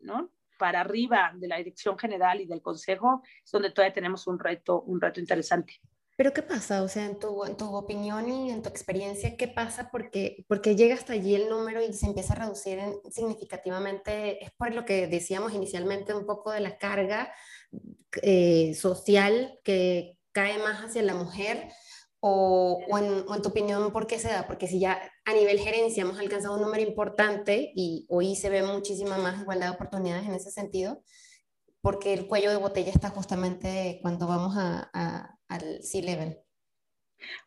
¿no? 0.00 0.30
Para 0.58 0.80
arriba 0.80 1.32
de 1.34 1.48
la 1.48 1.56
dirección 1.56 1.98
general 1.98 2.40
y 2.40 2.46
del 2.46 2.60
consejo, 2.60 3.22
es 3.42 3.50
donde 3.50 3.70
todavía 3.70 3.94
tenemos 3.94 4.26
un 4.26 4.38
reto, 4.38 4.82
un 4.82 5.00
reto 5.00 5.20
interesante. 5.20 5.80
Pero 6.16 6.32
¿qué 6.32 6.42
pasa? 6.42 6.82
O 6.82 6.88
sea, 6.88 7.04
en 7.04 7.18
tu, 7.18 7.44
en 7.44 7.58
tu 7.58 7.74
opinión 7.76 8.26
y 8.30 8.50
en 8.50 8.62
tu 8.62 8.70
experiencia, 8.70 9.36
¿qué 9.36 9.48
pasa? 9.48 9.90
Porque, 9.90 10.46
porque 10.48 10.74
llega 10.74 10.94
hasta 10.94 11.12
allí 11.12 11.34
el 11.34 11.50
número 11.50 11.82
y 11.84 11.92
se 11.92 12.06
empieza 12.06 12.32
a 12.32 12.36
reducir 12.36 12.80
significativamente. 13.10 14.42
Es 14.42 14.50
por 14.52 14.72
lo 14.72 14.86
que 14.86 15.08
decíamos 15.08 15.52
inicialmente 15.52 16.14
un 16.14 16.24
poco 16.24 16.52
de 16.52 16.60
la 16.60 16.78
carga 16.78 17.34
eh, 18.22 18.74
social 18.74 19.60
que 19.62 20.18
cae 20.32 20.56
más 20.58 20.80
hacia 20.80 21.02
la 21.02 21.14
mujer. 21.14 21.68
O, 22.20 22.82
o, 22.88 22.98
en, 22.98 23.24
o, 23.28 23.34
en, 23.36 23.42
tu 23.42 23.50
opinión, 23.50 23.92
¿por 23.92 24.06
qué 24.06 24.18
se 24.18 24.28
da? 24.28 24.46
Porque 24.46 24.66
si 24.66 24.80
ya 24.80 24.98
a 25.26 25.34
nivel 25.34 25.60
gerencia 25.60 26.02
hemos 26.02 26.18
alcanzado 26.18 26.54
un 26.54 26.62
número 26.62 26.82
importante 26.82 27.72
y 27.74 28.06
hoy 28.08 28.34
se 28.36 28.48
ve 28.48 28.62
muchísima 28.62 29.18
más 29.18 29.42
igualdad 29.42 29.68
de 29.68 29.74
oportunidades 29.74 30.26
en 30.26 30.34
ese 30.34 30.50
sentido, 30.50 31.02
porque 31.82 32.14
el 32.14 32.26
cuello 32.26 32.50
de 32.50 32.56
botella 32.56 32.90
está 32.90 33.10
justamente 33.10 34.00
cuando 34.02 34.26
vamos 34.26 34.54
a 34.56 35.35
al 35.48 35.82
C-Level? 35.82 36.38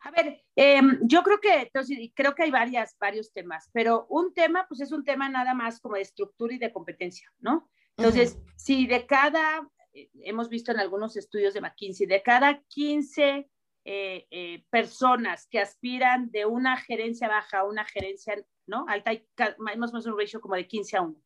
A 0.01 0.11
ver, 0.11 0.43
em, 0.55 0.99
yo 1.03 1.23
creo 1.23 1.39
que, 1.39 1.61
entonces, 1.61 1.97
creo 2.15 2.33
que 2.33 2.43
hay 2.43 2.51
varias, 2.51 2.97
varios 2.99 3.31
temas, 3.31 3.69
pero 3.71 4.07
un 4.09 4.33
tema, 4.33 4.65
pues 4.67 4.81
es 4.81 4.91
un 4.91 5.03
tema 5.03 5.29
nada 5.29 5.53
más 5.53 5.79
como 5.79 5.95
de 5.95 6.01
estructura 6.01 6.53
y 6.53 6.57
de 6.57 6.73
competencia, 6.73 7.31
¿no? 7.39 7.69
Entonces, 7.97 8.39
si 8.55 8.87
de 8.87 9.05
cada, 9.05 9.69
eh, 9.93 10.09
hemos 10.23 10.49
visto 10.49 10.71
en 10.71 10.79
algunos 10.79 11.17
estudios 11.17 11.53
de 11.53 11.61
McKinsey, 11.61 12.07
de 12.07 12.23
cada 12.23 12.61
15 12.63 13.49
eh, 13.85 14.27
eh, 14.31 14.63
personas 14.69 15.47
que 15.47 15.59
aspiran 15.59 16.31
de 16.31 16.45
una 16.45 16.77
gerencia 16.77 17.27
baja 17.27 17.59
a 17.59 17.63
una 17.65 17.85
gerencia, 17.85 18.35
¿no? 18.65 18.85
Alta, 18.87 19.11
hay 19.11 19.27
más 19.57 19.89
o 19.89 19.93
menos 19.93 20.05
un 20.05 20.17
ratio 20.17 20.41
como 20.41 20.55
de 20.55 20.67
15 20.67 20.97
a 20.97 21.01
1. 21.01 21.21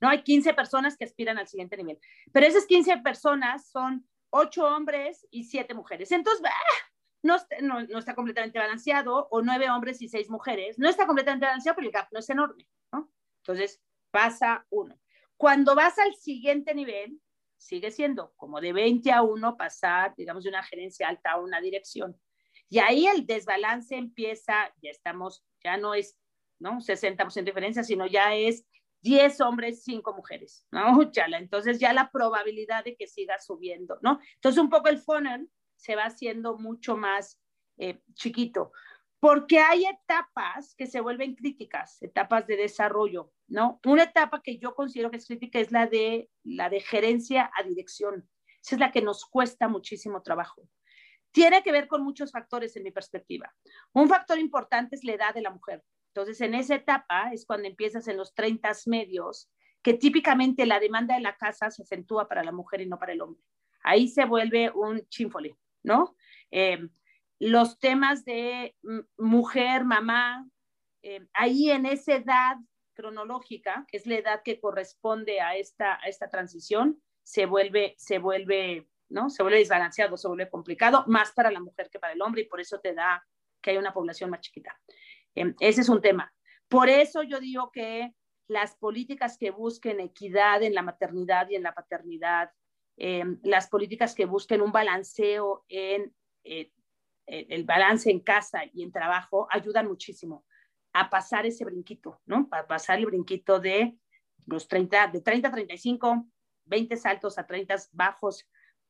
¿no? 0.00 0.08
Hay 0.08 0.22
15 0.22 0.54
personas 0.54 0.96
que 0.96 1.04
aspiran 1.04 1.38
al 1.38 1.46
siguiente 1.46 1.76
nivel. 1.76 1.98
Pero 2.32 2.46
esas 2.46 2.66
15 2.66 2.98
personas 2.98 3.68
son 3.70 4.08
ocho 4.30 4.64
hombres 4.66 5.26
y 5.30 5.44
siete 5.44 5.74
mujeres. 5.74 6.12
Entonces, 6.12 6.42
no, 7.22 7.36
no, 7.60 7.82
no, 7.82 7.98
está 7.98 8.14
completamente 8.14 8.58
balanceado, 8.58 9.28
o 9.30 9.42
nueve 9.42 9.70
hombres 9.70 10.00
y 10.00 10.08
seis 10.08 10.30
mujeres, 10.30 10.78
no 10.78 10.88
está 10.88 11.06
completamente 11.06 11.46
balanceado 11.46 11.76
porque 11.76 11.88
el 11.88 11.92
gap 11.92 12.08
no 12.12 12.20
es 12.20 12.30
enorme, 12.30 12.66
¿no? 12.92 13.10
Entonces, 13.42 13.82
pasa 14.10 14.66
uno. 14.70 14.98
Cuando 15.36 15.74
vas 15.74 15.98
al 15.98 16.14
siguiente 16.14 16.74
nivel, 16.74 17.20
sigue 17.56 17.90
siendo 17.90 18.32
como 18.36 18.60
de 18.60 18.72
20 18.72 19.12
a 19.12 19.22
1 19.22 19.56
pasar, 19.56 20.14
digamos, 20.16 20.44
de 20.44 20.50
una 20.50 20.62
gerencia 20.62 21.08
alta 21.08 21.32
a 21.32 21.40
una 21.40 21.60
dirección. 21.60 22.18
Y 22.68 22.78
ahí 22.78 23.06
el 23.06 23.26
desbalance 23.26 23.96
empieza, 23.96 24.72
ya 24.80 24.90
estamos, 24.90 25.44
ya 25.62 25.76
no 25.76 25.94
es, 25.94 26.16
¿no? 26.58 26.80
60% 26.80 27.34
de 27.34 27.42
diferencia, 27.42 27.84
sino 27.84 28.06
ya 28.06 28.34
es 28.34 28.64
10 29.02 29.40
hombres, 29.40 29.82
5 29.84 30.14
mujeres, 30.14 30.66
¿no? 30.70 30.80
Chala. 31.10 31.38
Entonces 31.38 31.78
ya 31.78 31.92
la 31.92 32.10
probabilidad 32.10 32.84
de 32.84 32.96
que 32.96 33.06
siga 33.06 33.38
subiendo, 33.38 33.98
¿no? 34.02 34.20
Entonces 34.34 34.60
un 34.62 34.70
poco 34.70 34.88
el 34.88 34.98
funnel 34.98 35.50
se 35.76 35.96
va 35.96 36.04
haciendo 36.04 36.58
mucho 36.58 36.96
más 36.96 37.40
eh, 37.78 38.02
chiquito, 38.14 38.72
porque 39.20 39.58
hay 39.58 39.84
etapas 39.86 40.74
que 40.74 40.86
se 40.86 41.00
vuelven 41.00 41.34
críticas, 41.34 42.02
etapas 42.02 42.46
de 42.46 42.56
desarrollo, 42.56 43.32
¿no? 43.48 43.80
Una 43.84 44.04
etapa 44.04 44.42
que 44.42 44.58
yo 44.58 44.74
considero 44.74 45.10
que 45.10 45.18
es 45.18 45.26
crítica 45.26 45.58
es 45.58 45.72
la 45.72 45.86
de, 45.86 46.30
la 46.42 46.68
de 46.68 46.80
gerencia 46.80 47.50
a 47.56 47.62
dirección. 47.62 48.28
Esa 48.62 48.76
es 48.76 48.80
la 48.80 48.92
que 48.92 49.02
nos 49.02 49.24
cuesta 49.24 49.68
muchísimo 49.68 50.22
trabajo. 50.22 50.62
Tiene 51.32 51.62
que 51.62 51.72
ver 51.72 51.86
con 51.86 52.02
muchos 52.02 52.32
factores 52.32 52.76
en 52.76 52.82
mi 52.82 52.90
perspectiva. 52.90 53.54
Un 53.92 54.08
factor 54.08 54.38
importante 54.38 54.96
es 54.96 55.04
la 55.04 55.12
edad 55.12 55.34
de 55.34 55.42
la 55.42 55.50
mujer. 55.50 55.82
Entonces, 56.14 56.40
en 56.40 56.54
esa 56.54 56.74
etapa 56.74 57.30
es 57.32 57.46
cuando 57.46 57.68
empiezas 57.68 58.08
en 58.08 58.16
los 58.16 58.34
30 58.34 58.70
medios, 58.86 59.50
que 59.82 59.94
típicamente 59.94 60.66
la 60.66 60.80
demanda 60.80 61.14
de 61.14 61.20
la 61.20 61.36
casa 61.36 61.70
se 61.70 61.82
acentúa 61.82 62.28
para 62.28 62.44
la 62.44 62.52
mujer 62.52 62.80
y 62.80 62.86
no 62.86 62.98
para 62.98 63.12
el 63.12 63.20
hombre. 63.20 63.42
Ahí 63.82 64.08
se 64.08 64.24
vuelve 64.24 64.70
un 64.70 65.06
chinfole, 65.08 65.56
¿no? 65.82 66.16
Eh, 66.50 66.86
los 67.38 67.78
temas 67.78 68.24
de 68.24 68.76
mujer, 69.16 69.84
mamá, 69.84 70.46
eh, 71.02 71.26
ahí 71.32 71.70
en 71.70 71.86
esa 71.86 72.16
edad 72.16 72.56
cronológica, 72.92 73.86
que 73.88 73.96
es 73.96 74.06
la 74.06 74.16
edad 74.16 74.42
que 74.44 74.60
corresponde 74.60 75.40
a 75.40 75.56
esta, 75.56 75.94
a 75.94 76.08
esta 76.08 76.28
transición, 76.28 77.00
se 77.22 77.46
vuelve, 77.46 77.94
se 77.96 78.18
vuelve, 78.18 78.88
¿no? 79.08 79.30
Se 79.30 79.42
vuelve 79.42 79.60
desbalanceado, 79.60 80.18
se 80.18 80.28
vuelve 80.28 80.50
complicado, 80.50 81.04
más 81.06 81.32
para 81.32 81.50
la 81.50 81.60
mujer 81.60 81.88
que 81.90 81.98
para 81.98 82.12
el 82.12 82.20
hombre, 82.20 82.42
y 82.42 82.46
por 82.46 82.60
eso 82.60 82.80
te 82.80 82.92
da 82.92 83.24
que 83.62 83.70
hay 83.70 83.78
una 83.78 83.94
población 83.94 84.28
más 84.28 84.40
chiquita. 84.40 84.78
Em, 85.40 85.54
ese 85.58 85.80
es 85.80 85.88
un 85.88 86.02
tema. 86.02 86.30
Por 86.68 86.90
eso 86.90 87.22
yo 87.22 87.40
digo 87.40 87.70
que 87.72 88.14
las 88.46 88.76
políticas 88.76 89.38
que 89.38 89.50
busquen 89.50 89.98
equidad 89.98 90.62
en 90.62 90.74
la 90.74 90.82
maternidad 90.82 91.48
y 91.48 91.54
en 91.54 91.62
la 91.62 91.72
paternidad, 91.72 92.50
em, 92.98 93.40
las 93.42 93.68
políticas 93.68 94.14
que 94.14 94.26
busquen 94.26 94.60
un 94.60 94.70
balanceo 94.70 95.64
en 95.68 96.14
eh, 96.44 96.70
el 97.26 97.64
balance 97.64 98.10
en 98.10 98.20
casa 98.20 98.60
y 98.70 98.82
en 98.82 98.92
trabajo, 98.92 99.46
ayudan 99.50 99.86
muchísimo 99.86 100.44
a 100.92 101.08
pasar 101.08 101.46
ese 101.46 101.64
brinquito, 101.64 102.20
¿no? 102.26 102.48
A 102.50 102.66
pasar 102.66 102.98
el 102.98 103.06
brinquito 103.06 103.60
de 103.60 103.96
los 104.46 104.68
30, 104.68 105.06
de 105.08 105.20
30 105.22 105.48
a 105.48 105.52
35, 105.52 106.26
20 106.64 106.96
saltos 106.96 107.38
a 107.38 107.46
30 107.46 107.76
bajos. 107.92 108.46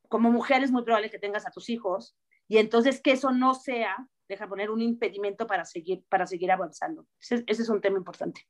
Como 0.09 0.33
mujer 0.33 0.65
es 0.65 0.73
muy 0.73 0.83
probable 0.83 1.11
que 1.11 1.19
tengas 1.19 1.47
a 1.47 1.51
tus 1.51 1.69
hijos 1.69 2.17
y 2.49 2.59
entonces 2.59 3.01
que 3.01 3.13
eso 3.13 3.31
no 3.31 3.55
sea 3.55 4.09
deja 4.31 4.49
poner 4.49 4.71
un 4.71 4.81
impedimento 4.81 5.47
para 5.47 5.65
seguir, 5.65 6.05
para 6.09 6.27
seguir 6.27 6.51
avanzando. 6.51 7.07
Ese, 7.19 7.45
es 7.47 7.69
un 7.69 7.81
tema 7.81 7.99
importante. 7.99 8.47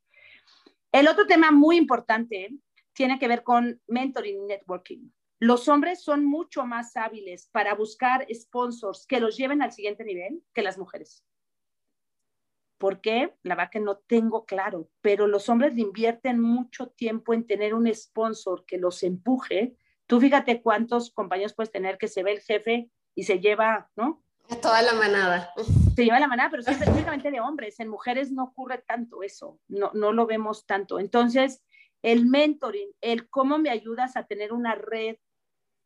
El 0.91 1.07
otro 1.07 1.25
tema 1.25 1.51
muy 1.51 1.77
importante 1.77 2.51
tiene 2.93 3.19
que 3.19 3.27
ver 3.27 3.43
con 3.43 3.81
mentoring 3.87 4.43
y 4.43 4.45
networking. 4.45 5.09
Los 5.39 5.67
hombres 5.67 6.03
son 6.03 6.23
mucho 6.23 6.65
más 6.65 6.95
hábiles 6.95 7.49
para 7.51 7.73
buscar 7.73 8.27
sponsors 8.31 9.07
que 9.07 9.19
los 9.19 9.35
lleven 9.37 9.61
al 9.61 9.71
siguiente 9.71 10.03
nivel 10.03 10.43
que 10.53 10.61
las 10.61 10.77
mujeres. 10.77 11.25
¿Por 12.77 13.01
qué? 13.01 13.33
La 13.43 13.55
verdad 13.55 13.71
que 13.71 13.79
no 13.79 13.97
tengo 13.97 14.45
claro, 14.45 14.89
pero 15.01 15.27
los 15.27 15.49
hombres 15.49 15.77
invierten 15.77 16.39
mucho 16.39 16.89
tiempo 16.89 17.33
en 17.33 17.45
tener 17.47 17.73
un 17.73 17.91
sponsor 17.93 18.65
que 18.65 18.77
los 18.77 19.03
empuje. 19.03 19.75
Tú 20.05 20.19
fíjate 20.19 20.61
cuántos 20.61 21.11
compañeros 21.11 21.53
puedes 21.53 21.71
tener 21.71 21.97
que 21.97 22.07
se 22.07 22.23
ve 22.23 22.33
el 22.33 22.41
jefe 22.41 22.91
y 23.15 23.23
se 23.23 23.39
lleva, 23.39 23.89
¿no? 23.95 24.23
Toda 24.59 24.81
la 24.81 24.93
manada. 24.93 25.53
Se 25.95 26.03
lleva 26.03 26.19
la 26.19 26.27
manada, 26.27 26.49
pero 26.49 26.61
es 26.61 26.67
específicamente 26.67 27.31
de 27.31 27.39
hombres. 27.39 27.79
En 27.79 27.87
mujeres 27.87 28.31
no 28.31 28.43
ocurre 28.43 28.79
tanto 28.79 29.23
eso, 29.23 29.59
no, 29.67 29.91
no 29.93 30.11
lo 30.11 30.25
vemos 30.25 30.65
tanto. 30.65 30.99
Entonces, 30.99 31.63
el 32.01 32.25
mentoring, 32.25 32.89
el 33.01 33.29
cómo 33.29 33.59
me 33.59 33.69
ayudas 33.69 34.17
a 34.17 34.25
tener 34.25 34.51
una 34.51 34.75
red 34.75 35.17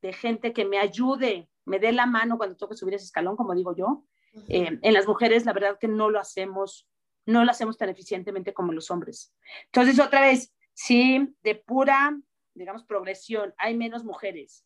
de 0.01 0.13
gente 0.13 0.53
que 0.53 0.66
me 0.66 0.80
ayude, 0.80 1.49
me 1.66 1.80
dé 1.80 1.91
la 1.91 2.05
mano 2.05 2.38
cuando 2.38 2.55
tengo 2.55 2.70
que 2.70 2.78
subir 2.78 2.95
ese 2.95 3.05
escalón, 3.05 3.36
como 3.36 3.53
digo 3.53 3.76
yo. 3.76 4.05
Eh, 4.49 4.80
en 4.82 4.93
las 4.93 5.07
mujeres, 5.07 5.45
la 5.45 5.53
verdad 5.53 5.78
que 5.80 5.88
no 5.88 6.09
lo 6.09 6.20
hacemos, 6.20 6.88
no 7.26 7.45
lo 7.45 7.51
hacemos 7.51 7.78
tan 7.78 7.89
eficientemente 7.89 8.53
como 8.53 8.74
los 8.74 8.91
hombres. 8.91 9.34
Entonces, 9.66 9.99
otra 9.99 10.22
vez, 10.22 10.53
sí, 10.74 11.34
de 11.43 11.55
pura, 11.55 12.20
digamos, 12.53 12.84
progresión, 12.84 13.53
hay 13.57 13.76
menos 13.76 14.03
mujeres 14.03 14.66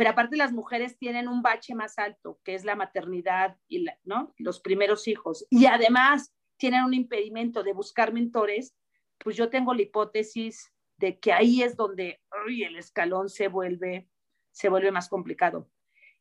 pero 0.00 0.12
aparte 0.12 0.38
las 0.38 0.54
mujeres 0.54 0.96
tienen 0.96 1.28
un 1.28 1.42
bache 1.42 1.74
más 1.74 1.98
alto, 1.98 2.40
que 2.42 2.54
es 2.54 2.64
la 2.64 2.74
maternidad 2.74 3.58
y 3.68 3.84
¿no? 4.04 4.32
los 4.38 4.58
primeros 4.58 5.06
hijos, 5.06 5.46
y 5.50 5.66
además 5.66 6.34
tienen 6.56 6.84
un 6.84 6.94
impedimento 6.94 7.62
de 7.62 7.74
buscar 7.74 8.10
mentores, 8.10 8.74
pues 9.18 9.36
yo 9.36 9.50
tengo 9.50 9.74
la 9.74 9.82
hipótesis 9.82 10.72
de 10.96 11.18
que 11.18 11.34
ahí 11.34 11.62
es 11.62 11.76
donde 11.76 12.18
el 12.48 12.76
escalón 12.76 13.28
se 13.28 13.48
vuelve, 13.48 14.08
se 14.52 14.70
vuelve 14.70 14.90
más 14.90 15.10
complicado. 15.10 15.68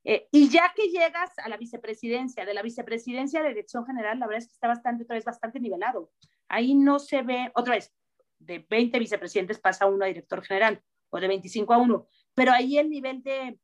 Eh, 0.04 0.28
y 0.30 0.50
ya 0.50 0.74
que 0.76 0.90
llegas 0.90 1.32
a 1.38 1.48
la 1.48 1.56
vicepresidencia, 1.56 2.44
de 2.44 2.54
la 2.54 2.64
vicepresidencia 2.64 3.40
de 3.40 3.46
la 3.46 3.54
dirección 3.54 3.86
general, 3.86 4.20
la 4.20 4.28
verdad 4.28 4.44
es 4.44 4.50
que 4.50 4.56
está 4.56 4.68
bastante, 4.68 5.06
otra 5.06 5.16
vez, 5.16 5.24
bastante 5.24 5.62
nivelado. 5.62 6.12
Ahí 6.50 6.76
no 6.76 7.00
se 7.00 7.22
ve, 7.22 7.50
otra 7.56 7.76
vez, 7.76 7.94
de 8.40 8.60
20 8.60 9.00
vicepresidentes 9.00 9.58
pasa 9.58 9.86
uno 9.86 10.04
a 10.04 10.10
director 10.10 10.44
general, 10.44 10.84
o 11.12 11.20
de 11.22 11.30
25 11.30 11.74
a 11.74 11.78
uno, 11.78 12.08
pero 12.36 12.52
ahí 12.52 12.78
el 12.78 12.90
nivel 12.90 13.24
de, 13.24 13.58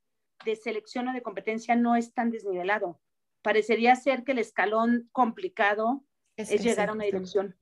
de 0.43 0.55
selección 0.55 1.07
o 1.07 1.13
de 1.13 1.21
competencia 1.21 1.75
no 1.75 1.95
es 1.95 2.13
tan 2.13 2.31
desnivelado. 2.31 2.99
Parecería 3.41 3.95
ser 3.95 4.23
que 4.23 4.33
el 4.33 4.39
escalón 4.39 5.09
complicado 5.11 6.03
es, 6.35 6.49
llegar 6.61 6.89
a 6.89 6.93
una 6.93 7.05
dirección. 7.05 7.57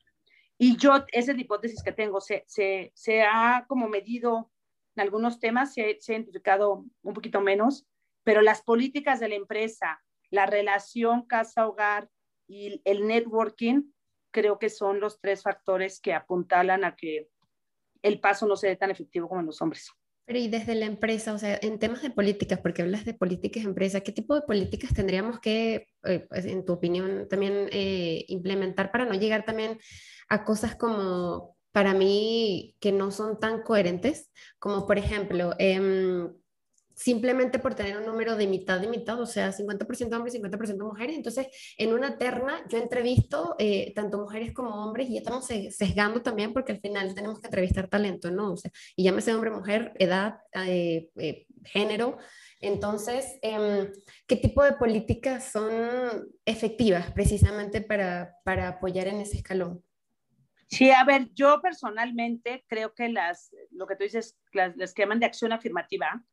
Y 0.58 0.78
yo, 0.78 0.96
esa 1.12 1.32
es 1.32 1.38
la 1.38 1.42
hipótesis 1.42 1.84
que 1.84 1.92
tengo, 1.92 2.22
se, 2.22 2.44
se, 2.48 2.92
se 2.96 3.24
ha 3.24 3.66
como 3.68 3.90
medido 3.90 4.52
en 4.96 5.02
algunos 5.02 5.40
temas, 5.40 5.74
se, 5.74 5.98
se 6.00 6.14
ha 6.14 6.18
identificado 6.18 6.86
un 7.02 7.14
poquito 7.14 7.42
menos, 7.42 7.88
pero 8.24 8.42
las 8.42 8.62
políticas 8.62 9.20
de 9.20 9.30
la 9.30 9.36
empresa, 9.36 10.02
la 10.30 10.46
relación 10.46 11.26
casa-hogar 11.26 12.10
y 12.48 12.82
el 12.86 13.08
networking, 13.08 13.92
creo 14.32 14.60
que 14.60 14.70
son 14.70 15.00
los 15.00 15.20
tres 15.20 15.44
factores 15.44 16.00
que 16.00 16.14
apuntalan 16.14 16.84
a 16.84 16.96
que 16.96 17.30
el 18.02 18.20
paso 18.20 18.48
no 18.48 18.56
sea 18.56 18.76
tan 18.78 18.92
efectivo 18.92 19.28
como 19.28 19.42
en 19.42 19.48
los 19.48 19.62
hombres. 19.62 19.92
Pero 20.26 20.40
y 20.40 20.48
desde 20.48 20.76
la 20.76 20.86
empresa, 20.86 21.34
o 21.34 21.38
sea, 21.38 21.60
en 21.62 21.80
temas 21.80 22.02
de 22.02 22.10
políticas, 22.10 22.60
porque 22.62 22.82
hablas 22.82 23.04
de 23.06 23.14
políticas 23.14 23.66
empresa, 23.66 24.02
¿qué 24.02 24.14
tipo 24.14 24.36
de 24.36 24.42
políticas 24.42 24.94
tendríamos 24.94 25.40
que, 25.40 25.88
eh, 26.06 26.26
pues, 26.30 26.46
en 26.46 26.64
tu 26.66 26.74
opinión, 26.74 27.28
también 27.30 27.68
eh, 27.72 28.24
implementar 28.30 28.92
para 28.92 29.06
no 29.06 29.16
llegar 29.16 29.44
también 29.46 29.80
a 30.30 30.46
cosas 30.46 30.76
como, 30.76 31.58
para 31.74 31.94
mí, 31.94 32.76
que 32.80 32.94
no 32.94 33.12
son 33.12 33.38
tan 33.40 33.64
coherentes? 33.64 34.32
Como, 34.60 34.88
por 34.88 34.98
ejemplo, 34.98 35.56
eh, 35.60 36.30
simplemente 36.96 37.60
por 37.60 37.76
tener 37.76 37.98
un 37.98 38.06
número 38.06 38.36
de 38.36 38.48
mitad 38.48 38.80
de 38.80 38.88
mitad, 38.88 39.20
o 39.20 39.26
sea, 39.26 39.52
50% 39.52 40.16
hombres 40.16 40.36
y 40.36 40.40
50% 40.40 40.84
mujeres. 40.84 41.16
Entonces, 41.16 41.48
en 41.78 41.94
una 41.94 42.18
terna 42.18 42.64
yo 42.70 42.78
entrevisto 42.78 43.56
eh, 43.60 43.94
tanto 43.96 44.18
mujeres 44.18 44.54
como 44.54 44.70
hombres 44.84 45.10
y 45.10 45.14
ya 45.14 45.20
estamos 45.20 45.46
sesgando 45.46 46.22
también 46.22 46.54
porque 46.54 46.74
al 46.74 46.80
final 46.80 47.14
tenemos 47.14 47.40
que 47.40 47.48
entrevistar 47.48 47.88
talento, 47.88 48.32
¿no? 48.32 48.54
O 48.54 48.58
sea, 48.58 48.72
y 48.96 49.04
llámese 49.04 49.34
hombre, 49.34 49.52
mujer, 49.52 49.94
edad, 50.00 50.40
eh, 50.66 51.10
eh, 51.18 51.46
género. 51.66 52.18
Entonces, 52.60 53.40
em, 53.42 53.92
¿qué 54.28 54.36
tipo 54.36 54.64
de 54.64 54.74
políticas 54.74 55.52
son 55.52 55.70
efectivas 56.46 57.12
precisamente 57.12 57.82
para, 57.82 58.36
para 58.46 58.70
apoyar 58.70 59.08
en 59.08 59.22
ese 59.22 59.38
escalón? 59.38 59.84
Sí, 60.68 60.90
a 60.90 61.04
ver, 61.04 61.30
yo 61.34 61.62
personalmente 61.62 62.66
creo 62.68 62.94
que 62.96 63.10
las, 63.10 63.52
lo 63.70 63.86
que 63.86 63.96
tú 63.96 64.04
dices, 64.04 64.38
las, 64.54 64.76
las 64.76 64.94
que 64.94 65.04
llaman 65.04 65.20
de 65.20 65.28
acción 65.28 65.52
afirmativa, 65.52 66.24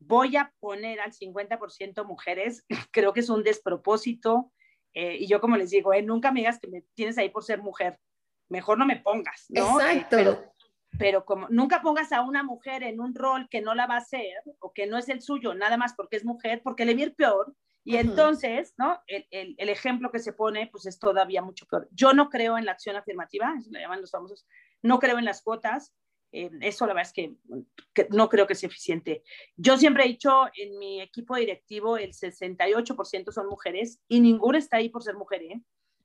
voy 0.00 0.36
a 0.36 0.52
poner 0.58 1.00
al 1.00 1.12
50% 1.12 2.04
mujeres, 2.04 2.64
creo 2.92 3.12
que 3.12 3.20
es 3.20 3.30
un 3.30 3.44
despropósito. 3.44 4.52
Eh, 4.92 5.18
y 5.20 5.28
yo 5.28 5.40
como 5.40 5.56
les 5.56 5.70
digo, 5.70 5.92
eh, 5.92 6.02
nunca 6.02 6.32
me 6.32 6.40
digas 6.40 6.58
que 6.58 6.68
me 6.68 6.82
tienes 6.94 7.16
ahí 7.16 7.28
por 7.28 7.44
ser 7.44 7.62
mujer, 7.62 8.00
mejor 8.48 8.76
no 8.76 8.86
me 8.86 8.96
pongas, 8.96 9.46
¿no? 9.50 9.80
Eh, 9.80 9.98
Exacto. 9.98 10.52
pero, 10.98 11.24
como 11.24 11.46
nunca 11.48 11.80
pongas 11.80 12.10
a 12.10 12.22
una 12.22 12.42
mujer 12.42 12.82
en 12.82 13.00
un 13.00 13.14
rol 13.14 13.48
que 13.48 13.60
no 13.60 13.76
la 13.76 13.86
va 13.86 13.94
a 13.94 13.98
hacer 13.98 14.42
o 14.58 14.72
que 14.72 14.88
no 14.88 14.98
es 14.98 15.08
el 15.08 15.22
suyo, 15.22 15.54
nada 15.54 15.76
más 15.76 15.94
porque 15.94 16.16
es 16.16 16.24
mujer, 16.24 16.60
porque 16.64 16.84
le 16.84 16.94
viene 16.94 17.12
peor. 17.12 17.54
Y 17.82 17.96
entonces, 17.96 18.74
¿no? 18.76 19.00
El, 19.06 19.26
el, 19.30 19.54
el, 19.56 19.68
ejemplo 19.70 20.10
que 20.12 20.18
se 20.18 20.34
pone, 20.34 20.68
pues 20.70 20.84
es 20.84 20.98
todavía 20.98 21.40
mucho 21.40 21.66
peor. 21.66 21.88
Yo 21.92 22.12
no 22.12 22.28
creo 22.28 22.58
en 22.58 22.66
la 22.66 22.72
acción 22.72 22.94
afirmativa, 22.94 23.54
eso 23.58 23.70
le 23.70 23.80
llaman 23.80 24.02
los 24.02 24.10
famosos, 24.10 24.46
no 24.82 24.98
creo 24.98 25.18
en 25.18 25.24
las 25.24 25.40
cuotas, 25.40 25.94
Eh, 26.32 26.50
eso 26.60 26.86
la 26.86 26.94
verdad 26.94 27.08
es 27.08 27.12
que, 27.12 28.06
no 28.10 28.28
creo 28.28 28.46
que 28.46 28.54
sea 28.54 28.68
eficiente. 28.68 29.22
Yo 29.56 29.76
siempre 29.76 30.04
he 30.04 30.08
dicho, 30.08 30.44
en 30.54 30.78
mi 30.78 31.00
equipo 31.00 31.36
directivo 31.36 31.96
el 31.96 32.12
68% 32.12 33.32
son 33.32 33.48
mujeres 33.48 34.00
y 34.08 34.20
ninguna 34.20 34.58
está 34.58 34.76
ahí 34.76 34.88
por 34.88 35.02
ser 35.02 35.16
mujer. 35.16 35.42
¿eh? 35.42 35.62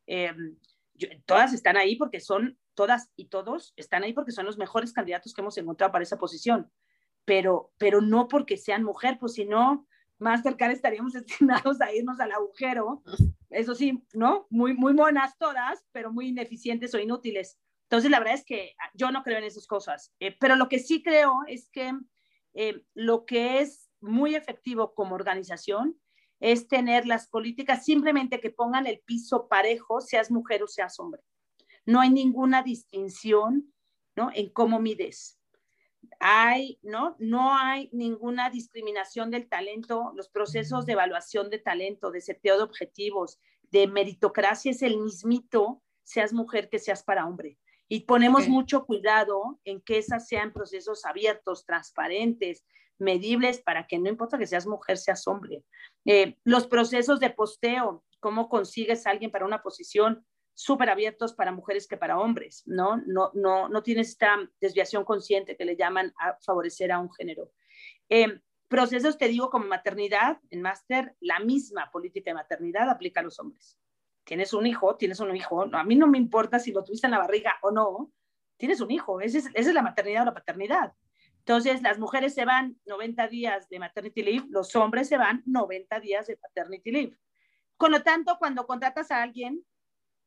Em, 0.07 0.57
todas 1.25 1.53
están 1.53 1.77
ahí 1.77 1.95
porque 1.95 2.19
son, 2.19 2.57
todas 2.73 3.11
y 3.15 3.25
todos 3.25 3.73
están 3.75 4.03
ahí 4.03 4.13
porque 4.13 4.31
son 4.31 4.45
los 4.45 4.57
mejores 4.57 4.93
candidatos 4.93 5.33
que 5.33 5.41
hemos 5.41 5.57
encontrado 5.57 5.91
para 5.91 6.03
esa 6.03 6.17
posición, 6.17 6.71
pero, 7.23 7.71
pero 7.77 8.01
no 8.01 8.27
porque 8.27 8.57
sean 8.57 8.83
mujer, 8.83 9.17
pues 9.19 9.33
si 9.33 9.45
no, 9.45 9.87
más 10.17 10.43
cerca 10.43 10.71
estaríamos 10.71 11.13
destinados 11.13 11.81
a 11.81 11.93
irnos 11.93 12.19
al 12.19 12.31
agujero. 12.31 13.03
Eso 13.49 13.75
sí, 13.75 14.03
¿no? 14.13 14.47
Muy, 14.49 14.73
muy 14.73 14.93
monas 14.93 15.37
todas, 15.37 15.85
pero 15.91 16.11
muy 16.11 16.27
ineficientes 16.29 16.93
o 16.93 16.99
inútiles. 16.99 17.57
Entonces, 17.85 18.09
la 18.09 18.19
verdad 18.19 18.35
es 18.35 18.45
que 18.45 18.75
yo 18.93 19.11
no 19.11 19.23
creo 19.23 19.37
en 19.37 19.43
esas 19.43 19.67
cosas, 19.67 20.11
eh, 20.19 20.35
pero 20.39 20.55
lo 20.55 20.69
que 20.69 20.79
sí 20.79 21.03
creo 21.03 21.41
es 21.47 21.69
que 21.69 21.93
eh, 22.53 22.83
lo 22.93 23.25
que 23.25 23.59
es 23.59 23.91
muy 24.01 24.35
efectivo 24.35 24.93
como 24.95 25.15
organización 25.15 25.99
es 26.39 26.67
tener 26.67 27.05
las 27.05 27.27
políticas 27.27 27.85
simplemente 27.85 28.39
que 28.39 28.49
pongan 28.49 28.87
el 28.87 28.99
piso 28.99 29.47
parejo, 29.47 30.01
seas 30.01 30.31
mujer 30.31 30.63
o 30.63 30.67
seas 30.67 30.99
hombre. 30.99 31.21
No 31.85 32.01
hay 32.01 32.09
ninguna 32.09 32.63
distinción, 32.63 33.73
¿no? 34.15 34.31
En 34.33 34.49
cómo 34.49 34.79
mides. 34.79 35.39
Hay, 36.19 36.79
¿no? 36.81 37.15
No 37.19 37.55
hay 37.55 37.89
ninguna 37.91 38.49
discriminación 38.49 39.31
del 39.31 39.47
talento. 39.47 40.11
Los 40.15 40.29
procesos 40.29 40.85
de 40.85 40.93
evaluación 40.93 41.49
de 41.49 41.59
talento, 41.59 42.11
de 42.11 42.21
seteo 42.21 42.57
de 42.57 42.63
objetivos, 42.63 43.39
de 43.71 43.87
meritocracia 43.87 44.71
es 44.71 44.81
el 44.81 44.97
mismito, 44.97 45.83
seas 46.03 46.33
mujer 46.33 46.69
que 46.69 46.79
seas 46.79 47.03
para 47.03 47.25
hombre. 47.25 47.57
Y 47.87 48.01
ponemos 48.01 48.47
mucho 48.47 48.85
cuidado 48.85 49.59
en 49.63 49.81
que 49.81 49.97
esas 49.97 50.27
sean 50.27 50.51
procesos 50.53 51.05
abiertos, 51.05 51.65
transparentes, 51.65 52.65
medibles, 52.97 53.61
para 53.61 53.85
que 53.87 53.99
no 53.99 54.09
importa 54.09 54.37
que 54.37 54.47
seas 54.47 54.65
mujer, 54.65 54.97
seas 54.97 55.27
hombre. 55.27 55.63
Eh, 56.05 56.37
los 56.43 56.67
procesos 56.67 57.19
de 57.19 57.29
posteo, 57.29 58.03
cómo 58.19 58.49
consigues 58.49 59.05
a 59.05 59.11
alguien 59.11 59.31
para 59.31 59.45
una 59.45 59.61
posición 59.61 60.25
súper 60.53 60.89
abiertos 60.89 61.33
para 61.33 61.51
mujeres 61.51 61.85
que 61.85 61.97
para 61.97 62.17
hombres, 62.17 62.63
¿no? 62.65 62.97
No, 63.05 63.29
no, 63.33 63.67
no 63.67 63.83
tienes 63.83 64.09
esta 64.09 64.37
desviación 64.61 65.03
consciente 65.03 65.57
que 65.57 65.65
le 65.65 65.75
llaman 65.75 66.13
a 66.17 66.37
favorecer 66.41 66.91
a 66.91 66.99
un 66.99 67.11
género. 67.11 67.51
Eh, 68.09 68.39
procesos, 68.69 69.17
te 69.17 69.27
digo, 69.27 69.49
como 69.49 69.65
maternidad, 69.65 70.39
en 70.49 70.61
máster, 70.61 71.15
la 71.19 71.39
misma 71.39 71.91
política 71.91 72.31
de 72.31 72.35
maternidad 72.35 72.89
aplica 72.89 73.19
a 73.19 73.23
los 73.23 73.37
hombres 73.39 73.77
tienes 74.25 74.53
un 74.53 74.65
hijo, 74.65 74.97
tienes 74.97 75.19
un 75.19 75.33
hijo, 75.35 75.69
a 75.73 75.83
mí 75.83 75.95
no 75.95 76.07
me 76.07 76.17
importa 76.17 76.59
si 76.59 76.71
lo 76.71 76.83
tuviste 76.83 77.07
en 77.07 77.11
la 77.11 77.19
barriga 77.19 77.55
o 77.61 77.71
no, 77.71 78.11
tienes 78.57 78.81
un 78.81 78.91
hijo, 78.91 79.21
esa 79.21 79.49
es, 79.53 79.73
la 79.73 79.81
maternidad 79.81 80.23
o 80.23 80.25
la 80.25 80.33
paternidad. 80.33 80.93
Entonces, 81.39 81.83
las 81.83 81.99
mujeres 81.99 82.33
se 82.33 82.43
van 82.43 82.75
90 82.85 83.27
días 83.27 83.69
de 83.69 83.79
maternity 83.79 84.23
leave, 84.23 84.47
los 84.49 84.75
hombres 84.75 85.07
se 85.07 85.17
van 85.17 85.43
90 85.45 85.99
días 85.99 86.25
de 86.25 86.37
paternity 86.37 86.91
leave. 86.91 87.17
Con 87.77 87.91
lo 87.91 88.01
tanto, 88.01 88.37
cuando 88.39 88.65
contratas 88.65 89.11
a 89.11 89.21
alguien, 89.21 89.63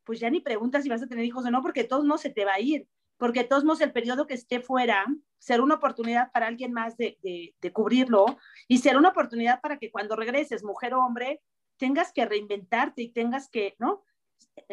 pues 0.05 0.21
ya 0.21 0.31
ni 0.31 0.41
preguntas 0.41 0.85
si 0.85 0.89
vas 0.89 1.03
a 1.03 1.09
tener 1.09 1.25
hijos 1.25 1.45
o 1.45 1.51
no, 1.51 1.61
porque 1.61 1.83
todos 1.83 2.05
no 2.05 2.19
se 2.19 2.31
te 2.31 2.45
va 2.45 2.55
a 2.55 2.61
ir, 2.61 2.87
porque 3.17 3.43
todos 3.43 3.65
modos 3.65 3.81
el 3.81 3.93
periodo 3.93 4.29
que 4.29 4.35
esté 4.35 4.61
fuera 4.61 5.05
será 5.39 5.63
una 5.63 5.75
oportunidad 5.75 6.31
para 6.31 6.47
alguien 6.47 6.73
más 6.73 6.97
de, 6.97 7.19
de, 7.23 7.55
de 7.61 7.73
cubrirlo 7.73 8.39
y 8.69 8.79
será 8.79 8.99
una 8.99 9.09
oportunidad 9.09 9.61
para 9.61 9.79
que 9.79 9.91
cuando 9.91 10.15
regreses, 10.15 10.63
mujer 10.63 10.95
o 10.95 11.01
hombre, 11.05 11.43
tengas 11.79 12.13
que 12.13 12.27
reinventarte 12.27 13.03
y 13.03 13.13
tengas 13.13 13.49
que, 13.49 13.77
¿no? 13.79 14.05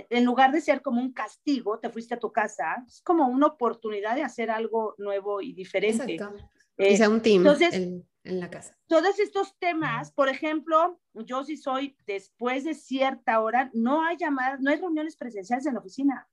En 0.09 0.25
lugar 0.25 0.51
de 0.51 0.61
ser 0.61 0.81
como 0.81 1.01
un 1.01 1.13
castigo, 1.13 1.79
te 1.79 1.89
fuiste 1.89 2.15
a 2.15 2.19
tu 2.19 2.31
casa, 2.31 2.83
es 2.87 3.01
como 3.01 3.27
una 3.27 3.47
oportunidad 3.47 4.15
de 4.15 4.23
hacer 4.23 4.51
algo 4.51 4.95
nuevo 4.97 5.41
y 5.41 5.53
diferente. 5.53 6.13
Exacto. 6.13 6.43
Eh, 6.77 6.97
sea 6.97 7.09
un 7.09 7.21
team 7.21 7.37
entonces, 7.37 7.73
en, 7.73 8.05
la 8.23 8.49
casa. 8.49 8.77
Todos 8.87 9.19
estos 9.19 9.57
temas, 9.59 10.11
por 10.11 10.27
ejemplo, 10.27 10.99
yo 11.13 11.43
sí 11.43 11.55
soy, 11.55 11.95
después 12.05 12.63
de 12.63 12.73
cierta 12.73 13.39
hora, 13.39 13.69
no 13.73 14.03
hay 14.03 14.17
llamadas, 14.17 14.59
no 14.59 14.71
hay 14.71 14.77
reuniones 14.77 15.15
presenciales 15.15 15.65
en 15.65 15.75
la 15.75 15.79
oficina. 15.79 16.27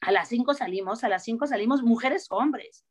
A 0.00 0.12
las 0.12 0.28
cinco 0.28 0.54
salimos, 0.54 1.02
a 1.02 1.08
las 1.08 1.24
cinco 1.24 1.46
salimos 1.46 1.82
mujeres 1.82 2.26
hombres. 2.30 2.84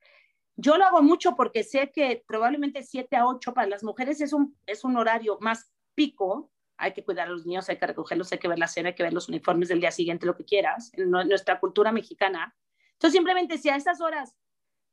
Yo 0.57 0.77
lo 0.77 0.85
hago 0.85 1.01
mucho 1.01 1.35
porque 1.35 1.63
sé 1.63 1.91
que 1.91 2.23
probablemente 2.27 2.83
siete 2.83 3.15
a 3.15 3.27
ocho 3.27 3.53
para 3.53 3.67
las 3.67 3.83
mujeres 3.83 4.19
es 4.19 4.33
un, 4.33 4.57
es 4.65 4.83
un 4.83 4.97
horario 4.97 5.37
más 5.39 5.71
pico, 5.93 6.51
hay 6.77 6.93
que 6.93 7.03
cuidar 7.03 7.27
a 7.27 7.31
los 7.31 7.45
niños, 7.45 7.67
hay 7.69 7.77
que 7.77 7.87
recogerlos, 7.87 8.31
hay 8.31 8.39
que 8.39 8.47
ver 8.47 8.59
la 8.59 8.67
cena, 8.67 8.89
hay 8.89 8.95
que 8.95 9.03
ver 9.03 9.13
los 9.13 9.29
uniformes 9.29 9.69
del 9.69 9.79
día 9.79 9.91
siguiente, 9.91 10.25
lo 10.25 10.35
que 10.35 10.45
quieras, 10.45 10.91
en 10.93 11.09
nuestra 11.09 11.59
cultura 11.59 11.91
mexicana. 11.91 12.55
Entonces, 12.93 13.17
simplemente 13.17 13.57
si 13.57 13.69
a 13.69 13.75
esas 13.75 14.01
horas 14.01 14.35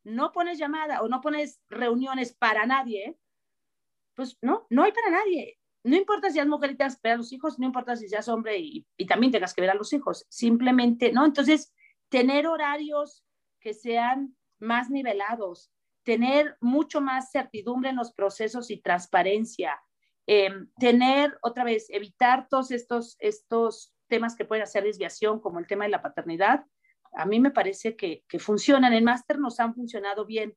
no 0.02 0.32
pones 0.32 0.58
llamada 0.58 1.02
o 1.02 1.08
no 1.08 1.20
pones 1.20 1.60
reuniones 1.68 2.34
para 2.34 2.66
nadie, 2.66 3.18
pues 4.14 4.38
no, 4.42 4.66
no 4.70 4.84
hay 4.84 4.92
para 4.92 5.10
nadie. 5.10 5.58
No 5.82 5.96
importa 5.96 6.30
si 6.30 6.38
eres 6.38 6.48
mujer 6.48 6.70
y 6.70 6.76
tengas 6.76 6.96
que 6.96 7.08
ver 7.08 7.14
a 7.14 7.18
los 7.18 7.32
hijos, 7.32 7.58
no 7.58 7.66
importa 7.66 7.96
si 7.96 8.08
seas 8.08 8.28
hombre 8.28 8.58
y, 8.58 8.86
y 8.96 9.06
también 9.06 9.32
tengas 9.32 9.52
que 9.52 9.60
ver 9.60 9.70
a 9.70 9.74
los 9.74 9.92
hijos, 9.92 10.24
simplemente, 10.30 11.12
¿no? 11.12 11.26
Entonces, 11.26 11.74
tener 12.08 12.46
horarios 12.46 13.22
que 13.60 13.74
sean 13.74 14.36
más 14.58 14.88
nivelados, 14.88 15.70
tener 16.04 16.56
mucho 16.60 17.00
más 17.00 17.30
certidumbre 17.30 17.90
en 17.90 17.96
los 17.96 18.12
procesos 18.12 18.70
y 18.70 18.80
transparencia, 18.80 19.82
eh, 20.26 20.50
tener, 20.78 21.36
otra 21.42 21.64
vez, 21.64 21.86
evitar 21.90 22.48
todos 22.48 22.70
estos, 22.70 23.16
estos 23.18 23.94
temas 24.08 24.36
que 24.36 24.44
pueden 24.44 24.62
hacer 24.62 24.84
desviación, 24.84 25.40
como 25.40 25.58
el 25.58 25.66
tema 25.66 25.84
de 25.84 25.90
la 25.90 26.02
paternidad, 26.02 26.64
a 27.14 27.26
mí 27.26 27.40
me 27.40 27.50
parece 27.50 27.96
que, 27.96 28.24
que 28.28 28.38
funcionan. 28.38 28.92
En 28.92 29.04
máster 29.04 29.38
nos 29.38 29.60
han 29.60 29.74
funcionado 29.74 30.26
bien 30.26 30.56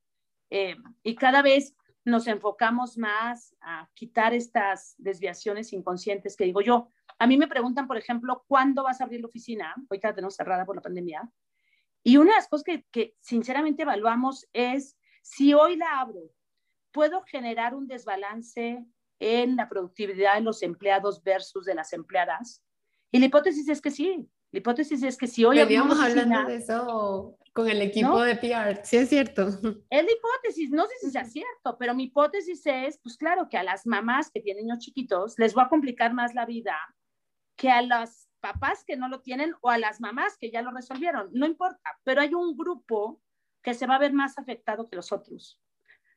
eh, 0.50 0.76
y 1.04 1.16
cada 1.16 1.42
vez 1.42 1.76
nos 2.04 2.28
enfocamos 2.28 2.98
más 2.98 3.56
a 3.62 3.90
quitar 3.94 4.34
estas 4.34 4.96
desviaciones 4.98 5.74
inconscientes 5.74 6.36
que 6.36 6.46
digo 6.46 6.62
yo. 6.62 6.90
A 7.20 7.28
mí 7.28 7.38
me 7.38 7.48
preguntan, 7.48 7.88
por 7.88 7.98
ejemplo, 7.98 8.44
¿cuándo 8.48 8.84
vas 8.84 9.02
a 9.02 9.04
abrir 9.04 9.22
la 9.22 9.28
oficina? 9.28 9.76
Hoy 9.90 10.00
la 10.02 10.14
tenemos 10.14 10.36
cerrada 10.36 10.66
por 10.66 10.76
la 10.76 10.82
pandemia. 10.82 11.30
Y 12.04 12.18
una 12.18 12.32
de 12.32 12.38
las 12.38 12.48
cosas 12.48 12.64
que, 12.64 12.86
que 12.92 13.16
sinceramente 13.20 13.84
evaluamos 13.84 14.48
es 14.54 14.98
si 15.22 15.54
hoy 15.54 15.76
la 15.76 16.00
abro, 16.00 16.32
¿puedo 16.92 17.22
generar 17.24 17.76
un 17.76 17.88
desbalance 17.88 18.86
en 19.20 19.56
la 19.56 19.70
productividad 19.70 20.36
de 20.36 20.42
los 20.42 20.64
empleados 20.64 21.24
versus 21.24 21.66
de 21.66 21.76
las 21.76 21.94
empleadas? 21.94 22.64
Y 23.12 23.20
la 23.20 23.26
hipótesis 23.26 23.68
es 23.70 23.82
que 23.82 23.92
sí. 23.92 24.30
La 24.52 24.60
hipótesis 24.60 25.04
es 25.04 25.18
que 25.18 25.28
si 25.28 25.44
hoy... 25.46 25.58
Veníamos 25.58 26.00
hablando 26.00 26.46
de 26.46 26.56
eso 26.56 27.38
con 27.54 27.68
el 27.68 27.82
equipo 27.82 28.22
de 28.22 28.36
PR. 28.36 28.86
Sí, 28.86 28.98
es 28.98 29.10
cierto. 29.10 29.48
Es 29.90 30.06
la 30.06 30.12
hipótesis. 30.12 30.70
No 30.70 30.86
sé 30.86 30.94
si 31.02 31.12
sea 31.12 31.26
cierto, 31.26 31.78
pero 31.80 31.96
mi 31.96 32.04
hipótesis 32.04 32.62
es, 32.66 33.00
pues 33.00 33.18
claro, 33.18 33.50
que 33.50 33.58
a 33.58 33.64
las 33.64 33.88
mamás 33.88 34.30
que 34.32 34.42
tienen 34.42 34.66
niños 34.66 34.80
chiquitos 34.80 35.38
les 35.38 35.58
va 35.58 35.64
a 35.64 35.70
complicar 35.70 36.14
más 36.14 36.34
la 36.34 36.46
vida 36.46 36.78
que 37.56 37.72
a 37.72 37.82
los 37.82 38.30
papás 38.40 38.84
que 38.86 38.96
no 38.96 39.10
lo 39.10 39.22
tienen 39.22 39.56
o 39.62 39.70
a 39.70 39.78
las 39.78 40.00
mamás 40.00 40.38
que 40.38 40.52
ya 40.52 40.62
lo 40.62 40.72
resolvieron. 40.72 41.30
No 41.34 41.46
importa, 41.46 42.00
pero 42.04 42.22
hay 42.22 42.34
un 42.34 42.56
grupo 42.56 43.22
que 43.64 43.74
se 43.74 43.88
va 43.88 43.96
a 43.96 44.00
ver 44.00 44.14
más 44.14 44.38
afectado 44.38 44.88
que 44.88 44.96
los 44.96 45.12
otros. 45.12 45.60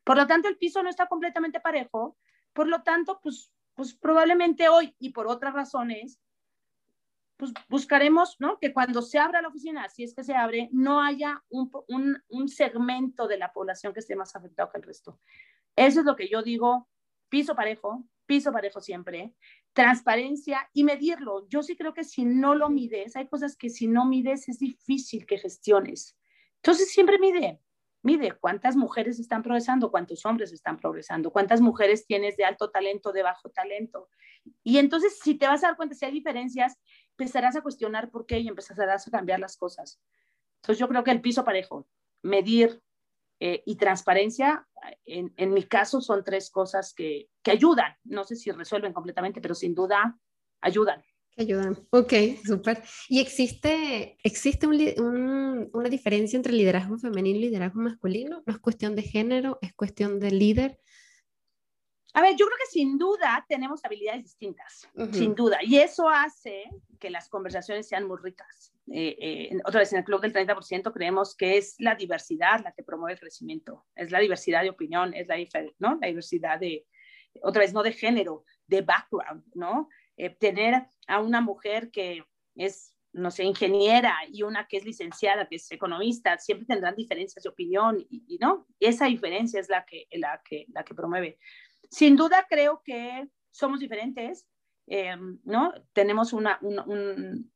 Por 0.03 0.17
lo 0.17 0.27
tanto, 0.27 0.47
el 0.47 0.57
piso 0.57 0.81
no 0.83 0.89
está 0.89 1.07
completamente 1.07 1.59
parejo 1.59 2.17
por 2.53 2.67
lo 2.67 2.83
tanto, 2.83 3.19
pues, 3.21 3.51
pues 3.73 3.93
probablemente 3.93 4.69
hoy 4.69 4.95
y 4.99 5.11
por 5.11 5.27
otras 5.27 5.53
razones, 5.53 6.19
pues 7.37 7.53
buscaremos, 7.69 8.35
¿no? 8.39 8.59
Que 8.59 8.71
cuando 8.71 9.01
se 9.01 9.17
abra 9.17 9.41
la 9.41 9.47
oficina, 9.47 9.89
si 9.89 10.03
es 10.03 10.13
que 10.13 10.23
se 10.23 10.35
abre, 10.35 10.69
no 10.71 11.01
haya 11.01 11.43
un, 11.49 11.71
un, 11.87 12.21
un 12.27 12.47
segmento 12.47 13.27
de 13.27 13.37
la 13.37 13.51
población 13.51 13.93
que 13.93 13.99
esté 13.99 14.15
más 14.15 14.35
afectado 14.35 14.69
que 14.71 14.77
el 14.77 14.83
resto. 14.83 15.19
Eso 15.75 16.01
es 16.01 16.05
lo 16.05 16.15
que 16.15 16.29
yo 16.29 16.43
digo, 16.43 16.87
piso 17.29 17.55
parejo, 17.55 18.05
piso 18.27 18.51
parejo 18.51 18.79
siempre, 18.79 19.33
transparencia 19.73 20.69
y 20.73 20.83
medirlo. 20.83 21.47
Yo 21.49 21.63
sí 21.63 21.75
creo 21.75 21.93
que 21.93 22.03
si 22.03 22.25
no 22.25 22.53
lo 22.53 22.69
mides, 22.69 23.15
hay 23.15 23.27
cosas 23.27 23.57
que 23.57 23.69
si 23.69 23.87
no 23.87 24.05
mides 24.05 24.47
es 24.47 24.59
difícil 24.59 25.25
que 25.25 25.37
gestiones. 25.37 26.17
Entonces 26.57 26.91
siempre 26.91 27.17
mide, 27.17 27.59
mide 28.03 28.33
cuántas 28.39 28.75
mujeres 28.75 29.19
están 29.19 29.43
progresando, 29.43 29.91
cuántos 29.91 30.25
hombres 30.25 30.51
están 30.51 30.77
progresando, 30.77 31.31
cuántas 31.31 31.61
mujeres 31.61 32.05
tienes 32.05 32.37
de 32.37 32.45
alto 32.45 32.71
talento, 32.71 33.11
de 33.11 33.23
bajo 33.23 33.49
talento. 33.49 34.09
Y 34.63 34.77
entonces, 34.77 35.19
si 35.19 35.35
te 35.35 35.47
vas 35.47 35.63
a 35.63 35.67
dar 35.67 35.77
cuenta 35.77 35.95
si 35.95 36.05
hay 36.05 36.11
diferencias, 36.11 36.77
empezarás 37.17 37.55
a 37.55 37.61
cuestionar 37.61 38.09
por 38.09 38.25
qué 38.25 38.39
y 38.39 38.47
empezarás 38.47 39.07
a 39.07 39.11
cambiar 39.11 39.39
las 39.39 39.57
cosas. 39.57 40.01
Entonces, 40.57 40.79
yo 40.79 40.87
creo 40.87 41.03
que 41.03 41.11
el 41.11 41.21
piso 41.21 41.43
parejo, 41.43 41.87
medir 42.23 42.81
eh, 43.39 43.63
y 43.65 43.75
transparencia, 43.75 44.67
en, 45.05 45.33
en, 45.37 45.53
mi 45.53 45.63
caso, 45.63 46.01
son 46.01 46.23
tres 46.23 46.49
cosas 46.49 46.93
que, 46.93 47.29
que 47.43 47.51
ayudan. 47.51 47.95
No 48.03 48.23
sé 48.23 48.35
si 48.35 48.51
resuelven 48.51 48.93
completamente, 48.93 49.41
pero 49.41 49.55
sin 49.55 49.75
duda 49.75 50.17
ayudan. 50.61 51.03
Que 51.35 51.43
ayudan. 51.43 51.77
Ok, 51.91 52.13
súper. 52.45 52.83
¿Y 53.07 53.19
existe, 53.19 54.17
existe 54.23 54.67
un, 54.67 55.69
una 55.73 55.89
diferencia 55.89 56.37
entre 56.37 56.53
liderazgo 56.53 56.97
femenino 56.97 57.39
y 57.39 57.41
liderazgo 57.43 57.81
masculino? 57.81 58.43
¿No 58.45 58.53
es 58.53 58.59
cuestión 58.59 58.95
de 58.95 59.03
género? 59.03 59.57
¿Es 59.61 59.73
cuestión 59.73 60.19
de 60.19 60.31
líder? 60.31 60.79
A 62.13 62.21
ver, 62.21 62.35
yo 62.35 62.45
creo 62.45 62.57
que 62.57 62.71
sin 62.71 62.97
duda 62.97 63.45
tenemos 63.47 63.85
habilidades 63.85 64.23
distintas, 64.23 64.87
sin 65.13 65.33
duda. 65.33 65.59
Y 65.61 65.77
eso 65.77 66.09
hace 66.09 66.65
que 66.99 67.09
las 67.09 67.29
conversaciones 67.29 67.87
sean 67.87 68.05
muy 68.05 68.17
ricas. 68.21 68.73
eh, 68.91 69.15
eh, 69.19 69.57
otra 69.63 69.79
vez 69.79 69.93
en 69.93 69.99
el 69.99 70.03
club 70.03 70.19
del 70.19 70.33
30% 70.33 70.91
creemos 70.91 71.35
que 71.37 71.57
es 71.57 71.75
la 71.79 71.95
diversidad 71.95 72.61
la 72.63 72.73
que 72.73 72.83
promueve 72.83 73.13
el 73.13 73.19
crecimiento, 73.19 73.85
es 73.95 74.11
la 74.11 74.19
diversidad 74.19 74.63
de 74.63 74.71
opinión, 74.71 75.13
es 75.13 75.27
la, 75.27 75.37
¿no? 75.79 75.97
la 76.01 76.07
diversidad 76.07 76.59
de, 76.59 76.85
otra 77.41 77.61
vez, 77.61 77.73
no 77.73 77.81
de 77.81 77.93
género, 77.93 78.43
de 78.67 78.81
background, 78.81 79.45
¿no? 79.53 79.87
Eh, 80.17 80.29
tener 80.29 80.87
a 81.07 81.19
una 81.19 81.41
mujer 81.41 81.91
que 81.91 82.23
es, 82.55 82.95
no 83.13 83.31
sé, 83.31 83.43
ingeniera 83.43 84.15
y 84.31 84.43
una 84.43 84.67
que 84.67 84.77
es 84.77 84.85
licenciada, 84.85 85.47
que 85.47 85.55
es 85.55 85.71
economista, 85.71 86.37
siempre 86.37 86.67
tendrán 86.67 86.95
diferencias 86.95 87.43
de 87.43 87.49
opinión 87.49 87.97
y, 88.09 88.37
¿no? 88.39 88.67
Esa 88.79 89.05
diferencia 89.05 89.59
es 89.59 89.69
la 89.69 89.85
que, 89.85 90.07
la, 90.11 90.41
que, 90.43 90.65
la 90.69 90.83
que 90.83 90.95
promueve. 90.95 91.39
Sin 91.89 92.15
duda 92.15 92.45
creo 92.49 92.81
que 92.83 93.27
somos 93.51 93.79
diferentes, 93.79 94.47
¿no? 95.43 95.73
Tenemos 95.93 96.33
una, 96.33 96.59
un, 96.61 97.51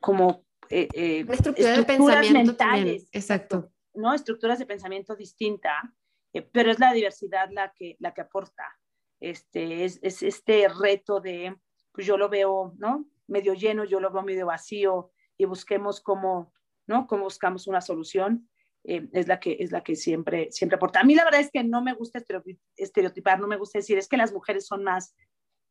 como 0.00 0.44
eh, 0.68 0.88
eh, 0.94 1.26
estructura 1.28 1.76
de 1.76 1.84
pensamiento 1.84 2.38
mentales, 2.38 3.08
exacto. 3.12 3.70
¿no? 3.94 4.14
Estructuras 4.14 4.58
de 4.58 4.66
pensamiento 4.66 5.14
distinta, 5.14 5.94
eh, 6.32 6.42
pero 6.42 6.70
es 6.70 6.78
la 6.78 6.92
diversidad 6.92 7.50
la 7.50 7.72
que, 7.72 7.96
la 7.98 8.14
que 8.14 8.22
aporta. 8.22 8.64
Este, 9.22 9.84
es, 9.84 9.98
es, 10.02 10.22
este 10.22 10.68
reto 10.68 11.20
de, 11.20 11.56
pues 11.92 12.06
yo 12.06 12.16
lo 12.16 12.28
veo, 12.28 12.74
¿no? 12.78 13.06
Medio 13.28 13.54
lleno, 13.54 13.84
yo 13.84 14.00
lo 14.00 14.10
veo 14.10 14.22
medio 14.22 14.46
vacío 14.46 15.10
y 15.38 15.44
busquemos 15.44 16.00
cómo, 16.00 16.52
¿no? 16.86 17.06
Cómo 17.06 17.24
buscamos 17.24 17.66
una 17.66 17.80
solución. 17.80 18.48
es 18.84 19.28
la 19.28 19.38
que 19.38 19.56
es 19.60 19.70
la 19.70 19.82
que 19.82 19.94
siempre 19.94 20.50
siempre 20.50 20.76
aporta. 20.76 21.00
A 21.00 21.04
mí 21.04 21.14
la 21.14 21.24
verdad 21.24 21.40
es 21.40 21.50
que 21.52 21.62
no 21.62 21.82
me 21.82 21.94
gusta 21.94 22.20
estereotipar, 22.76 23.38
no 23.38 23.46
me 23.46 23.56
gusta 23.56 23.78
decir 23.78 23.96
es 23.96 24.08
que 24.08 24.16
las 24.16 24.32
mujeres 24.32 24.66
son 24.66 24.82
más 24.82 25.14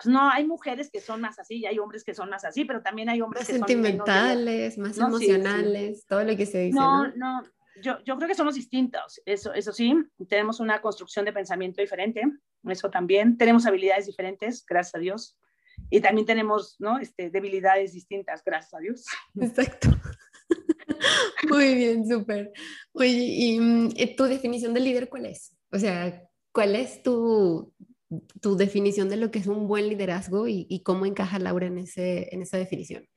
pues 0.02 0.12
no, 0.12 0.32
hay 0.32 0.47
mujeres 0.47 0.89
que 0.91 0.99
son 0.99 1.22
más 1.22 1.38
así 1.38 1.58
y 1.58 1.66
hay 1.68 1.78
hombres 1.78 2.04
que 2.04 2.16
son 2.16 2.30
más 2.30 2.43
así, 2.43 2.66
pero 2.66 2.82
también 2.82 3.10
hay 3.10 3.22
hombres 3.22 3.45
que 3.45 3.54
sentimentales, 3.54 4.74
son 4.74 4.84
más 4.84 4.97
emocionales, 4.97 6.06
todo 6.08 6.24
lo 6.24 6.36
que 6.36 6.47
se 6.47 6.60
dice. 6.60 6.80
No, 6.80 7.08
no, 7.16 7.43
Yo, 7.84 7.99
yo, 8.04 8.18
creo 8.18 8.28
que 8.28 8.34
somos 8.34 8.56
distintos, 8.56 9.22
eso, 9.26 9.54
eso 9.54 9.72
sí, 9.72 9.93
tenemos 10.28 10.60
una 10.60 10.82
construcción 10.82 11.26
de 11.26 11.34
pensamiento 11.34 11.82
diferente, 11.82 12.24
eso 12.70 12.89
también, 12.89 13.38
tenemos 13.38 13.66
habilidades 13.66 14.05
diferentes, 14.05 14.66
gracias 14.66 14.95
a 14.95 14.99
Dios, 14.99 15.38
y 15.89 16.01
también 16.01 16.28
tenemos, 16.28 16.76
¿no? 16.80 16.99
Este, 16.99 17.30
debilidades 17.30 17.93
distintas, 17.93 18.43
gracias 18.43 18.74
a 18.74 18.80
Dios. 18.80 19.05
Exacto. 19.39 19.89
Muy 21.49 21.76
bien, 21.76 22.07
súper. 22.07 22.51
Oye, 22.91 23.09
¿y 23.09 23.59
mm, 23.59 24.16
tu 24.16 24.26
definición 24.26 24.74
de 24.74 24.80
líder 24.82 25.09
cuál 25.09 25.26
es? 25.26 25.55
O 25.72 25.80
sea, 25.80 26.30
¿cuál 26.51 26.76
es 26.76 27.01
tu, 27.01 27.74
tu 28.41 28.55
definición 28.55 29.09
de 29.09 29.18
lo 29.18 29.32
que 29.32 29.39
es 29.39 29.47
un 29.47 29.68
buen 29.68 29.88
liderazgo 29.88 30.47
y, 30.47 30.82
cómo 30.84 31.05
encaja 31.05 31.39
Laura 31.39 31.68
en, 31.68 31.78
ese, 31.78 32.34
en 32.34 32.41
esa 32.41 32.57
definición. 32.57 33.07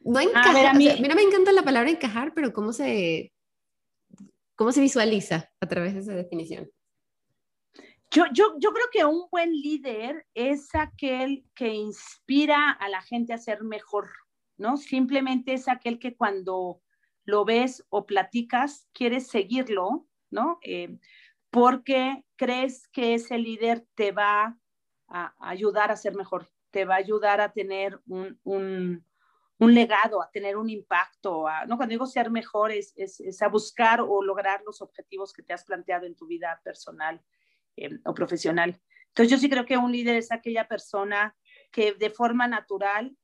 No 0.00 0.20
encaja, 0.20 0.70
a 0.70 0.74
mí, 0.74 0.86
no 0.86 1.14
me 1.14 1.22
encanta 1.22 1.52
la 1.52 1.62
palabra 1.62 1.90
encajar, 1.90 2.32
pero 2.34 2.52
cómo 2.52 2.72
se, 2.72 3.32
cómo 4.54 4.70
se 4.72 4.80
visualiza 4.80 5.50
a 5.60 5.66
través 5.66 5.94
de 5.94 6.00
esa 6.00 6.14
definición. 6.14 6.70
Yo, 8.10 8.24
yo, 8.32 8.54
yo 8.58 8.72
creo 8.72 8.86
que 8.92 9.04
un 9.04 9.26
buen 9.30 9.52
líder 9.52 10.26
es 10.34 10.74
aquel 10.74 11.44
que 11.54 11.68
inspira 11.68 12.70
a 12.70 12.88
la 12.88 13.02
gente 13.02 13.32
a 13.32 13.38
ser 13.38 13.64
mejor, 13.64 14.10
¿no? 14.56 14.76
Simplemente 14.76 15.52
es 15.54 15.68
aquel 15.68 15.98
que 15.98 16.16
cuando 16.16 16.80
lo 17.24 17.44
ves 17.44 17.84
o 17.90 18.06
platicas, 18.06 18.88
quieres 18.92 19.28
seguirlo, 19.28 20.06
¿no? 20.30 20.58
Eh, 20.62 20.98
porque 21.50 22.24
crees 22.36 22.86
que 22.88 23.14
ese 23.14 23.38
líder 23.38 23.86
te 23.94 24.12
va 24.12 24.58
a 25.08 25.34
ayudar 25.40 25.90
a 25.90 25.96
ser 25.96 26.14
mejor, 26.14 26.48
te 26.70 26.84
va 26.84 26.94
a 26.94 26.98
ayudar 26.98 27.40
a 27.40 27.52
tener 27.52 28.00
un, 28.06 28.38
un, 28.44 29.04
legado, 29.74 30.20
a 30.22 30.30
tener 30.30 30.56
un 30.56 30.68
impacto. 30.68 31.46
¿no? 31.66 31.76
Cuando 31.76 31.92
digo 31.92 32.06
ser 32.06 32.30
mejor 32.30 32.72
es, 32.72 32.92
es, 32.96 33.40
a 33.42 33.48
buscar 33.48 34.00
o 34.00 34.22
lograr 34.22 34.62
los 34.66 34.82
objetivos 34.82 35.32
que 35.32 35.42
te 35.42 35.54
has 35.54 35.64
planteado 35.64 36.06
en 36.06 36.14
tu 36.14 36.26
vida 36.26 36.60
personal 36.62 37.22
eh, 37.76 37.90
o 38.04 38.14
profesional. 38.14 38.80
Entonces 39.08 39.30
yo 39.30 39.38
sí 39.38 39.48
creo 39.48 39.64
que 39.64 39.78
un 39.78 39.92
líder 39.92 40.16
es 40.16 40.30
aquella 40.30 40.68
persona 40.68 41.36
que 41.72 41.94
de 41.94 42.10
forma 42.10 42.46
natural 42.46 43.16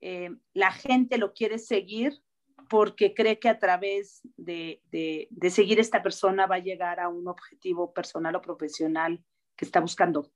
eh, 0.00 0.30
la 0.52 0.70
gente 0.72 1.18
lo 1.18 1.32
quiere 1.32 1.58
seguir 1.58 2.20
porque 2.68 3.14
cree 3.14 3.38
que 3.38 3.48
a 3.48 3.58
través 3.58 4.20
de, 4.36 4.82
de, 4.90 5.50
seguir 5.50 5.80
esta 5.80 6.02
persona 6.02 6.46
va 6.46 6.56
a 6.56 6.60
llegar 6.60 7.00
a 7.00 7.08
un 7.08 7.26
objetivo 7.28 7.92
personal 7.94 8.36
o 8.36 8.42
profesional 8.42 9.24
que 9.56 9.64
está 9.64 9.80
buscando. 9.80 10.30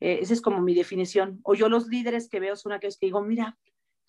Eh, 0.00 0.18
esa 0.20 0.34
es 0.34 0.40
como 0.40 0.60
mi 0.60 0.74
definición. 0.74 1.40
O 1.42 1.54
yo 1.54 1.68
los 1.68 1.88
líderes 1.88 2.28
que 2.28 2.40
veo 2.40 2.56
son 2.56 2.72
aquellos 2.72 2.98
que 2.98 3.06
digo, 3.06 3.22
mira, 3.22 3.58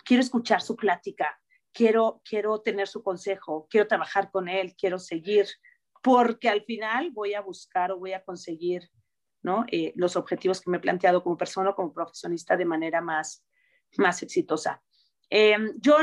quiero 0.04 0.22
escuchar 0.22 0.62
su 0.62 0.76
plática, 0.76 1.40
quiero, 1.74 2.22
quiero 2.24 2.62
tener 2.62 2.88
su 2.88 3.02
consejo, 3.02 3.68
quiero 3.70 3.88
trabajar 3.88 4.30
con 4.32 4.48
él, 4.48 4.76
quiero 4.78 5.00
seguir, 5.00 5.48
porque 6.06 6.50
al 6.50 6.62
final 6.62 7.10
voy 7.10 7.34
a 7.34 7.42
buscar 7.42 7.92
o 7.92 7.98
voy 7.98 8.14
a 8.14 8.24
conseguir 8.24 8.92
¿no? 9.42 9.66
Eh, 9.72 9.92
los 9.96 10.16
objetivos 10.16 10.62
que 10.62 10.70
me 10.70 10.78
he 10.78 10.80
planteado 10.80 11.24
como 11.24 11.36
persona 11.36 11.72
o 11.72 11.76
como 11.76 11.94
profesionista 11.94 12.56
de 12.56 12.66
manera 12.66 13.02
más, 13.02 13.44
más 13.98 14.22
exitosa. 14.22 14.84
Eh, 15.32 15.58
yo, 15.78 15.98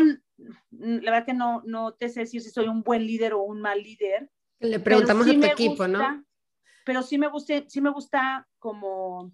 la 0.70 1.10
verdad 1.10 1.26
que 1.26 1.34
no, 1.34 1.62
no 1.64 1.94
te 1.94 2.08
sé 2.08 2.20
decir 2.20 2.40
si 2.40 2.50
soy 2.50 2.66
un 2.66 2.82
buen 2.82 3.06
líder 3.06 3.34
o 3.34 3.42
un 3.42 3.60
mal 3.60 3.80
líder. 3.80 4.28
Le 4.58 4.80
preguntamos 4.80 5.28
a 5.28 5.32
tu 5.32 5.44
equipo, 5.44 5.86
¿no? 5.86 6.24
Pero 6.84 7.02
sí 7.02 7.16
me 7.18 7.28
gusta, 7.28 7.64
sí 7.68 7.80
me 7.80 7.90
gusta 7.90 8.48
como 8.58 9.32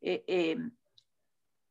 eh, 0.00 0.24
eh, 0.26 0.56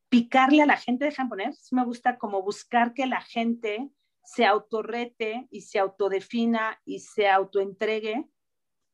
picarle 0.09 0.61
a 0.61 0.67
la 0.67 0.77
gente, 0.77 1.05
dejan 1.05 1.29
poner, 1.29 1.53
sí 1.55 1.73
me 1.73 1.85
gusta 1.85 2.19
como 2.19 2.43
buscar 2.43 2.93
que 2.93 3.07
la 3.07 3.21
gente 3.21 3.89
se 4.23 4.45
autorrete 4.45 5.47
y 5.51 5.61
se 5.61 5.79
autodefina 5.79 6.79
y 6.85 6.99
se 6.99 7.27
autoentregue 7.29 8.27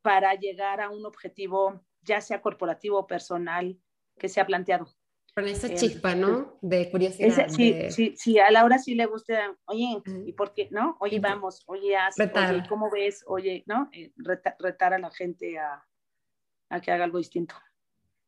para 0.02 0.34
llegar 0.36 0.82
a 0.82 0.90
un 0.90 1.06
objetivo, 1.06 1.86
ya 2.02 2.22
sea 2.22 2.42
corporativo 2.42 3.00
o 3.00 3.08
personal, 3.08 3.80
que 4.18 4.30
se 4.30 4.42
ha 4.42 4.46
planteado. 4.46 4.88
Con 5.36 5.48
esa 5.48 5.74
chispa, 5.74 6.16
¿no? 6.16 6.58
De 6.62 6.90
curiosidad. 6.90 7.48
sí, 7.50 7.90
sí, 7.92 8.14
sí, 8.18 8.40
a 8.40 8.50
Laura 8.50 8.78
sí 8.80 8.96
le 8.96 9.06
gusta, 9.06 9.56
oye, 9.66 10.02
¿y 10.26 10.34
por 10.34 10.54
qué? 10.54 10.68
¿No? 10.72 10.98
Oye, 11.00 11.20
vamos, 11.20 11.64
oye, 11.68 11.96
haz, 11.96 12.16
oye, 12.20 12.64
¿cómo 12.68 12.90
ves? 12.92 13.24
Oye, 13.28 13.64
¿no? 13.68 13.90
Eh, 13.94 14.12
retar, 14.18 14.94
a 14.94 15.00
la 15.00 15.12
gente 15.12 15.58
a, 15.58 15.86
a 16.70 16.82
que 16.82 16.92
haga 16.92 17.06
algo 17.06 17.20
distinto. 17.20 17.56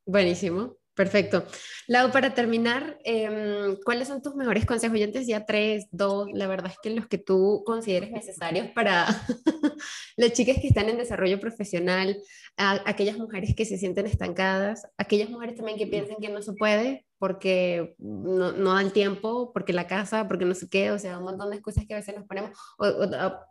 Buenísimo. 0.06 0.78
Perfecto. 1.02 1.46
Lau, 1.88 2.12
para 2.12 2.36
terminar, 2.36 3.00
em, 3.04 3.76
¿cuáles 3.84 4.08
son 4.08 4.22
tus 4.22 4.36
mejores 4.36 4.68
consejos? 4.68 5.00
Yo 5.00 5.06
antes 5.06 5.22
decía 5.22 5.48
tres, 5.48 5.88
dos, 5.90 6.28
la 6.32 6.46
verdad 6.46 6.72
es 6.72 6.78
que 6.78 6.92
los 6.92 7.08
que 7.08 7.18
tú 7.18 7.64
consideres 7.66 8.12
necesarios 8.12 8.68
para 8.76 9.08
las 10.16 10.34
chicas 10.34 10.58
que 10.62 10.68
están 10.68 10.90
en 10.90 10.98
desarrollo 10.98 11.40
profesional, 11.40 12.22
aquellas 12.56 13.18
mujeres 13.18 13.56
que 13.56 13.66
se 13.66 13.80
sienten 13.80 14.06
estancadas, 14.06 14.88
aquellas 14.96 15.32
mujeres 15.32 15.56
también 15.56 15.80
que 15.80 15.88
piensan 15.88 16.18
que 16.22 16.30
no 16.30 16.44
se 16.44 16.54
puede 16.54 17.08
porque 17.22 17.94
no, 18.00 18.52
no 18.52 18.74
da 18.74 18.82
el 18.82 18.94
tiempo, 18.94 19.54
porque 19.54 19.74
la 19.74 19.86
casa, 19.86 20.28
porque 20.28 20.44
no 20.44 20.56
sé 20.56 20.68
qué, 20.68 20.90
o 20.90 20.98
sea, 20.98 21.20
un 21.20 21.26
montón 21.26 21.52
de 21.52 21.58
excusas 21.58 21.86
que 21.86 21.94
a 21.94 21.98
veces 21.98 22.16
nos 22.16 22.26
ponemos. 22.26 22.50
O, 22.80 22.88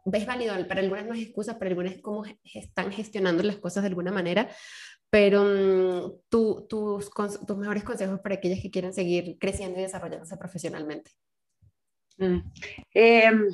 ves 0.06 0.26
válido, 0.26 0.54
para 0.66 0.80
algunas 0.80 1.06
no 1.06 1.14
es 1.14 1.20
excusa, 1.20 1.56
para 1.56 1.70
algunas 1.70 1.92
es 1.92 2.02
cómo 2.02 2.24
están 2.52 2.90
gestionando 2.90 3.44
las 3.44 3.58
cosas 3.58 3.84
de 3.84 3.88
alguna 3.90 4.10
manera, 4.10 4.48
pero 5.10 5.44
mm, 5.44 6.28
tus, 6.28 6.68
tus 6.68 7.56
mejores 7.56 7.84
consejos 7.84 8.20
para 8.20 8.36
aquellas 8.36 8.60
que 8.62 8.70
quieren 8.70 8.94
seguir 8.94 9.36
creciendo 9.38 9.78
y 9.78 9.82
desarrollándose 9.82 10.36
profesionalmente. 10.36 11.10
Mm. 12.16 12.38
Em, 12.94 13.48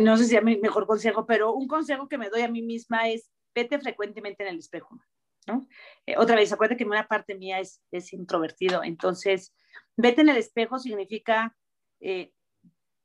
no 0.00 0.16
sé 0.16 0.24
si 0.26 0.36
es 0.36 0.42
mi 0.42 0.58
mejor 0.58 0.86
consejo, 0.86 1.26
pero 1.26 1.54
un 1.54 1.66
consejo 1.66 2.08
que 2.08 2.18
me 2.18 2.28
doy 2.28 2.42
a 2.42 2.48
mí 2.48 2.62
misma 2.62 3.08
es 3.08 3.30
vete 3.54 3.78
frecuentemente 3.78 4.42
en 4.42 4.50
el 4.50 4.58
espejo. 4.58 5.00
¿no? 5.46 5.66
Eh, 6.06 6.16
otra 6.18 6.36
vez, 6.36 6.52
acuérdate 6.52 6.76
que 6.76 6.84
una 6.84 7.08
parte 7.08 7.34
mía 7.34 7.60
es, 7.60 7.82
es 7.90 8.12
introvertido, 8.12 8.84
entonces 8.84 9.54
vete 9.96 10.20
en 10.20 10.28
el 10.28 10.36
espejo 10.36 10.78
significa 10.78 11.56
eh, 12.00 12.32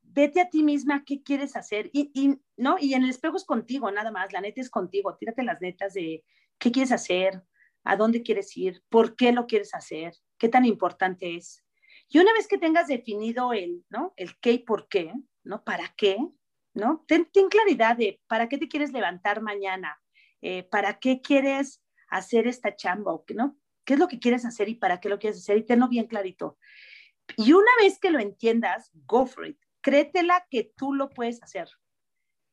vete 0.01 0.41
a 0.41 0.49
ti 0.49 0.63
misma 0.63 1.03
qué 1.05 1.23
quieres 1.23 1.55
hacer 1.55 1.89
y, 1.93 2.11
y, 2.13 2.39
¿no? 2.57 2.77
y 2.79 2.93
en 2.93 3.03
el 3.03 3.09
espejo 3.09 3.37
es 3.37 3.45
contigo, 3.45 3.89
nada 3.91 4.11
más, 4.11 4.33
la 4.33 4.41
neta 4.41 4.61
es 4.61 4.69
contigo, 4.69 5.15
tírate 5.15 5.43
las 5.43 5.61
netas 5.61 5.93
de 5.93 6.23
qué 6.57 6.71
quieres 6.71 6.91
hacer, 6.91 7.43
a 7.85 7.95
dónde 7.95 8.23
quieres 8.23 8.55
ir, 8.57 8.83
por 8.89 9.15
qué 9.15 9.31
lo 9.31 9.47
quieres 9.47 9.73
hacer, 9.73 10.13
qué 10.37 10.49
tan 10.49 10.65
importante 10.65 11.35
es. 11.35 11.63
Y 12.09 12.19
una 12.19 12.33
vez 12.33 12.47
que 12.47 12.57
tengas 12.57 12.87
definido 12.87 13.53
el, 13.53 13.85
¿no? 13.89 14.13
El 14.17 14.37
qué 14.39 14.53
y 14.53 14.59
por 14.59 14.87
qué, 14.89 15.13
¿no? 15.43 15.63
¿Para 15.63 15.93
qué? 15.95 16.17
¿No? 16.73 17.05
Ten, 17.07 17.29
claridad 17.49 17.95
de 17.95 18.19
para 18.27 18.49
qué 18.49 18.57
te 18.57 18.67
quieres 18.67 18.91
levantar 18.91 19.41
mañana, 19.41 19.97
eh, 20.41 20.63
para 20.63 20.99
qué 20.99 21.21
quieres 21.21 21.81
hacer 22.09 22.47
esta 22.47 22.75
chamba, 22.75 23.17
¿no? 23.33 23.57
¿Qué 23.85 23.93
es 23.93 23.99
lo 23.99 24.07
que 24.07 24.19
quieres 24.19 24.45
hacer 24.45 24.67
y 24.67 24.75
para 24.75 24.99
qué 24.99 25.07
lo 25.07 25.19
quieres 25.19 25.39
hacer? 25.39 25.57
Y 25.57 25.65
tenlo 25.65 25.87
bien 25.87 26.07
clarito. 26.07 26.57
Y 27.37 27.53
una 27.53 27.71
vez 27.79 27.99
que 27.99 28.09
lo 28.11 28.19
entiendas, 28.19 28.91
go 29.05 29.25
for 29.25 29.47
it. 29.47 29.59
Créetela 29.81 30.45
que 30.49 30.73
tú 30.75 30.93
lo 30.93 31.09
puedes 31.11 31.41
hacer. 31.43 31.69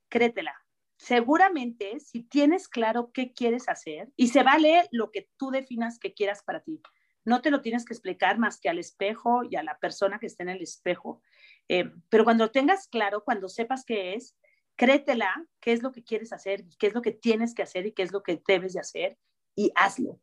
Créetela 0.09 0.62
seguramente 1.03 1.99
si 1.99 2.23
tienes 2.23 2.69
claro 2.69 3.11
qué 3.13 3.33
quieres 3.33 3.69
hacer 3.69 4.13
y 4.15 4.29
se 4.29 4.45
vale 4.45 4.89
lo 4.93 5.11
que 5.11 5.29
tú 5.37 5.51
definas 5.51 5.99
que 5.99 6.15
quieras 6.15 6.45
para 6.45 6.61
ti. 6.61 6.81
No 7.25 7.43
te 7.43 7.51
lo 7.51 7.61
tienes 7.61 7.85
que 7.85 7.93
explicar 7.93 8.39
más 8.39 8.61
que 8.61 8.69
al 8.69 8.79
espejo 8.79 9.43
y 9.43 9.57
a 9.57 9.65
la 9.65 9.79
persona 9.79 10.21
que 10.21 10.27
está 10.27 10.45
en 10.45 10.51
el 10.51 10.63
espejo. 10.63 11.21
Eh, 11.69 11.91
pero 12.09 12.23
cuando 12.23 12.53
tengas 12.53 12.87
claro, 12.87 13.25
cuando 13.25 13.49
sepas 13.49 13.85
qué 13.85 14.15
es, 14.15 14.39
créetela, 14.77 15.45
qué 15.61 15.73
es 15.73 15.83
lo 15.83 15.91
que 15.91 16.05
quieres 16.05 16.33
hacer, 16.33 16.65
qué 16.79 16.87
es 16.87 16.95
lo 16.95 17.03
que 17.03 17.11
tienes 17.11 17.53
que 17.53 17.65
hacer 17.65 17.85
y 17.87 17.93
qué 17.93 18.05
es 18.05 18.13
lo 18.13 18.23
que 18.23 18.41
debes 18.47 18.75
de 18.75 18.81
hacer 18.81 19.19
y 19.57 19.73
hazlo. 19.75 20.21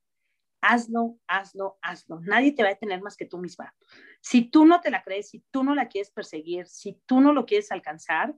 Hazlo, 0.62 1.20
hazlo, 1.28 1.78
hazlo. 1.82 2.22
Nadie 2.22 2.54
te 2.54 2.64
va 2.64 2.70
a 2.70 2.74
detener 2.74 3.02
más 3.02 3.18
que 3.18 3.26
tú 3.26 3.38
misma. 3.38 3.76
Si 4.22 4.50
tú 4.50 4.66
no 4.66 4.80
te 4.80 4.92
la 4.92 5.04
crees, 5.04 5.30
si 5.30 5.44
tú 5.52 5.66
no 5.66 5.76
la 5.76 5.90
quieres 5.90 6.10
perseguir, 6.12 6.68
si 6.68 7.02
tú 7.06 7.20
no 7.20 7.34
lo 7.34 7.46
quieres 7.46 7.70
alcanzar, 7.74 8.34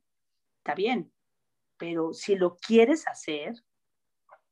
está 0.57 0.73
bien. 0.73 1.11
Pero 1.81 2.13
si 2.13 2.35
lo 2.35 2.57
quieres 2.57 3.07
hacer, 3.07 3.55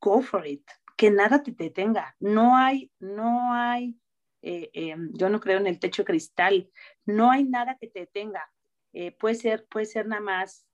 go 0.01 0.19
for 0.23 0.47
it. 0.47 0.65
Que 0.97 1.11
nada 1.11 1.43
te 1.43 1.51
detenga. 1.51 2.15
No 2.19 2.57
hay, 2.57 2.91
no 2.97 3.53
hay, 3.53 3.95
eh, 4.41 4.71
eh, 4.73 4.95
yo 5.13 5.29
no 5.29 5.39
creo 5.39 5.59
en 5.59 5.67
el 5.67 5.77
techo 5.77 6.03
cristal. 6.03 6.71
No 7.05 7.29
hay 7.29 7.43
nada 7.43 7.77
que 7.79 7.87
te 7.87 7.99
detenga. 7.99 8.51
Eh, 8.93 9.11
puede 9.11 9.35
ser, 9.35 9.67
puede 9.67 9.85
ser 9.85 10.07
nada 10.07 10.23
más 10.23 10.65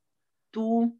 tu 0.49 0.97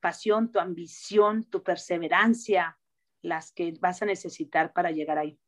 pasión, 0.00 0.50
tu 0.50 0.58
ambición, 0.58 1.44
tu 1.50 1.62
perseverancia, 1.62 2.78
las 3.20 3.52
que 3.52 3.74
vas 3.80 4.00
a 4.00 4.06
necesitar 4.06 4.72
para 4.72 4.90
llegar 4.90 5.18
ahí. 5.18 5.38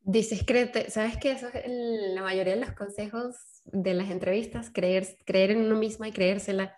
Dices, 0.00 0.42
créete, 0.44 0.90
¿sabes 0.90 1.16
qué? 1.18 1.30
Eso 1.30 1.46
es 1.46 1.62
la 1.68 2.22
mayoría 2.22 2.54
de 2.56 2.60
los 2.60 2.72
consejos 2.72 3.36
de 3.66 3.94
las 3.94 4.10
entrevistas, 4.10 4.72
creer, 4.74 5.06
creer 5.24 5.52
en 5.52 5.60
uno 5.60 5.76
misma 5.76 6.08
y 6.08 6.12
creérsela. 6.12 6.76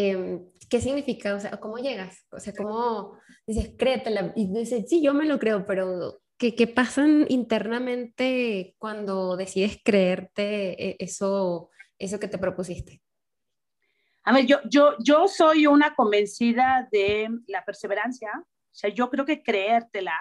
Em, 0.00 0.48
¿Qué 0.70 0.80
significa? 0.80 1.34
O 1.34 1.40
sea, 1.40 1.58
¿cómo 1.58 1.78
llegas? 1.78 2.24
O 2.30 2.38
sea, 2.38 2.52
¿cómo 2.52 3.18
dices, 3.44 3.74
créetela? 3.76 4.32
Y 4.36 4.46
dices, 4.46 4.84
sí, 4.88 5.02
yo 5.02 5.12
me 5.12 5.24
lo 5.24 5.40
creo, 5.40 5.66
pero 5.66 6.20
¿qué, 6.36 6.54
qué 6.54 6.68
pasan 6.68 7.26
internamente 7.28 8.76
cuando 8.78 9.36
decides 9.36 9.80
creerte 9.82 10.90
e, 10.90 10.96
eso, 11.00 11.70
eso 11.98 12.20
que 12.20 12.28
te 12.28 12.38
propusiste? 12.38 13.02
A 14.22 14.32
ver, 14.32 14.46
yo, 14.46 14.58
yo, 14.70 14.94
yo 15.02 15.26
soy 15.26 15.66
una 15.66 15.96
convencida 15.96 16.86
de 16.92 17.28
la 17.48 17.64
perseverancia. 17.64 18.30
O 18.36 18.74
sea, 18.74 18.90
yo 18.90 19.10
creo 19.10 19.24
que 19.24 19.42
creértela 19.42 20.14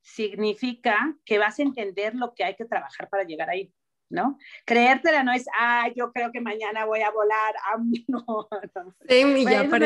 significa 0.00 1.16
que 1.24 1.38
vas 1.38 1.58
a 1.58 1.62
entender 1.62 2.14
lo 2.14 2.32
que 2.32 2.44
hay 2.44 2.54
que 2.54 2.64
trabajar 2.64 3.08
para 3.08 3.24
llegar 3.24 3.50
ahí. 3.50 3.72
¿No? 4.10 4.38
Creértela 4.66 5.22
no 5.22 5.32
es, 5.32 5.46
ah, 5.58 5.88
yo 5.94 6.12
creo 6.12 6.32
que 6.32 6.40
mañana 6.40 6.84
voy 6.84 7.00
a 7.00 7.10
volar, 7.10 7.54
ah, 7.64 7.78
no, 8.08 8.24
no. 8.26 8.94
Sí, 9.08 9.44
ya 9.44 9.62
eso 9.62 9.76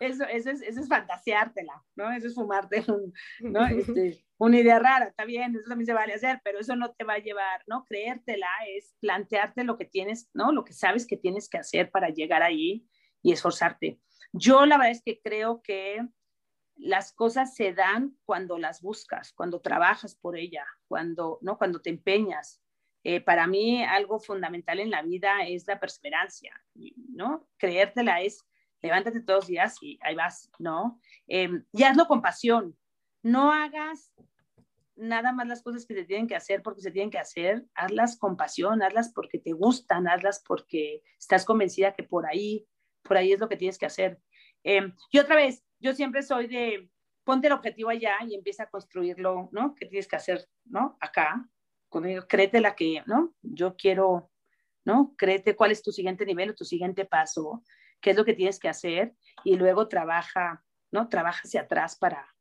eso, 0.00 0.24
eso, 0.24 0.50
es, 0.50 0.62
eso 0.62 0.80
es 0.80 0.88
fantaseártela, 0.88 1.84
¿no? 1.96 2.10
Eso 2.12 2.28
es 2.28 2.34
fumarte 2.34 2.84
un, 2.88 3.12
¿no? 3.40 3.66
Este, 3.88 4.24
una 4.38 4.58
idea 4.58 4.78
rara, 4.78 5.06
está 5.06 5.24
bien, 5.24 5.54
eso 5.56 5.68
también 5.68 5.86
se 5.86 5.92
vale 5.92 6.14
hacer, 6.14 6.40
pero 6.44 6.60
eso 6.60 6.76
no 6.76 6.92
te 6.92 7.04
va 7.04 7.14
a 7.14 7.18
llevar, 7.18 7.62
¿no? 7.66 7.84
Creértela 7.84 8.48
es 8.68 8.94
plantearte 9.00 9.64
lo 9.64 9.76
que 9.76 9.84
tienes, 9.84 10.30
¿no? 10.32 10.52
Lo 10.52 10.64
que 10.64 10.72
sabes 10.72 11.06
que 11.06 11.16
tienes 11.16 11.48
que 11.48 11.58
hacer 11.58 11.90
para 11.90 12.10
llegar 12.10 12.42
ahí 12.42 12.86
y 13.22 13.32
esforzarte. 13.32 14.00
Yo 14.32 14.66
la 14.66 14.78
verdad 14.78 14.92
es 14.92 15.02
que 15.02 15.20
creo 15.20 15.60
que 15.62 16.06
las 16.78 17.12
cosas 17.12 17.54
se 17.54 17.74
dan 17.74 18.16
cuando 18.24 18.58
las 18.58 18.80
buscas, 18.80 19.32
cuando 19.32 19.60
trabajas 19.60 20.14
por 20.14 20.36
ella, 20.36 20.64
cuando, 20.86 21.38
¿no? 21.42 21.58
cuando 21.58 21.80
te 21.80 21.90
empeñas. 21.90 22.62
Eh, 23.10 23.22
para 23.22 23.46
mí 23.46 23.82
algo 23.82 24.20
fundamental 24.20 24.80
en 24.80 24.90
la 24.90 25.00
vida 25.00 25.46
es 25.46 25.66
la 25.66 25.80
perseverancia, 25.80 26.52
¿no? 26.74 27.48
Creértela 27.56 28.20
es 28.20 28.46
levántate 28.82 29.22
todos 29.22 29.44
los 29.44 29.46
días 29.46 29.78
y 29.80 29.98
ahí 30.02 30.14
vas, 30.14 30.50
¿no? 30.58 31.00
Em, 31.26 31.64
y 31.72 31.84
hazlo 31.84 32.06
con 32.06 32.20
pasión. 32.20 32.76
No 33.22 33.50
hagas 33.50 34.12
nada 34.94 35.32
más 35.32 35.48
las 35.48 35.62
cosas 35.62 35.86
que 35.86 35.94
se 35.94 36.04
tienen 36.04 36.26
que 36.26 36.36
hacer 36.36 36.62
porque 36.62 36.82
se 36.82 36.90
tienen 36.90 37.10
que 37.10 37.16
hacer, 37.16 37.64
hazlas 37.74 38.18
con 38.18 38.36
pasión, 38.36 38.82
hazlas 38.82 39.10
porque 39.14 39.38
te 39.38 39.52
gustan, 39.52 40.06
hazlas 40.06 40.44
porque 40.46 41.02
estás 41.18 41.46
convencida 41.46 41.94
que 41.94 42.02
por 42.02 42.26
ahí, 42.26 42.68
por 43.02 43.16
ahí 43.16 43.32
es 43.32 43.40
lo 43.40 43.48
que 43.48 43.56
tienes 43.56 43.78
que 43.78 43.86
hacer. 43.86 44.20
Em, 44.62 44.94
y 45.10 45.18
otra 45.18 45.34
vez, 45.34 45.64
yo 45.80 45.94
siempre 45.94 46.20
soy 46.22 46.46
de 46.46 46.90
ponte 47.24 47.46
el 47.46 47.54
objetivo 47.54 47.88
allá 47.88 48.16
y 48.26 48.34
empieza 48.34 48.64
a 48.64 48.70
construirlo, 48.70 49.48
¿no? 49.50 49.74
¿Qué 49.74 49.86
tienes 49.86 50.08
que 50.08 50.16
hacer, 50.16 50.46
¿no? 50.66 50.98
Acá, 51.00 51.48
con 51.88 52.04
créete 52.28 52.60
la 52.60 52.74
que, 52.74 53.02
¿no? 53.06 53.34
Yo 53.42 53.76
quiero, 53.76 54.30
¿no? 54.84 55.14
Créete 55.16 55.56
cuál 55.56 55.72
es 55.72 55.82
tu 55.82 55.92
siguiente 55.92 56.26
nivel 56.26 56.50
o 56.50 56.54
tu 56.54 56.64
siguiente 56.64 57.04
paso, 57.04 57.62
qué 58.00 58.10
es 58.10 58.16
lo 58.16 58.24
que 58.24 58.34
tienes 58.34 58.58
que 58.58 58.68
hacer 58.68 59.14
y 59.44 59.56
luego 59.56 59.88
trabaja, 59.88 60.64
¿no? 60.90 61.08
Trabaja 61.08 61.42
hacia 61.44 61.62
atrás 61.62 61.96
para, 61.96 62.34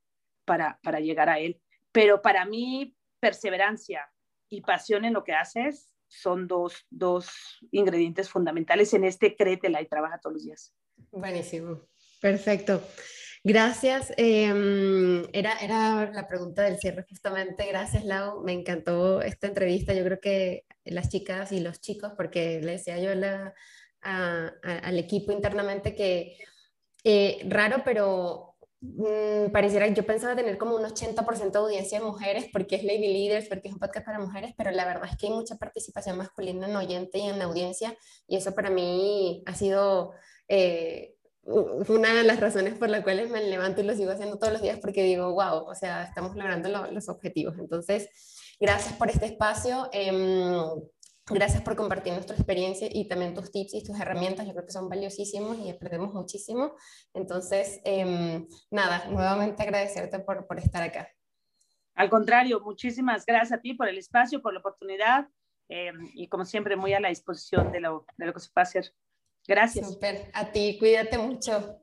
para, 0.45 0.79
para 0.83 0.99
llegar 0.99 1.29
a 1.29 1.39
él. 1.39 1.61
Pero 1.91 2.21
para 2.21 2.45
mí, 2.45 2.95
perseverancia 3.19 4.11
y 4.49 4.61
pasión 4.61 5.05
en 5.05 5.13
lo 5.13 5.23
que 5.23 5.33
haces 5.33 5.93
son 6.07 6.47
dos, 6.47 6.85
dos 6.89 7.29
ingredientes 7.71 8.29
fundamentales 8.29 8.93
en 8.93 9.03
este 9.03 9.35
créetela 9.35 9.81
y 9.81 9.87
trabaja 9.87 10.19
todos 10.19 10.35
los 10.35 10.43
días. 10.43 10.73
Buenísimo, 11.11 11.81
perfecto. 12.21 12.81
Gracias. 13.47 14.11
Em, 14.17 15.23
era, 15.31 15.57
era 15.61 16.11
la 16.11 16.27
pregunta 16.27 16.63
del 16.63 16.79
cierre 16.79 17.05
justamente. 17.07 17.65
Gracias, 17.65 18.03
Lau. 18.03 18.43
Me 18.43 18.51
encantó 18.51 19.21
esta 19.21 19.47
entrevista. 19.47 19.93
Yo 19.93 20.03
creo 20.03 20.19
que 20.19 20.65
las 20.83 21.07
chicas 21.07 21.53
y 21.53 21.61
los 21.61 21.79
chicos, 21.79 22.11
porque 22.17 22.59
le 22.61 22.73
decía 22.73 22.99
yo 22.99 23.11
al 24.01 24.99
equipo 24.99 25.31
internamente 25.31 25.95
que 25.95 26.37
eh, 27.05 27.39
raro, 27.47 27.83
pero 27.85 28.57
mm, 28.81 29.51
pareciera, 29.53 29.87
yo 29.87 30.05
pensaba 30.05 30.35
tener 30.35 30.57
como 30.57 30.75
un 30.75 30.83
80% 30.83 31.51
de 31.51 31.59
audiencia 31.59 31.99
de 31.99 32.05
mujeres 32.05 32.47
porque 32.51 32.75
es 32.75 32.83
Lady 32.83 33.07
Leaders, 33.13 33.47
porque 33.47 33.69
es 33.69 33.73
un 33.73 33.79
podcast 33.79 34.05
para 34.05 34.19
mujeres, 34.19 34.53
pero 34.57 34.71
la 34.71 34.83
verdad 34.83 35.09
es 35.09 35.17
que 35.17 35.27
hay 35.27 35.33
mucha 35.33 35.55
participación 35.55 36.17
masculina 36.17 36.67
en 36.67 36.75
oyente 36.75 37.17
y 37.19 37.29
en 37.29 37.41
audiencia 37.41 37.95
y 38.27 38.35
eso 38.35 38.53
para 38.53 38.69
mí 38.69 39.41
ha 39.45 39.55
sido... 39.55 40.11
Eh, 40.49 41.16
una 41.47 42.13
de 42.13 42.23
las 42.23 42.39
razones 42.41 42.77
por 42.77 42.89
las 42.89 43.03
cuales 43.03 43.29
me 43.29 43.41
levanto 43.41 43.81
y 43.81 43.85
lo 43.85 43.95
sigo 43.95 44.11
haciendo 44.11 44.37
todos 44.37 44.53
los 44.53 44.61
días 44.61 44.79
porque 44.79 45.03
digo, 45.03 45.31
wow, 45.33 45.65
o 45.65 45.75
sea, 45.75 46.03
estamos 46.03 46.35
logrando 46.35 46.69
los 46.91 47.07
objetivos. 47.07 47.57
Entonces, 47.57 48.09
gracias 48.59 48.93
por 48.95 49.09
este 49.09 49.27
espacio. 49.27 49.89
Em, 49.93 50.57
gracias 51.29 51.61
por 51.61 51.77
compartir 51.77 52.13
nuestra 52.13 52.35
experiencia 52.35 52.89
y 52.91 53.07
también 53.07 53.33
tus 53.33 53.51
tips 53.51 53.75
y 53.75 53.83
tus 53.83 53.97
herramientas. 53.97 54.45
Yo 54.45 54.53
creo 54.53 54.65
que 54.65 54.73
son 54.73 54.89
valiosísimos 54.89 55.57
y 55.59 55.69
aprendemos 55.69 56.13
muchísimo. 56.13 56.73
Entonces, 57.13 57.79
em, 57.85 58.45
nada, 58.69 59.05
nuevamente 59.07 59.63
agradecerte 59.63 60.19
por, 60.19 60.45
por 60.47 60.59
estar 60.59 60.83
acá. 60.83 61.09
Al 61.95 62.09
contrario, 62.09 62.59
muchísimas 62.59 63.25
gracias 63.25 63.57
a 63.57 63.61
ti 63.61 63.73
por 63.73 63.87
el 63.87 63.97
espacio, 63.97 64.41
por 64.41 64.53
la 64.53 64.59
oportunidad 64.59 65.27
em, 65.69 66.11
y 66.13 66.27
como 66.27 66.43
siempre 66.43 66.75
muy 66.75 66.93
a 66.93 66.99
la 66.99 67.09
disposición 67.09 67.71
de 67.71 67.79
lo, 67.79 68.05
de 68.17 68.25
lo 68.25 68.33
que 68.33 68.39
se 68.41 68.49
pueda 68.53 68.63
hacer. 68.63 68.93
Gracias. 69.47 69.87
Super. 69.87 70.29
A 70.33 70.51
ti, 70.51 70.77
cuídate 70.77 71.17
mucho. 71.17 71.81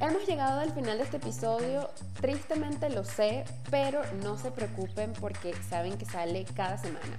Hemos 0.00 0.26
llegado 0.26 0.60
al 0.60 0.72
final 0.72 0.98
de 0.98 1.04
este 1.04 1.18
episodio, 1.18 1.88
tristemente 2.20 2.90
lo 2.90 3.04
sé, 3.04 3.44
pero 3.70 4.02
no 4.22 4.36
se 4.36 4.50
preocupen 4.50 5.12
porque 5.20 5.54
saben 5.68 5.96
que 5.96 6.06
sale 6.06 6.44
cada 6.56 6.76
semana. 6.76 7.18